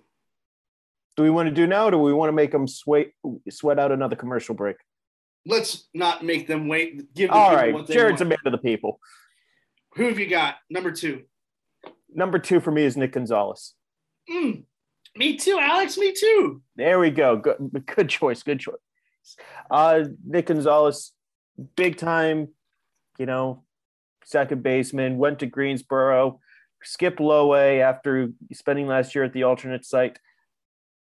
Do 1.15 1.23
we 1.23 1.29
want 1.29 1.47
to 1.47 1.55
do 1.55 1.67
now, 1.67 1.85
or 1.85 1.91
do 1.91 1.97
we 1.97 2.13
want 2.13 2.29
to 2.29 2.33
make 2.33 2.51
them 2.51 2.67
sweat 2.67 3.11
sweat 3.49 3.79
out 3.79 3.91
another 3.91 4.15
commercial 4.15 4.55
break? 4.55 4.77
Let's 5.45 5.87
not 5.93 6.23
make 6.23 6.47
them 6.47 6.67
wait. 6.67 7.13
Give 7.13 7.29
all 7.29 7.55
right. 7.55 7.73
Jared's 7.87 8.21
want. 8.21 8.21
a 8.21 8.25
man 8.25 8.37
of 8.45 8.51
the 8.51 8.57
people. 8.57 8.99
Who 9.95 10.05
have 10.05 10.19
you 10.19 10.27
got? 10.27 10.55
Number 10.69 10.91
two. 10.91 11.23
Number 12.13 12.39
two 12.39 12.59
for 12.59 12.71
me 12.71 12.83
is 12.83 12.97
Nick 12.97 13.13
Gonzalez. 13.13 13.73
Mm, 14.29 14.63
me 15.15 15.37
too, 15.37 15.57
Alex. 15.59 15.97
Me 15.97 16.13
too. 16.13 16.61
There 16.75 16.99
we 16.99 17.09
go. 17.09 17.37
Good, 17.37 17.85
good 17.85 18.09
choice. 18.09 18.43
Good 18.43 18.59
choice. 18.59 18.75
Uh, 19.69 20.05
Nick 20.25 20.47
Gonzalez, 20.47 21.11
big 21.75 21.97
time, 21.97 22.49
you 23.17 23.25
know, 23.25 23.63
second 24.25 24.63
baseman, 24.63 25.17
went 25.17 25.39
to 25.39 25.45
Greensboro, 25.45 26.39
skipped 26.83 27.19
low 27.19 27.55
A 27.55 27.81
after 27.81 28.29
spending 28.51 28.87
last 28.87 29.15
year 29.15 29.23
at 29.23 29.33
the 29.33 29.43
alternate 29.43 29.85
site. 29.85 30.19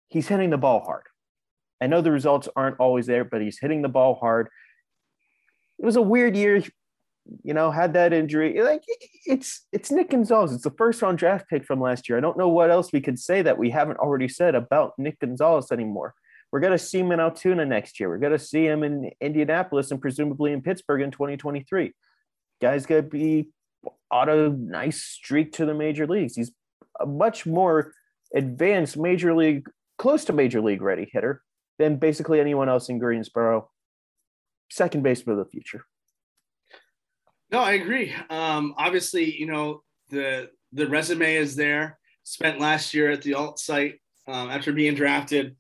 He's 0.08 0.28
hitting 0.28 0.52
the 0.52 0.58
ball 0.58 0.82
hard. 0.82 1.04
I 1.82 1.88
know 1.88 2.02
the 2.02 2.12
results 2.12 2.48
aren't 2.56 2.80
always 2.80 3.06
there, 3.06 3.26
but 3.26 3.42
he's 3.42 3.60
hitting 3.60 3.82
the 3.82 3.90
ball 3.90 4.16
hard. 4.16 4.48
It 5.78 5.86
was 5.86 5.98
a 5.98 6.02
weird 6.02 6.36
year, 6.36 6.64
you 7.44 7.54
know, 7.54 7.70
had 7.70 7.94
that 7.94 8.14
injury. 8.14 8.62
Like 8.62 8.84
it's 9.26 9.66
it's 9.72 9.92
Nick 9.92 10.12
Gonzalez. 10.12 10.54
It's 10.54 10.64
the 10.64 10.72
first 10.72 11.02
round 11.02 11.18
draft 11.18 11.50
pick 11.50 11.66
from 11.66 11.82
last 11.82 12.08
year. 12.08 12.18
I 12.18 12.22
don't 12.22 12.38
know 12.38 12.50
what 12.50 12.72
else 12.72 12.94
we 12.94 13.02
could 13.02 13.20
say 13.20 13.42
that 13.42 13.58
we 13.58 13.70
haven't 13.72 13.98
already 13.98 14.28
said 14.28 14.56
about 14.56 14.94
Nick 14.98 15.20
Gonzalez 15.20 15.72
anymore. 15.72 16.14
We're 16.52 16.62
gonna 16.62 16.78
see 16.78 17.00
him 17.00 17.12
in 17.12 17.20
Altoona 17.20 17.66
next 17.66 18.00
year. 18.00 18.08
We're 18.08 18.20
gonna 18.20 18.40
see 18.40 18.66
him 18.66 18.84
in 18.84 19.12
Indianapolis 19.20 19.92
and 19.92 20.00
presumably 20.00 20.54
in 20.54 20.62
Pittsburgh 20.62 21.02
in 21.02 21.12
2023. 21.12 21.94
Guy's 22.62 22.86
gonna 22.86 23.02
be 23.02 23.50
on 24.10 24.30
a 24.30 24.50
nice 24.50 25.02
streak 25.02 25.52
to 25.54 25.66
the 25.66 25.74
major 25.74 26.08
leagues. 26.08 26.36
He's 26.36 26.52
a 27.02 27.06
much 27.06 27.46
more 27.46 27.92
advanced 28.34 28.96
major 28.96 29.36
league, 29.36 29.68
close 29.98 30.24
to 30.26 30.34
major 30.34 30.62
league 30.62 30.82
ready 30.82 31.10
hitter 31.12 31.42
than 31.78 31.98
basically 31.98 32.40
anyone 32.40 32.70
else 32.70 32.90
in 32.90 33.00
Greensboro. 33.00 33.70
Second 34.70 35.04
baseman 35.04 35.38
of 35.38 35.46
the 35.46 35.50
future. 35.50 35.86
No, 37.52 37.60
I 37.60 37.74
agree. 37.74 38.14
Um, 38.30 38.74
obviously, 38.78 39.38
you 39.38 39.46
know 39.46 39.84
the 40.10 40.50
the 40.74 40.88
resume 40.88 41.36
is 41.36 41.56
there. 41.56 41.98
Spent 42.24 42.60
last 42.60 42.94
year 42.94 43.12
at 43.12 43.22
the 43.22 43.36
alt 43.36 43.60
site 43.60 44.00
um, 44.28 44.50
after 44.50 44.74
being 44.74 44.96
drafted. 44.96 45.56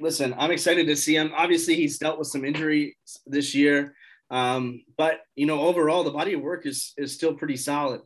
Listen, 0.00 0.34
I'm 0.36 0.50
excited 0.50 0.86
to 0.88 0.96
see 0.96 1.14
him. 1.14 1.32
Obviously, 1.36 1.76
he's 1.76 1.98
dealt 1.98 2.18
with 2.18 2.28
some 2.28 2.44
injuries 2.44 2.94
this 3.26 3.54
year, 3.54 3.94
um, 4.30 4.82
but 4.96 5.20
you 5.36 5.46
know 5.46 5.60
overall 5.60 6.02
the 6.02 6.10
body 6.10 6.34
of 6.34 6.40
work 6.40 6.66
is 6.66 6.92
is 6.96 7.14
still 7.14 7.34
pretty 7.34 7.56
solid. 7.56 8.00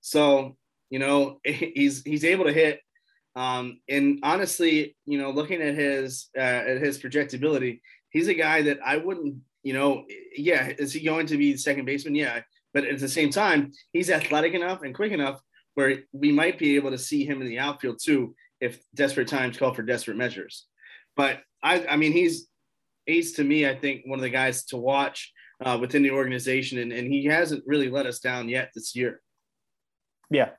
So 0.00 0.56
you 0.88 0.98
know 0.98 1.40
he's 1.44 2.02
he's 2.02 2.24
able 2.24 2.46
to 2.46 2.52
hit 2.52 2.80
um, 3.34 3.80
and 3.88 4.20
honestly, 4.22 4.96
you 5.06 5.18
know, 5.18 5.30
looking 5.30 5.60
at 5.62 5.74
his 5.74 6.28
uh, 6.36 6.40
at 6.40 6.78
his 6.78 6.98
projectability, 6.98 7.80
he's 8.10 8.28
a 8.28 8.34
guy 8.34 8.62
that 8.62 8.78
I 8.84 8.98
wouldn't, 8.98 9.36
you 9.62 9.72
know, 9.72 10.04
yeah, 10.36 10.72
is 10.78 10.92
he 10.92 11.04
going 11.04 11.26
to 11.26 11.38
be 11.38 11.56
second 11.56 11.84
baseman? 11.84 12.14
Yeah, 12.14 12.40
but 12.74 12.84
at 12.84 12.98
the 12.98 13.08
same 13.08 13.30
time, 13.30 13.72
he's 13.92 14.10
athletic 14.10 14.54
enough 14.54 14.82
and 14.82 14.94
quick 14.94 15.12
enough 15.12 15.40
where 15.74 16.00
we 16.12 16.30
might 16.30 16.58
be 16.58 16.76
able 16.76 16.90
to 16.90 16.98
see 16.98 17.24
him 17.24 17.40
in 17.40 17.48
the 17.48 17.58
outfield 17.58 17.98
too 18.02 18.34
if 18.60 18.80
desperate 18.94 19.28
times 19.28 19.56
call 19.56 19.74
for 19.74 19.82
desperate 19.82 20.16
measures. 20.16 20.66
But 21.16 21.40
I, 21.62 21.86
I 21.86 21.96
mean, 21.96 22.12
he's 22.12 22.48
he's 23.06 23.32
to 23.34 23.44
me, 23.44 23.66
I 23.66 23.74
think 23.74 24.02
one 24.04 24.18
of 24.18 24.22
the 24.22 24.30
guys 24.30 24.64
to 24.66 24.76
watch 24.76 25.32
uh, 25.64 25.78
within 25.80 26.02
the 26.02 26.10
organization, 26.10 26.78
and, 26.78 26.92
and 26.92 27.10
he 27.10 27.24
hasn't 27.26 27.64
really 27.66 27.88
let 27.88 28.06
us 28.06 28.18
down 28.18 28.48
yet 28.48 28.70
this 28.74 28.94
year. 28.94 29.20
Yeah, 30.30 30.50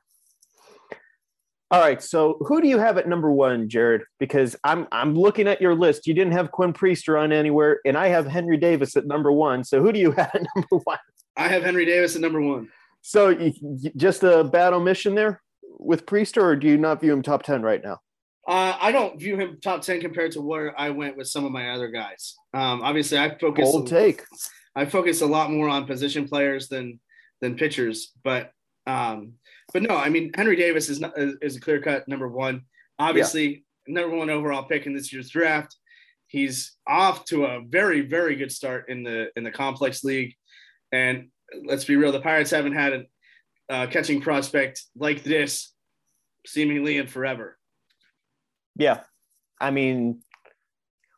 all 1.70 1.80
right. 1.80 2.02
So 2.02 2.36
who 2.40 2.60
do 2.60 2.68
you 2.68 2.78
have 2.78 2.98
at 2.98 3.08
number 3.08 3.30
one, 3.32 3.68
Jared? 3.68 4.02
Because 4.20 4.54
I'm 4.64 4.86
I'm 4.92 5.14
looking 5.14 5.48
at 5.48 5.60
your 5.60 5.74
list. 5.74 6.06
You 6.06 6.14
didn't 6.14 6.32
have 6.32 6.50
Quinn 6.50 6.72
Priester 6.72 7.20
on 7.20 7.32
anywhere, 7.32 7.80
and 7.84 7.96
I 7.96 8.08
have 8.08 8.26
Henry 8.26 8.56
Davis 8.56 8.96
at 8.96 9.06
number 9.06 9.32
one. 9.32 9.64
So 9.64 9.82
who 9.82 9.92
do 9.92 9.98
you 9.98 10.10
have 10.18 10.30
at 10.34 10.46
number 10.54 10.84
one? 10.84 10.98
I 11.36 11.48
have 11.48 11.62
Henry 11.62 11.84
Davis 11.84 12.14
at 12.14 12.20
number 12.20 12.40
one. 12.40 12.68
So 13.02 13.30
you, 13.30 13.52
just 13.96 14.22
a 14.22 14.44
bad 14.44 14.72
omission 14.72 15.14
there 15.14 15.42
with 15.78 16.06
Priester, 16.06 16.42
or 16.42 16.56
do 16.56 16.68
you 16.68 16.76
not 16.76 17.00
view 17.00 17.12
him 17.12 17.22
top 17.22 17.42
ten 17.42 17.62
right 17.62 17.82
now? 17.82 17.98
Uh, 18.46 18.76
I 18.80 18.92
don't 18.92 19.18
view 19.18 19.36
him 19.36 19.58
top 19.62 19.82
ten 19.82 20.00
compared 20.00 20.32
to 20.32 20.42
where 20.42 20.78
I 20.78 20.90
went 20.90 21.16
with 21.16 21.28
some 21.28 21.44
of 21.44 21.52
my 21.52 21.70
other 21.70 21.88
guys. 21.88 22.36
Um, 22.52 22.82
obviously, 22.82 23.18
I 23.18 23.36
focus. 23.38 23.70
Bold 23.70 23.88
take. 23.88 24.22
I 24.76 24.84
focus 24.84 25.22
a 25.22 25.26
lot 25.26 25.50
more 25.50 25.68
on 25.68 25.86
position 25.86 26.28
players 26.28 26.68
than 26.68 27.00
than 27.40 27.56
pitchers, 27.56 28.12
but 28.22 28.52
um, 28.86 29.34
but 29.74 29.82
no, 29.82 29.96
I 29.96 30.08
mean 30.08 30.30
Henry 30.34 30.56
Davis 30.56 30.88
is 30.88 31.00
not, 31.00 31.12
is 31.18 31.56
a 31.56 31.60
clear 31.60 31.82
cut 31.82 32.08
number 32.08 32.28
one. 32.28 32.62
Obviously, 32.98 33.64
yeah. 33.86 34.00
number 34.00 34.16
one 34.16 34.30
overall 34.30 34.62
pick 34.62 34.86
in 34.86 34.94
this 34.94 35.12
year's 35.12 35.28
draft. 35.28 35.76
He's 36.28 36.76
off 36.86 37.26
to 37.26 37.44
a 37.44 37.60
very 37.68 38.00
very 38.00 38.36
good 38.36 38.50
start 38.50 38.88
in 38.88 39.02
the 39.02 39.28
in 39.36 39.44
the 39.44 39.50
complex 39.50 40.02
league, 40.02 40.32
and 40.92 41.28
let's 41.64 41.84
be 41.84 41.96
real, 41.96 42.12
the 42.12 42.20
Pirates 42.20 42.50
haven't 42.50 42.72
had 42.72 42.92
a 42.92 43.04
uh, 43.72 43.86
catching 43.86 44.20
prospect 44.20 44.82
like 44.96 45.22
this 45.22 45.72
seemingly 46.46 46.98
in 46.98 47.06
forever. 47.06 47.58
Yeah, 48.76 49.00
I 49.60 49.70
mean, 49.70 50.22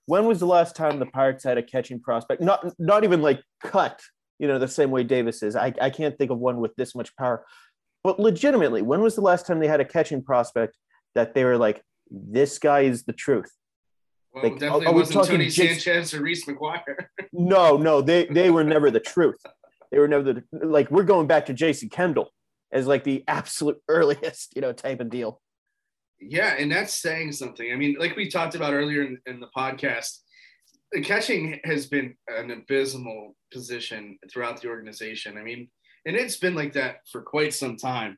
when 0.07 0.27
was 0.27 0.41
the 0.41 0.47
last 0.47 0.77
time 0.77 0.99
the 0.99 1.07
Pirates 1.07 1.45
had 1.45 1.59
a 1.59 1.63
catching 1.63 2.01
prospect? 2.01 2.43
Not 2.43 2.73
not 2.79 3.05
even 3.05 3.23
like 3.23 3.43
cut, 3.63 4.01
you 4.39 4.49
know, 4.49 4.59
the 4.59 4.69
same 4.69 4.91
way 4.91 5.03
Davis 5.03 5.43
is. 5.43 5.57
I, 5.57 5.73
I 5.81 5.91
can't 5.91 6.17
think 6.17 6.31
of 6.31 6.39
one 6.39 6.59
with 6.59 6.75
this 6.77 6.95
much 6.95 7.15
power. 7.17 7.45
But 8.07 8.21
legitimately, 8.21 8.83
when 8.83 9.01
was 9.01 9.17
the 9.17 9.21
last 9.21 9.49
time 9.49 9.59
they 9.59 9.67
had 9.67 9.81
a 9.81 9.85
catching 9.85 10.23
prospect 10.23 10.79
that 11.17 11.35
they 11.35 11.43
were 11.43 11.59
like, 11.59 11.83
this 12.09 12.57
guy 12.61 12.83
is 12.83 13.03
the 13.03 13.13
truth? 13.13 13.51
Well, 14.33 14.45
like, 14.45 14.61
definitely 14.61 14.87
are, 14.87 14.91
are 14.91 14.95
wasn't 14.95 15.27
Tony 15.27 15.51
Sanchez 15.51 16.15
or 16.15 16.23
Reese 16.23 16.45
McGuire. 16.45 17.07
no, 17.33 17.77
no, 17.77 18.01
they 18.03 18.27
they 18.27 18.51
were 18.51 18.63
never 18.63 18.93
the 18.93 19.01
truth. 19.01 19.41
They 19.91 19.99
were 19.99 20.07
never 20.07 20.23
the 20.23 20.45
like. 20.53 20.89
We're 20.89 21.03
going 21.03 21.27
back 21.27 21.47
to 21.47 21.53
Jason 21.53 21.89
Kendall 21.89 22.31
as 22.71 22.87
like 22.87 23.03
the 23.03 23.25
absolute 23.27 23.83
earliest, 23.89 24.55
you 24.55 24.63
know, 24.63 24.73
type 24.73 25.01
of 25.01 25.11
deal. 25.11 25.41
Yeah, 26.21 26.55
and 26.57 26.71
that's 26.71 26.95
saying 26.95 27.33
something. 27.33 27.73
I 27.73 27.75
mean, 27.75 27.97
like 27.99 28.15
we 28.15 28.31
talked 28.31 28.55
about 28.55 28.73
earlier 28.73 29.03
in, 29.03 29.19
in 29.27 29.41
the 29.41 29.49
podcast, 29.57 30.19
the 30.93 31.01
catching 31.01 31.59
has 31.65 31.89
been 31.89 32.15
an 32.29 32.53
abysmal 32.53 33.35
position 33.53 34.17
throughout 34.31 34.63
the 34.63 34.69
organization. 34.69 35.37
I 35.39 35.43
mean, 35.43 35.69
and 36.07 36.17
it's 36.17 36.37
been 36.37 36.55
like 36.55 36.73
that 36.75 37.01
for 37.11 37.21
quite 37.21 37.53
some 37.53 37.77
time. 37.77 38.17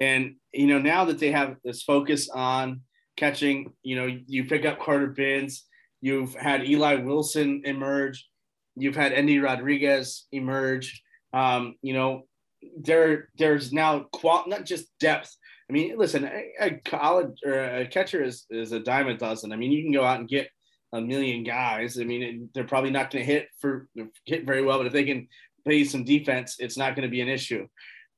And 0.00 0.36
you 0.52 0.66
know, 0.66 0.78
now 0.78 1.04
that 1.04 1.18
they 1.18 1.30
have 1.30 1.56
this 1.64 1.82
focus 1.82 2.28
on 2.28 2.80
catching, 3.16 3.72
you 3.82 3.96
know, 3.96 4.18
you 4.26 4.44
pick 4.44 4.64
up 4.64 4.80
Carter 4.80 5.08
Bins, 5.08 5.64
you've 6.00 6.34
had 6.34 6.64
Eli 6.64 6.96
Wilson 6.96 7.62
emerge, 7.64 8.26
you've 8.74 8.96
had 8.96 9.12
Endy 9.12 9.38
Rodriguez 9.38 10.26
emerge. 10.32 11.02
Um, 11.32 11.76
you 11.82 11.92
know, 11.92 12.26
there 12.80 13.28
there's 13.36 13.72
now 13.72 14.06
qual 14.12 14.44
not 14.46 14.64
just 14.64 14.86
depth. 14.98 15.34
I 15.68 15.72
mean, 15.72 15.98
listen, 15.98 16.24
a, 16.24 16.52
a 16.60 16.70
college 16.84 17.38
or 17.44 17.52
a 17.52 17.86
catcher 17.86 18.22
is 18.22 18.46
is 18.50 18.72
a 18.72 18.80
dime 18.80 19.08
a 19.08 19.16
dozen. 19.16 19.52
I 19.52 19.56
mean, 19.56 19.72
you 19.72 19.82
can 19.82 19.92
go 19.92 20.04
out 20.04 20.20
and 20.20 20.28
get 20.28 20.48
a 20.92 21.00
million 21.00 21.42
guys. 21.42 21.98
I 21.98 22.04
mean, 22.04 22.48
they're 22.54 22.64
probably 22.64 22.90
not 22.90 23.10
going 23.10 23.24
to 23.24 23.32
hit 23.32 23.48
for 23.60 23.88
hit 24.24 24.46
very 24.46 24.62
well, 24.62 24.78
but 24.78 24.86
if 24.86 24.92
they 24.92 25.04
can 25.04 25.28
play 25.66 25.84
some 25.84 26.04
defense, 26.04 26.56
it's 26.60 26.78
not 26.78 26.94
going 26.94 27.02
to 27.02 27.10
be 27.10 27.20
an 27.20 27.28
issue. 27.28 27.66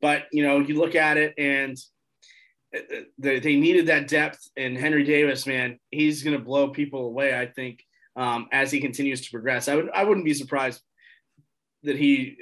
But 0.00 0.24
you 0.32 0.42
know, 0.42 0.60
you 0.60 0.78
look 0.78 0.94
at 0.94 1.16
it 1.16 1.34
and 1.38 1.76
they, 3.18 3.40
they 3.40 3.56
needed 3.56 3.86
that 3.86 4.06
depth. 4.06 4.38
And 4.56 4.76
Henry 4.76 5.02
Davis, 5.02 5.46
man, 5.46 5.78
he's 5.90 6.22
going 6.22 6.36
to 6.36 6.44
blow 6.44 6.68
people 6.68 7.06
away. 7.06 7.36
I 7.36 7.46
think 7.46 7.82
um, 8.16 8.48
as 8.52 8.70
he 8.70 8.80
continues 8.80 9.22
to 9.22 9.30
progress, 9.30 9.66
I 9.66 9.76
would 9.76 9.90
I 9.90 10.04
wouldn't 10.04 10.26
be 10.26 10.34
surprised 10.34 10.80
that 11.84 11.96
he 11.96 12.36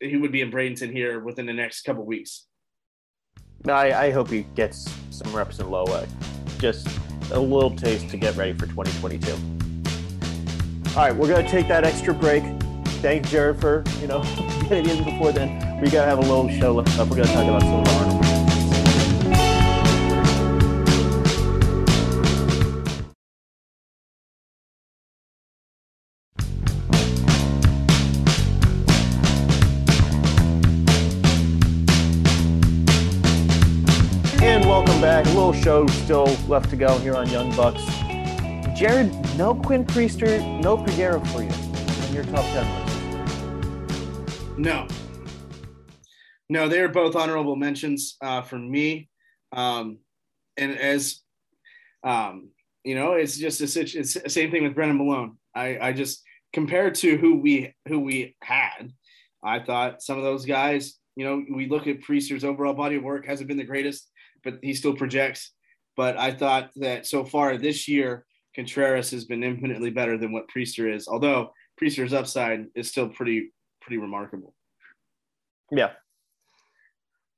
he 0.00 0.16
would 0.16 0.32
be 0.32 0.40
in 0.40 0.50
Bradenton 0.50 0.90
here 0.90 1.20
within 1.20 1.46
the 1.46 1.52
next 1.52 1.82
couple 1.82 2.04
weeks. 2.04 2.46
I, 3.68 3.92
I 3.92 4.10
hope 4.10 4.30
he 4.30 4.42
gets 4.54 4.90
some 5.10 5.34
reps 5.36 5.58
in 5.58 5.70
low 5.70 5.84
A. 5.84 6.06
Just 6.58 6.88
a 7.30 7.38
little 7.38 7.70
taste 7.70 8.08
to 8.08 8.16
get 8.16 8.34
ready 8.36 8.54
for 8.54 8.66
2022. 8.66 9.32
All 10.90 10.96
right, 10.96 11.14
we're 11.14 11.28
going 11.28 11.44
to 11.44 11.50
take 11.50 11.68
that 11.68 11.84
extra 11.84 12.14
break. 12.14 12.42
Thank 13.00 13.28
Jared 13.28 13.60
for, 13.60 13.82
you 14.00 14.06
know, 14.06 14.22
getting 14.68 14.88
in 14.88 15.04
before 15.04 15.32
then. 15.32 15.80
We 15.80 15.90
got 15.90 16.04
to 16.04 16.10
have 16.10 16.18
a 16.18 16.22
little 16.22 16.48
show 16.50 16.72
left 16.74 16.98
up. 16.98 17.08
We're 17.08 17.16
to 17.24 17.32
talk 17.32 17.44
about 17.44 17.62
some 17.62 17.84
Arnold. 17.96 18.20
show 35.62 35.86
still 35.88 36.26
left 36.48 36.70
to 36.70 36.76
go 36.76 36.98
here 36.98 37.14
on 37.14 37.28
Young 37.28 37.54
Bucks. 37.54 37.84
Jared, 38.74 39.12
no 39.36 39.54
Quinn 39.54 39.84
Priester, 39.84 40.40
no 40.62 40.76
Peguero 40.76 41.24
for 41.28 41.42
you 41.42 41.50
in 42.08 42.14
your 42.14 42.24
top 42.24 42.44
10 42.46 42.74
list. 42.74 42.79
No. 44.60 44.86
No, 46.48 46.68
they 46.68 46.80
are 46.80 46.88
both 46.88 47.16
honorable 47.16 47.56
mentions 47.56 48.16
uh, 48.22 48.42
for 48.42 48.58
me. 48.58 49.08
Um, 49.52 49.98
and 50.56 50.76
as, 50.78 51.20
um, 52.04 52.50
you 52.84 52.94
know, 52.94 53.12
it's 53.12 53.38
just 53.38 53.60
a, 53.60 53.80
it's 53.80 54.14
the 54.14 54.28
same 54.28 54.50
thing 54.50 54.62
with 54.62 54.74
Brennan 54.74 54.98
Malone. 54.98 55.38
I, 55.54 55.78
I 55.80 55.92
just, 55.92 56.22
compared 56.52 56.94
to 56.96 57.16
who 57.16 57.40
we 57.40 57.74
who 57.88 58.00
we 58.00 58.36
had, 58.42 58.92
I 59.42 59.60
thought 59.60 60.02
some 60.02 60.18
of 60.18 60.24
those 60.24 60.44
guys, 60.44 60.98
you 61.16 61.24
know, 61.24 61.42
we 61.54 61.68
look 61.68 61.86
at 61.86 62.00
Priester's 62.00 62.44
overall 62.44 62.74
body 62.74 62.96
of 62.96 63.02
work 63.02 63.26
hasn't 63.26 63.48
been 63.48 63.56
the 63.56 63.64
greatest 63.64 64.10
but 64.42 64.58
he 64.62 64.74
still 64.74 64.94
projects. 64.94 65.52
But 65.96 66.16
I 66.16 66.32
thought 66.32 66.70
that 66.76 67.06
so 67.06 67.24
far 67.24 67.56
this 67.56 67.88
year, 67.88 68.24
Contreras 68.54 69.10
has 69.10 69.24
been 69.24 69.42
infinitely 69.42 69.90
better 69.90 70.16
than 70.16 70.32
what 70.32 70.48
Priester 70.48 70.92
is, 70.92 71.08
although 71.08 71.52
Priester's 71.80 72.12
upside 72.12 72.66
is 72.74 72.88
still 72.88 73.08
pretty 73.08 73.52
pretty 73.80 73.98
remarkable. 73.98 74.54
Yeah. 75.70 75.92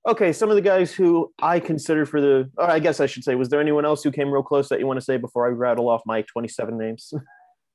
Okay, 0.06 0.32
some 0.32 0.50
of 0.50 0.56
the 0.56 0.62
guys 0.62 0.92
who 0.92 1.32
I 1.40 1.60
consider 1.60 2.06
for 2.06 2.20
the, 2.20 2.50
or 2.56 2.68
I 2.68 2.80
guess 2.80 2.98
I 2.98 3.06
should 3.06 3.22
say, 3.22 3.36
was 3.36 3.50
there 3.50 3.60
anyone 3.60 3.84
else 3.84 4.02
who 4.02 4.10
came 4.10 4.32
real 4.32 4.42
close 4.42 4.68
that 4.68 4.80
you 4.80 4.86
want 4.86 4.98
to 4.98 5.04
say 5.04 5.16
before 5.16 5.46
I 5.46 5.50
rattle 5.50 5.88
off 5.88 6.02
my 6.06 6.22
27 6.22 6.76
names? 6.76 7.12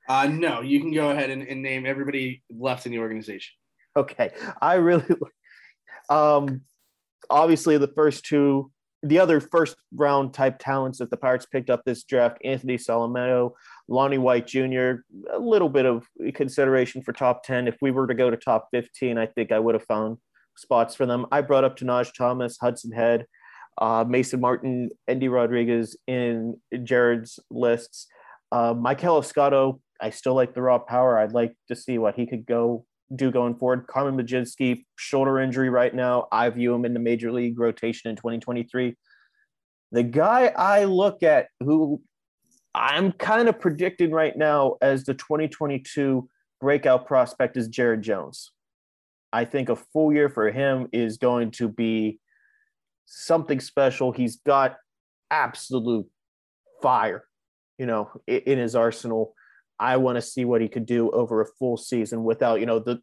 Uh, 0.09 0.25
no, 0.25 0.61
you 0.61 0.79
can 0.79 0.93
go 0.93 1.09
ahead 1.09 1.29
and, 1.29 1.43
and 1.43 1.61
name 1.61 1.85
everybody 1.85 2.41
left 2.49 2.85
in 2.85 2.93
the 2.93 2.99
organization. 2.99 3.53
Okay, 3.97 4.31
I 4.61 4.75
really, 4.75 5.03
um, 6.09 6.61
obviously 7.29 7.77
the 7.77 7.89
first 7.89 8.23
two 8.23 8.71
the 9.03 9.19
other 9.19 9.39
first 9.39 9.75
round 9.93 10.33
type 10.33 10.57
talents 10.59 10.99
that 10.99 11.09
the 11.09 11.17
Pirates 11.17 11.45
picked 11.45 11.69
up 11.69 11.83
this 11.85 12.03
draft, 12.03 12.39
Anthony 12.43 12.77
Solometo, 12.77 13.51
Lonnie 13.87 14.17
White 14.17 14.47
Jr., 14.47 15.03
a 15.31 15.39
little 15.39 15.69
bit 15.69 15.85
of 15.85 16.07
consideration 16.33 17.01
for 17.01 17.13
top 17.13 17.43
10. 17.43 17.67
If 17.67 17.77
we 17.81 17.91
were 17.91 18.07
to 18.07 18.15
go 18.15 18.29
to 18.29 18.37
top 18.37 18.69
15, 18.71 19.17
I 19.17 19.27
think 19.27 19.51
I 19.51 19.59
would 19.59 19.75
have 19.75 19.85
found 19.85 20.17
spots 20.55 20.95
for 20.95 21.05
them. 21.05 21.25
I 21.31 21.41
brought 21.41 21.63
up 21.63 21.77
Tahnaj 21.77 22.13
Thomas, 22.15 22.57
Hudson 22.59 22.91
Head, 22.91 23.27
uh, 23.77 24.03
Mason 24.07 24.41
Martin, 24.41 24.89
Endy 25.07 25.27
Rodriguez 25.27 25.95
in 26.07 26.59
Jared's 26.83 27.39
lists. 27.51 28.07
Uh, 28.51 28.73
Maikol 28.73 29.21
Escotto, 29.21 29.79
I 30.01 30.09
still 30.09 30.33
like 30.33 30.53
the 30.53 30.61
raw 30.61 30.79
power. 30.79 31.19
I'd 31.19 31.33
like 31.33 31.53
to 31.67 31.75
see 31.75 31.97
what 31.97 32.15
he 32.15 32.25
could 32.25 32.45
go 32.45 32.85
do 33.15 33.31
going 33.31 33.55
forward. 33.55 33.87
Carmen 33.87 34.17
Mlodzinski, 34.17 34.85
shoulder 34.97 35.39
injury 35.39 35.69
right 35.69 35.93
now. 35.93 36.27
I 36.31 36.49
view 36.49 36.73
him 36.73 36.85
in 36.85 36.93
the 36.93 36.99
major 36.99 37.31
league 37.31 37.59
rotation 37.59 38.09
in 38.09 38.15
2023. 38.15 38.95
The 39.91 40.03
guy 40.03 40.47
I 40.47 40.83
look 40.83 41.23
at 41.23 41.47
who 41.61 42.01
I'm 42.75 43.11
kind 43.11 43.49
of 43.49 43.59
predicting 43.59 44.11
right 44.11 44.35
now 44.35 44.75
as 44.81 45.05
the 45.05 45.13
2022 45.13 46.29
breakout 46.59 47.07
prospect 47.07 47.57
is 47.57 47.67
Jared 47.67 48.01
Jones. 48.01 48.51
I 49.31 49.45
think 49.45 49.69
a 49.69 49.75
full 49.75 50.13
year 50.13 50.29
for 50.29 50.51
him 50.51 50.87
is 50.91 51.17
going 51.17 51.51
to 51.51 51.69
be 51.69 52.19
something 53.05 53.59
special. 53.59 54.11
He's 54.11 54.37
got 54.37 54.77
absolute 55.31 56.07
fire, 56.81 57.23
you 57.77 57.85
know, 57.85 58.11
in 58.27 58.57
his 58.57 58.75
arsenal. 58.75 59.33
I 59.79 59.97
want 59.97 60.15
to 60.15 60.21
see 60.21 60.45
what 60.45 60.61
he 60.61 60.67
could 60.67 60.85
do 60.85 61.09
over 61.11 61.41
a 61.41 61.45
full 61.45 61.77
season 61.77 62.23
without, 62.23 62.59
you 62.59 62.65
know, 62.65 62.79
the 62.79 63.01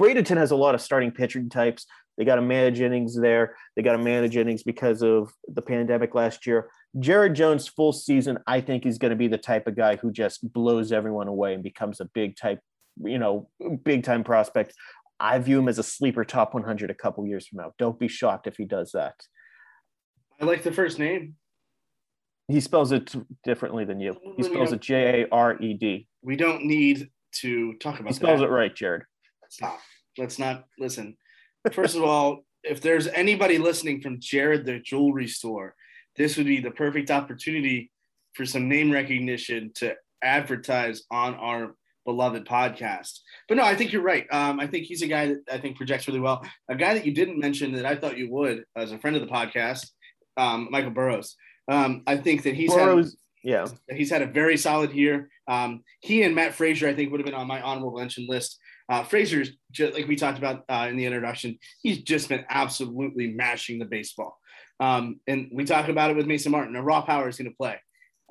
Bradenton 0.00 0.36
has 0.36 0.50
a 0.50 0.56
lot 0.56 0.74
of 0.74 0.80
starting 0.80 1.10
pitching 1.10 1.48
types. 1.48 1.86
They 2.16 2.24
got 2.24 2.36
to 2.36 2.42
manage 2.42 2.80
innings 2.80 3.16
there. 3.16 3.56
They 3.76 3.82
got 3.82 3.92
to 3.92 4.02
manage 4.02 4.36
innings 4.36 4.64
because 4.64 5.02
of 5.02 5.32
the 5.46 5.62
pandemic 5.62 6.14
last 6.14 6.46
year. 6.46 6.68
Jared 6.98 7.34
Jones, 7.34 7.68
full 7.68 7.92
season, 7.92 8.38
I 8.46 8.60
think 8.60 8.82
he's 8.84 8.98
going 8.98 9.10
to 9.10 9.16
be 9.16 9.28
the 9.28 9.38
type 9.38 9.66
of 9.66 9.76
guy 9.76 9.96
who 9.96 10.10
just 10.10 10.52
blows 10.52 10.90
everyone 10.90 11.28
away 11.28 11.54
and 11.54 11.62
becomes 11.62 12.00
a 12.00 12.06
big 12.06 12.36
type, 12.36 12.60
you 13.04 13.18
know, 13.18 13.48
big 13.84 14.02
time 14.02 14.24
prospect. 14.24 14.74
I 15.20 15.38
view 15.38 15.58
him 15.58 15.68
as 15.68 15.78
a 15.78 15.82
sleeper 15.84 16.24
top 16.24 16.54
100 16.54 16.90
a 16.90 16.94
couple 16.94 17.26
years 17.26 17.46
from 17.46 17.58
now. 17.58 17.72
Don't 17.78 17.98
be 17.98 18.08
shocked 18.08 18.46
if 18.46 18.56
he 18.56 18.64
does 18.64 18.92
that. 18.92 19.14
I 20.40 20.44
like 20.44 20.62
the 20.62 20.72
first 20.72 20.98
name. 20.98 21.34
He 22.48 22.60
spells 22.60 22.92
it 22.92 23.14
differently 23.44 23.84
than 23.84 24.00
you. 24.00 24.16
He 24.36 24.42
spells 24.42 24.72
it 24.72 24.80
J 24.80 25.22
A 25.22 25.28
R 25.30 25.58
E 25.60 25.74
D. 25.74 26.08
We 26.22 26.36
don't 26.36 26.64
need 26.64 27.10
to 27.40 27.74
talk 27.74 28.00
about. 28.00 28.08
He 28.08 28.14
spells 28.14 28.40
that. 28.40 28.46
it 28.46 28.50
right, 28.50 28.74
Jared. 28.74 29.02
Stop. 29.50 29.78
Let's 30.16 30.38
not 30.38 30.64
listen. 30.78 31.16
First 31.72 31.96
of 31.96 32.02
all, 32.02 32.44
if 32.64 32.80
there's 32.80 33.06
anybody 33.08 33.58
listening 33.58 34.00
from 34.00 34.18
Jared 34.18 34.64
the 34.64 34.80
jewelry 34.80 35.28
store 35.28 35.74
this 36.18 36.36
would 36.36 36.46
be 36.46 36.60
the 36.60 36.72
perfect 36.72 37.10
opportunity 37.10 37.90
for 38.34 38.44
some 38.44 38.68
name 38.68 38.90
recognition 38.90 39.70
to 39.76 39.94
advertise 40.22 41.04
on 41.10 41.34
our 41.34 41.74
beloved 42.04 42.44
podcast. 42.44 43.20
But 43.48 43.56
no, 43.56 43.64
I 43.64 43.76
think 43.76 43.92
you're 43.92 44.02
right. 44.02 44.26
Um, 44.30 44.58
I 44.58 44.66
think 44.66 44.86
he's 44.86 45.02
a 45.02 45.06
guy 45.06 45.28
that 45.28 45.42
I 45.50 45.58
think 45.58 45.76
projects 45.76 46.08
really 46.08 46.20
well. 46.20 46.44
A 46.68 46.74
guy 46.74 46.94
that 46.94 47.06
you 47.06 47.14
didn't 47.14 47.38
mention 47.38 47.72
that 47.72 47.86
I 47.86 47.94
thought 47.94 48.18
you 48.18 48.30
would 48.32 48.64
as 48.76 48.90
a 48.92 48.98
friend 48.98 49.16
of 49.16 49.22
the 49.22 49.28
podcast, 49.28 49.90
um, 50.36 50.68
Michael 50.70 50.90
Burrows. 50.90 51.36
Um, 51.68 52.02
I 52.06 52.16
think 52.16 52.42
that 52.44 52.54
he's 52.54 52.72
had, 52.74 53.04
yeah, 53.44 53.66
he's 53.90 54.10
had 54.10 54.22
a 54.22 54.26
very 54.26 54.56
solid 54.56 54.92
year. 54.92 55.28
Um, 55.46 55.82
he 56.00 56.22
and 56.22 56.34
Matt 56.34 56.52
Fraizer, 56.52 56.88
I 56.88 56.94
think, 56.94 57.10
would 57.10 57.20
have 57.20 57.26
been 57.26 57.34
on 57.34 57.46
my 57.46 57.60
honorable 57.60 57.98
mention 57.98 58.26
list. 58.28 58.58
Uh, 58.88 59.02
Fraizer's 59.02 59.50
just 59.70 59.94
like 59.94 60.08
we 60.08 60.16
talked 60.16 60.38
about 60.38 60.64
uh, 60.68 60.86
in 60.88 60.96
the 60.96 61.04
introduction. 61.04 61.58
He's 61.82 62.02
just 62.02 62.28
been 62.28 62.44
absolutely 62.48 63.32
mashing 63.32 63.78
the 63.78 63.84
baseball. 63.84 64.38
Um, 64.80 65.20
and 65.26 65.50
we 65.52 65.64
talk 65.64 65.88
about 65.88 66.10
it 66.10 66.16
with 66.16 66.26
Mason 66.26 66.52
Martin. 66.52 66.76
A 66.76 66.82
raw 66.82 67.02
power 67.02 67.28
is 67.28 67.36
going 67.36 67.50
to 67.50 67.56
play. 67.56 67.78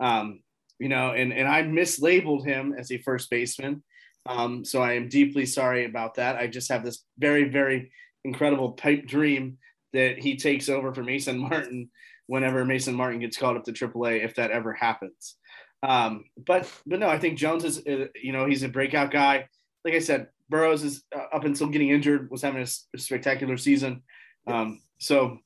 Um, 0.02 0.42
you 0.80 0.90
know, 0.90 1.12
and, 1.12 1.34
and 1.34 1.48
I 1.48 1.64
mislabeled 1.64 2.46
him 2.46 2.74
as 2.78 2.92
a 2.92 2.98
first 3.00 3.30
baseman. 3.30 3.84
Um, 4.26 4.66
so 4.66 4.82
I 4.82 4.94
am 4.94 5.10
deeply 5.10 5.46
sorry 5.46 5.86
about 5.86 6.16
that. 6.16 6.36
I 6.36 6.48
just 6.48 6.72
have 6.72 6.84
this 6.84 7.04
very, 7.18 7.50
very 7.50 7.92
incredible 8.24 8.72
pipe 8.72 9.06
dream 9.06 9.58
that 9.94 10.20
he 10.20 10.36
takes 10.36 10.70
over 10.70 10.94
for 10.94 11.04
Mason 11.04 11.38
Martin 11.38 11.90
whenever 12.28 12.64
Mason 12.64 12.94
Martin 12.94 13.20
gets 13.20 13.38
called 13.38 13.58
up 13.58 13.64
to 13.66 13.74
AAA, 13.74 14.24
if 14.24 14.36
that 14.36 14.52
ever 14.52 14.74
happens. 14.74 15.36
Um, 15.84 16.26
but 16.46 16.72
but 16.86 17.00
no, 17.00 17.08
I 17.08 17.20
think 17.20 17.38
Jones 17.38 17.64
is 17.64 17.80
uh, 17.88 18.08
you 18.22 18.32
know 18.32 18.46
he's 18.46 18.64
a 18.64 18.70
breakout 18.70 19.12
guy. 19.12 19.48
Like 19.84 19.94
I 19.94 20.00
said, 20.00 20.28
Burrows 20.50 20.84
is 20.84 21.04
uh, 21.16 21.36
up 21.36 21.44
until 21.44 21.68
getting 21.68 21.90
injured 21.90 22.30
was 22.32 22.42
having 22.42 22.62
a, 22.62 23.00
spectacular 23.00 23.58
season. 23.58 24.04
Um, 24.48 24.82
so 25.00 25.38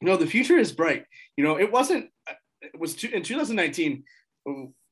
you 0.00 0.08
know 0.08 0.16
the 0.16 0.26
future 0.26 0.58
is 0.58 0.72
bright. 0.72 1.04
You 1.36 1.44
know 1.44 1.58
it 1.58 1.70
wasn't 1.70 2.10
uh, 2.28 2.34
it 2.62 2.78
was 2.78 2.94
two, 2.94 3.08
in 3.08 3.22
2019 3.22 4.02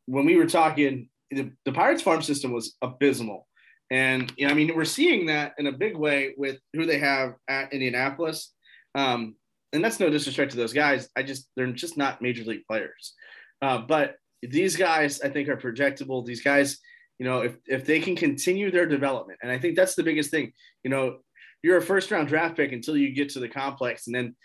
when 0.07 0.27
we 0.27 0.37
were 0.37 0.47
talking, 0.47 1.09
the, 1.31 1.51
the 1.65 1.73
Pirates 1.73 2.03
farm 2.03 2.23
system 2.23 2.53
was 2.53 2.77
abysmal. 2.83 3.47
And, 3.91 4.33
you 4.37 4.47
know, 4.47 4.53
I 4.53 4.55
mean, 4.57 4.75
we're 4.75 4.85
seeing 4.85 5.27
that 5.27 5.55
in 5.59 5.67
a 5.67 5.73
big 5.73 5.97
way 5.97 6.35
with 6.37 6.59
who 6.73 6.87
they 6.87 6.99
have 6.99 7.35
at 7.49 7.73
Indianapolis. 7.73 8.53
Um, 8.95 9.37
and 9.75 9.85
that's 9.85 10.01
no 10.01 10.09
disrespect 10.09 10.53
to 10.53 10.57
those 10.57 10.73
guys. 10.73 11.09
I 11.17 11.23
just, 11.23 11.49
they're 11.57 11.67
just 11.73 11.99
not 11.99 12.23
major 12.23 12.45
league 12.45 12.65
players. 12.67 13.15
Uh, 13.61 13.79
but 13.79 14.17
these 14.43 14.77
guys, 14.77 15.21
I 15.21 15.29
think, 15.29 15.49
are 15.49 15.57
projectable. 15.57 16.25
These 16.25 16.43
guys, 16.43 16.79
you 17.19 17.27
know, 17.27 17.41
if, 17.41 17.57
if 17.67 17.85
they 17.85 18.01
can 18.01 18.17
continue 18.17 18.71
their 18.71 18.87
development, 18.87 19.41
and 19.43 19.51
I 19.51 19.59
think 19.59 19.77
that's 19.77 19.95
the 19.95 20.03
biggest 20.03 20.31
thing, 20.31 20.53
you 20.83 20.91
know, 20.91 21.19
you're 21.63 21.79
a 21.79 21.83
first 21.83 22.11
round 22.11 22.29
draft 22.29 22.57
pick 22.57 22.73
until 22.73 22.97
you 22.97 23.13
get 23.13 23.31
to 23.31 23.41
the 23.41 23.49
complex. 23.49 24.07
And 24.07 24.15
then 24.15 24.37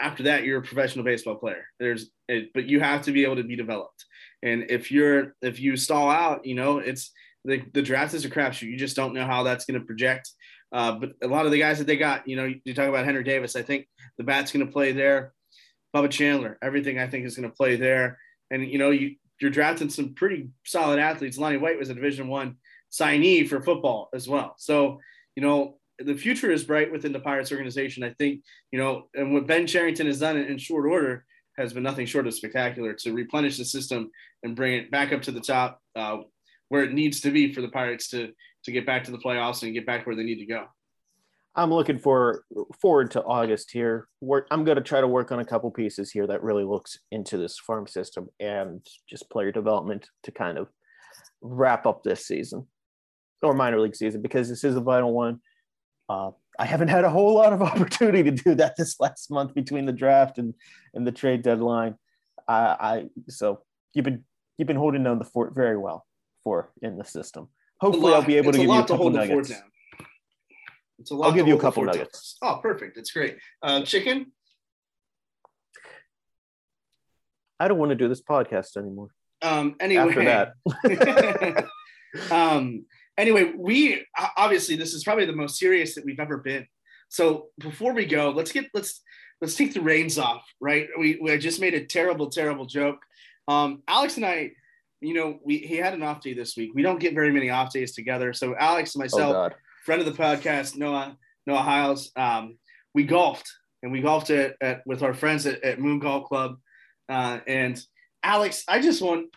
after 0.00 0.24
that, 0.24 0.44
you're 0.44 0.58
a 0.58 0.62
professional 0.62 1.04
baseball 1.04 1.36
player. 1.36 1.64
There's, 1.78 2.10
but 2.28 2.66
you 2.66 2.80
have 2.80 3.02
to 3.02 3.12
be 3.12 3.24
able 3.24 3.36
to 3.36 3.44
be 3.44 3.56
developed. 3.56 4.04
And 4.42 4.70
if 4.70 4.90
you're 4.90 5.34
if 5.42 5.58
you 5.58 5.76
stall 5.76 6.10
out, 6.10 6.44
you 6.44 6.54
know, 6.54 6.78
it's 6.78 7.12
the, 7.44 7.62
the 7.72 7.82
draft 7.82 8.14
is 8.14 8.24
a 8.24 8.30
crapshoot. 8.30 8.68
You 8.68 8.76
just 8.76 8.96
don't 8.96 9.14
know 9.14 9.24
how 9.24 9.44
that's 9.44 9.64
going 9.64 9.80
to 9.80 9.86
project. 9.86 10.30
Uh, 10.72 10.92
but 10.92 11.12
a 11.22 11.28
lot 11.28 11.46
of 11.46 11.52
the 11.52 11.58
guys 11.58 11.78
that 11.78 11.86
they 11.86 11.96
got, 11.96 12.26
you 12.28 12.36
know, 12.36 12.52
you 12.64 12.74
talk 12.74 12.88
about 12.88 13.04
Henry 13.04 13.24
Davis. 13.24 13.56
I 13.56 13.62
think 13.62 13.86
the 14.18 14.24
bat's 14.24 14.52
going 14.52 14.66
to 14.66 14.72
play 14.72 14.92
there. 14.92 15.32
Bubba 15.94 16.10
Chandler, 16.10 16.58
everything 16.62 16.98
I 16.98 17.06
think 17.06 17.24
is 17.24 17.36
going 17.36 17.48
to 17.48 17.54
play 17.54 17.76
there. 17.76 18.18
And 18.50 18.66
you 18.66 18.78
know, 18.78 18.90
you 18.90 19.16
you're 19.40 19.50
drafting 19.50 19.90
some 19.90 20.14
pretty 20.14 20.48
solid 20.64 20.98
athletes. 20.98 21.38
Lonnie 21.38 21.56
White 21.56 21.78
was 21.78 21.90
a 21.90 21.94
Division 21.94 22.28
One 22.28 22.56
signee 22.90 23.48
for 23.48 23.62
football 23.62 24.08
as 24.14 24.28
well. 24.28 24.54
So 24.58 25.00
you 25.34 25.42
know, 25.42 25.78
the 25.98 26.14
future 26.14 26.50
is 26.50 26.64
bright 26.64 26.92
within 26.92 27.12
the 27.12 27.20
Pirates 27.20 27.52
organization. 27.52 28.02
I 28.02 28.10
think 28.10 28.42
you 28.72 28.78
know, 28.78 29.08
and 29.14 29.32
what 29.32 29.46
Ben 29.46 29.66
Cherington 29.66 30.06
has 30.06 30.20
done 30.20 30.36
in 30.36 30.58
short 30.58 30.86
order 30.86 31.24
has 31.56 31.72
been 31.72 31.82
nothing 31.82 32.06
short 32.06 32.26
of 32.26 32.34
spectacular 32.34 32.92
to 32.92 33.12
replenish 33.12 33.56
the 33.56 33.64
system 33.64 34.10
and 34.42 34.56
bring 34.56 34.74
it 34.74 34.90
back 34.90 35.12
up 35.12 35.22
to 35.22 35.32
the 35.32 35.40
top 35.40 35.80
uh, 35.94 36.18
where 36.68 36.84
it 36.84 36.92
needs 36.92 37.20
to 37.20 37.30
be 37.30 37.52
for 37.52 37.62
the 37.62 37.68
Pirates 37.68 38.08
to 38.10 38.32
to 38.66 38.72
get 38.72 38.84
back 38.84 39.04
to 39.04 39.10
the 39.10 39.18
playoffs 39.18 39.62
and 39.62 39.72
get 39.72 39.86
back 39.86 40.06
where 40.06 40.14
they 40.14 40.22
need 40.22 40.38
to 40.38 40.46
go. 40.46 40.66
I'm 41.54 41.70
looking 41.70 41.98
for 41.98 42.44
forward 42.80 43.10
to 43.12 43.24
August 43.24 43.70
here. 43.70 44.08
I'm 44.50 44.64
going 44.64 44.76
to 44.76 44.82
try 44.82 45.00
to 45.00 45.08
work 45.08 45.32
on 45.32 45.38
a 45.38 45.44
couple 45.44 45.70
pieces 45.70 46.10
here 46.10 46.26
that 46.26 46.42
really 46.42 46.64
looks 46.64 46.98
into 47.10 47.38
this 47.38 47.58
farm 47.58 47.86
system 47.86 48.28
and 48.38 48.86
just 49.08 49.30
player 49.30 49.50
development 49.50 50.06
to 50.24 50.32
kind 50.32 50.58
of 50.58 50.68
wrap 51.40 51.86
up 51.86 52.02
this 52.02 52.26
season 52.26 52.66
or 53.42 53.54
minor 53.54 53.80
league 53.80 53.96
season 53.96 54.20
because 54.20 54.50
this 54.50 54.64
is 54.64 54.74
the 54.74 54.82
final 54.82 55.12
one. 55.14 55.40
Uh, 56.08 56.32
I 56.58 56.66
haven't 56.66 56.88
had 56.88 57.04
a 57.04 57.10
whole 57.10 57.34
lot 57.34 57.54
of 57.54 57.62
opportunity 57.70 58.22
to 58.22 58.30
do 58.32 58.54
that 58.56 58.76
this 58.76 59.00
last 59.00 59.30
month 59.30 59.54
between 59.54 59.86
the 59.86 59.92
draft 59.92 60.36
and 60.36 60.52
and 60.92 61.06
the 61.06 61.12
trade 61.12 61.42
deadline. 61.42 61.94
I, 62.46 62.76
I 62.80 63.04
so 63.28 63.62
you've 63.94 64.04
been 64.04 64.24
you've 64.58 64.68
been 64.68 64.76
holding 64.76 65.04
down 65.04 65.18
the 65.18 65.24
fort 65.24 65.54
very 65.54 65.78
well 65.78 66.04
for 66.44 66.70
in 66.82 66.98
the 66.98 67.04
system. 67.04 67.48
Hopefully, 67.80 68.14
I'll 68.14 68.22
be 68.22 68.36
able 68.36 68.52
to 68.52 68.58
give 68.58 68.68
you 68.68 68.72
a 68.72 68.86
couple 68.86 69.10
nuggets. 69.10 69.52
It's 70.98 71.10
a 71.10 71.14
lot. 71.14 71.28
I'll 71.28 71.34
give 71.34 71.46
you 71.46 71.56
a 71.56 71.60
couple 71.60 71.84
nuggets. 71.84 72.36
Down. 72.40 72.54
Oh, 72.54 72.60
perfect! 72.60 72.96
It's 72.96 73.10
great. 73.10 73.36
Uh, 73.62 73.82
chicken. 73.82 74.32
I 77.58 77.68
don't 77.68 77.78
want 77.78 77.90
to 77.90 77.96
do 77.96 78.08
this 78.08 78.22
podcast 78.22 78.76
anymore. 78.76 79.08
Um. 79.42 79.76
Anyway. 79.80 80.02
After 80.02 80.52
that. 80.84 81.66
um 82.30 82.86
anyway, 83.18 83.52
we 83.56 84.04
obviously 84.36 84.76
this 84.76 84.94
is 84.94 85.04
probably 85.04 85.26
the 85.26 85.32
most 85.32 85.58
serious 85.58 85.94
that 85.94 86.04
we've 86.04 86.20
ever 86.20 86.38
been. 86.38 86.66
So 87.08 87.48
before 87.58 87.92
we 87.92 88.06
go, 88.06 88.30
let's 88.30 88.52
get 88.52 88.66
let's 88.74 89.02
let's 89.40 89.56
take 89.56 89.74
the 89.74 89.80
reins 89.80 90.18
off, 90.18 90.44
right? 90.60 90.88
We 90.98 91.18
we 91.20 91.36
just 91.38 91.60
made 91.60 91.74
a 91.74 91.84
terrible, 91.84 92.30
terrible 92.30 92.66
joke. 92.66 93.04
Um, 93.48 93.82
Alex 93.86 94.16
and 94.16 94.26
I, 94.26 94.52
you 95.00 95.14
know, 95.14 95.38
we 95.44 95.58
he 95.58 95.76
had 95.76 95.94
an 95.94 96.02
off 96.02 96.22
day 96.22 96.34
this 96.34 96.56
week. 96.56 96.72
We 96.74 96.82
don't 96.82 97.00
get 97.00 97.14
very 97.14 97.32
many 97.32 97.50
off 97.50 97.72
days 97.72 97.94
together. 97.94 98.32
So 98.32 98.54
Alex 98.58 98.94
and 98.94 99.02
myself, 99.02 99.52
oh 99.52 99.56
friend 99.84 100.00
of 100.00 100.06
the 100.06 100.22
podcast, 100.22 100.76
Noah 100.76 101.16
Noah 101.46 101.62
Hiles, 101.62 102.10
um, 102.16 102.58
we 102.92 103.04
golfed 103.04 103.50
and 103.82 103.92
we 103.92 104.00
golfed 104.00 104.30
at, 104.30 104.56
at 104.60 104.82
with 104.84 105.02
our 105.02 105.14
friends 105.14 105.46
at, 105.46 105.62
at 105.62 105.78
Moon 105.78 106.00
Golf 106.00 106.28
Club. 106.28 106.56
Uh, 107.08 107.38
and 107.46 107.80
Alex, 108.22 108.64
I 108.66 108.80
just 108.80 109.00
want 109.00 109.28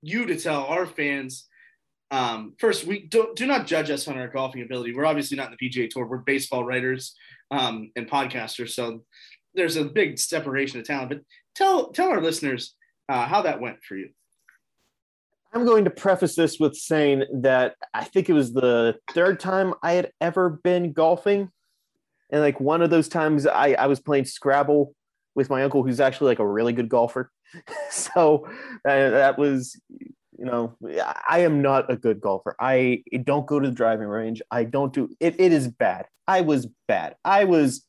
you 0.00 0.24
to 0.26 0.40
tell 0.40 0.64
our 0.64 0.86
fans 0.86 1.46
um, 2.10 2.54
first, 2.58 2.84
we 2.84 3.00
do, 3.00 3.32
do 3.34 3.46
not 3.46 3.66
judge 3.66 3.90
us 3.90 4.06
on 4.06 4.16
our 4.16 4.28
golfing 4.28 4.62
ability. 4.62 4.94
We're 4.94 5.06
obviously 5.06 5.36
not 5.36 5.50
in 5.50 5.56
the 5.58 5.68
PGA 5.68 5.90
Tour. 5.90 6.06
We're 6.06 6.18
baseball 6.18 6.64
writers 6.64 7.14
um, 7.50 7.90
and 7.96 8.08
podcasters, 8.08 8.70
so 8.70 9.04
there's 9.54 9.76
a 9.76 9.84
big 9.84 10.18
separation 10.18 10.78
of 10.78 10.86
talent. 10.86 11.08
But 11.10 11.20
tell 11.54 11.90
tell 11.90 12.08
our 12.08 12.22
listeners 12.22 12.74
uh, 13.08 13.26
how 13.26 13.42
that 13.42 13.60
went 13.60 13.82
for 13.82 13.96
you. 13.96 14.10
I'm 15.54 15.64
going 15.64 15.84
to 15.84 15.90
preface 15.90 16.34
this 16.34 16.58
with 16.58 16.74
saying 16.74 17.24
that 17.32 17.76
I 17.94 18.04
think 18.04 18.28
it 18.28 18.32
was 18.32 18.52
the 18.52 18.96
third 19.12 19.38
time 19.38 19.72
I 19.82 19.92
had 19.92 20.10
ever 20.20 20.50
been 20.50 20.92
golfing, 20.92 21.48
and 22.30 22.40
like 22.40 22.58
one 22.58 22.82
of 22.82 22.90
those 22.90 23.08
times 23.08 23.46
I, 23.46 23.74
I 23.74 23.86
was 23.86 24.00
playing 24.00 24.24
Scrabble 24.24 24.94
with 25.36 25.50
my 25.50 25.62
uncle, 25.62 25.84
who's 25.84 26.00
actually 26.00 26.28
like 26.28 26.40
a 26.40 26.46
really 26.46 26.72
good 26.72 26.88
golfer. 26.88 27.30
so 27.90 28.46
uh, 28.88 29.10
that 29.10 29.38
was 29.38 29.80
you 30.36 30.44
know 30.44 30.76
i 31.28 31.38
am 31.38 31.62
not 31.62 31.90
a 31.90 31.96
good 31.96 32.20
golfer. 32.20 32.56
I 32.58 33.04
don't 33.22 33.46
go 33.46 33.60
to 33.60 33.68
the 33.68 33.74
driving 33.74 34.08
range. 34.08 34.42
I 34.50 34.64
don't 34.64 34.92
do 34.92 35.08
it 35.20 35.36
it 35.38 35.52
is 35.52 35.68
bad. 35.68 36.06
I 36.26 36.40
was 36.40 36.66
bad. 36.88 37.14
I 37.24 37.44
was 37.44 37.84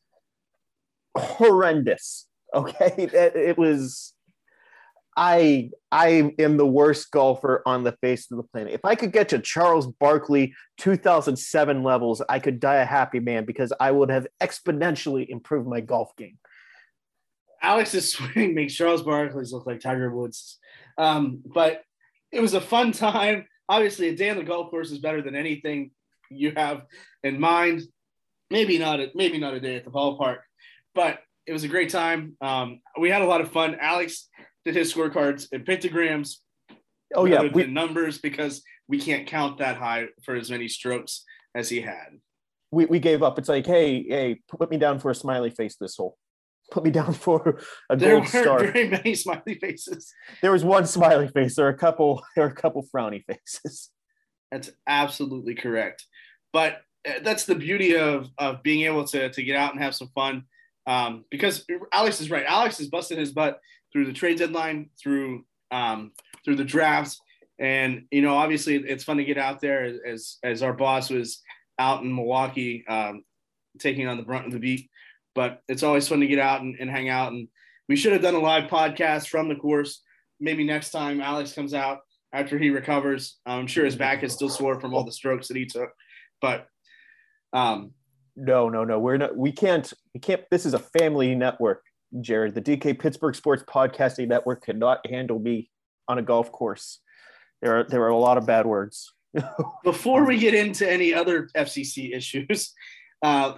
horrendous. 1.16 2.26
Okay? 2.54 2.94
It, 3.12 3.34
it 3.34 3.58
was 3.58 4.14
i 5.16 5.70
i 5.90 6.32
am 6.38 6.56
the 6.56 6.66
worst 6.66 7.10
golfer 7.10 7.62
on 7.66 7.84
the 7.84 7.92
face 8.00 8.30
of 8.30 8.36
the 8.36 8.42
planet 8.42 8.72
if 8.72 8.84
i 8.84 8.94
could 8.94 9.12
get 9.12 9.28
to 9.28 9.38
charles 9.38 9.86
barkley 9.86 10.54
2007 10.78 11.82
levels 11.82 12.22
i 12.28 12.38
could 12.38 12.60
die 12.60 12.76
a 12.76 12.84
happy 12.84 13.20
man 13.20 13.44
because 13.44 13.72
i 13.80 13.90
would 13.90 14.10
have 14.10 14.26
exponentially 14.42 15.26
improved 15.28 15.66
my 15.66 15.80
golf 15.80 16.14
game 16.16 16.38
alex's 17.62 18.12
swing 18.12 18.54
makes 18.54 18.74
charles 18.74 19.02
barkley's 19.02 19.52
look 19.52 19.66
like 19.66 19.80
tiger 19.80 20.14
woods 20.14 20.58
um, 20.98 21.42
but 21.44 21.82
it 22.32 22.40
was 22.40 22.54
a 22.54 22.60
fun 22.60 22.92
time. 22.92 23.46
Obviously, 23.68 24.08
a 24.08 24.16
day 24.16 24.30
on 24.30 24.36
the 24.36 24.44
golf 24.44 24.70
course 24.70 24.90
is 24.90 24.98
better 24.98 25.22
than 25.22 25.34
anything 25.34 25.90
you 26.30 26.52
have 26.56 26.82
in 27.22 27.40
mind. 27.40 27.82
Maybe 28.50 28.78
not 28.78 29.00
a, 29.00 29.10
maybe 29.14 29.38
not 29.38 29.54
a 29.54 29.60
day 29.60 29.76
at 29.76 29.84
the 29.84 29.90
ballpark, 29.90 30.38
but 30.94 31.20
it 31.46 31.52
was 31.52 31.64
a 31.64 31.68
great 31.68 31.90
time. 31.90 32.36
Um, 32.40 32.80
we 32.98 33.10
had 33.10 33.22
a 33.22 33.26
lot 33.26 33.40
of 33.40 33.50
fun. 33.50 33.76
Alex 33.80 34.28
did 34.66 34.74
his 34.74 34.92
scorecards 34.92 35.48
and 35.52 35.64
pentagrams. 35.64 36.36
Oh 37.14 37.24
yeah, 37.24 37.42
we, 37.42 37.66
numbers 37.66 38.18
because 38.18 38.62
we 38.88 39.00
can't 39.00 39.26
count 39.26 39.58
that 39.58 39.76
high 39.76 40.06
for 40.24 40.34
as 40.34 40.50
many 40.50 40.68
strokes 40.68 41.24
as 41.54 41.70
he 41.70 41.80
had. 41.80 42.18
We, 42.72 42.84
we 42.84 42.98
gave 42.98 43.22
up. 43.22 43.38
It's 43.38 43.48
like, 43.48 43.64
hey, 43.64 44.02
hey, 44.02 44.40
put 44.48 44.70
me 44.70 44.76
down 44.76 44.98
for 44.98 45.10
a 45.10 45.14
smiley 45.14 45.50
face 45.50 45.76
this 45.80 45.96
hole 45.96 46.18
put 46.70 46.84
me 46.84 46.90
down 46.90 47.12
for 47.12 47.60
a 47.90 47.96
there 47.96 48.16
gold 48.16 48.28
star. 48.28 48.58
Very 48.58 48.88
many 48.88 49.14
smiley 49.14 49.54
faces. 49.60 50.12
There 50.42 50.52
was 50.52 50.64
one 50.64 50.86
smiley 50.86 51.28
face. 51.28 51.56
There 51.56 51.66
are 51.66 51.70
a 51.70 51.78
couple. 51.78 52.22
There 52.36 52.44
are 52.44 52.50
a 52.50 52.54
couple 52.54 52.86
frowny 52.94 53.24
faces. 53.24 53.90
That's 54.50 54.70
absolutely 54.86 55.54
correct. 55.54 56.04
But 56.52 56.82
uh, 57.08 57.20
that's 57.22 57.44
the 57.44 57.54
beauty 57.54 57.96
of 57.96 58.28
of 58.38 58.62
being 58.62 58.84
able 58.84 59.04
to 59.08 59.30
to 59.30 59.42
get 59.42 59.56
out 59.56 59.72
and 59.72 59.82
have 59.82 59.94
some 59.94 60.08
fun. 60.14 60.44
Um, 60.86 61.24
because 61.30 61.64
Alex 61.92 62.20
is 62.20 62.30
right. 62.30 62.44
Alex 62.46 62.78
has 62.78 62.88
busted 62.88 63.18
his 63.18 63.32
butt 63.32 63.58
through 63.92 64.06
the 64.06 64.12
trade 64.12 64.38
deadline, 64.38 64.90
through 65.00 65.44
um, 65.70 66.12
through 66.44 66.56
the 66.56 66.64
drafts, 66.64 67.20
and 67.58 68.04
you 68.10 68.22
know, 68.22 68.34
obviously, 68.34 68.76
it's 68.76 69.04
fun 69.04 69.16
to 69.16 69.24
get 69.24 69.38
out 69.38 69.60
there 69.60 69.92
as 70.06 70.38
as 70.42 70.62
our 70.62 70.72
boss 70.72 71.10
was 71.10 71.42
out 71.78 72.02
in 72.02 72.14
Milwaukee, 72.14 72.84
um, 72.88 73.22
taking 73.78 74.06
on 74.06 74.16
the 74.16 74.22
brunt 74.22 74.46
of 74.46 74.52
the 74.52 74.58
beat. 74.58 74.90
But 75.34 75.62
it's 75.68 75.82
always 75.82 76.08
fun 76.08 76.20
to 76.20 76.26
get 76.26 76.38
out 76.38 76.62
and, 76.62 76.76
and 76.80 76.90
hang 76.90 77.08
out. 77.08 77.32
And 77.32 77.48
we 77.88 77.96
should 77.96 78.12
have 78.12 78.22
done 78.22 78.34
a 78.34 78.40
live 78.40 78.70
podcast 78.70 79.28
from 79.28 79.48
the 79.48 79.56
course. 79.56 80.02
Maybe 80.40 80.64
next 80.64 80.90
time 80.90 81.20
Alex 81.20 81.52
comes 81.52 81.74
out 81.74 82.00
after 82.32 82.58
he 82.58 82.70
recovers. 82.70 83.38
I'm 83.44 83.66
sure 83.66 83.84
his 83.84 83.96
back 83.96 84.22
is 84.22 84.32
still 84.32 84.48
sore 84.48 84.80
from 84.80 84.94
all 84.94 85.04
the 85.04 85.12
strokes 85.12 85.48
that 85.48 85.56
he 85.56 85.66
took, 85.66 85.90
but 86.40 86.66
um, 87.52 87.92
no, 88.36 88.68
no, 88.68 88.84
no. 88.84 88.98
We're 88.98 89.16
not. 89.16 89.36
We 89.36 89.52
can't. 89.52 89.90
We 90.12 90.20
can't. 90.20 90.42
This 90.50 90.66
is 90.66 90.74
a 90.74 90.78
family 90.78 91.34
network, 91.34 91.82
Jared. 92.20 92.54
The 92.54 92.62
DK 92.62 92.98
Pittsburgh 92.98 93.34
Sports 93.34 93.62
Podcasting 93.68 94.28
Network 94.28 94.64
cannot 94.64 95.06
handle 95.08 95.38
me 95.38 95.70
on 96.08 96.18
a 96.18 96.22
golf 96.22 96.52
course. 96.52 97.00
There 97.62 97.78
are 97.78 97.84
there 97.84 98.02
are 98.02 98.08
a 98.08 98.18
lot 98.18 98.38
of 98.38 98.46
bad 98.46 98.66
words. 98.66 99.12
Before 99.84 100.24
we 100.24 100.38
get 100.38 100.54
into 100.54 100.90
any 100.90 101.12
other 101.12 101.48
FCC 101.56 102.14
issues, 102.14 102.72
uh, 103.22 103.54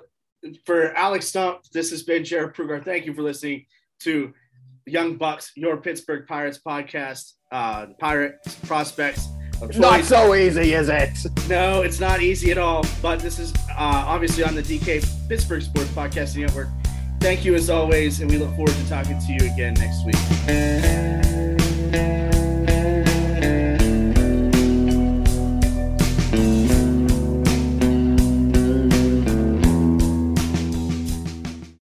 for 0.64 0.92
Alex 0.94 1.26
Stump, 1.26 1.62
this 1.72 1.90
has 1.90 2.02
been 2.02 2.24
Jared 2.24 2.54
Prugar. 2.54 2.84
Thank 2.84 3.06
you 3.06 3.14
for 3.14 3.22
listening 3.22 3.66
to 4.00 4.32
Young 4.86 5.16
Bucks, 5.16 5.52
your 5.56 5.76
Pittsburgh 5.76 6.26
Pirates 6.26 6.60
podcast, 6.66 7.32
uh, 7.52 7.86
Pirate 7.98 8.36
prospects. 8.66 9.28
Not 9.76 10.04
so 10.04 10.36
easy, 10.36 10.74
is 10.74 10.88
it? 10.88 11.10
No, 11.48 11.82
it's 11.82 11.98
not 11.98 12.22
easy 12.22 12.52
at 12.52 12.58
all. 12.58 12.84
But 13.02 13.18
this 13.18 13.40
is 13.40 13.52
uh, 13.70 14.04
obviously 14.06 14.44
on 14.44 14.54
the 14.54 14.62
DK 14.62 15.28
Pittsburgh 15.28 15.62
Sports 15.62 15.90
Podcasting 15.90 16.42
Network. 16.42 16.68
Thank 17.20 17.44
you 17.44 17.54
as 17.54 17.68
always, 17.68 18.20
and 18.20 18.30
we 18.30 18.38
look 18.38 18.54
forward 18.54 18.74
to 18.74 18.88
talking 18.88 19.18
to 19.18 19.32
you 19.32 19.52
again 19.52 19.74
next 19.74 20.04
week. 20.06 21.27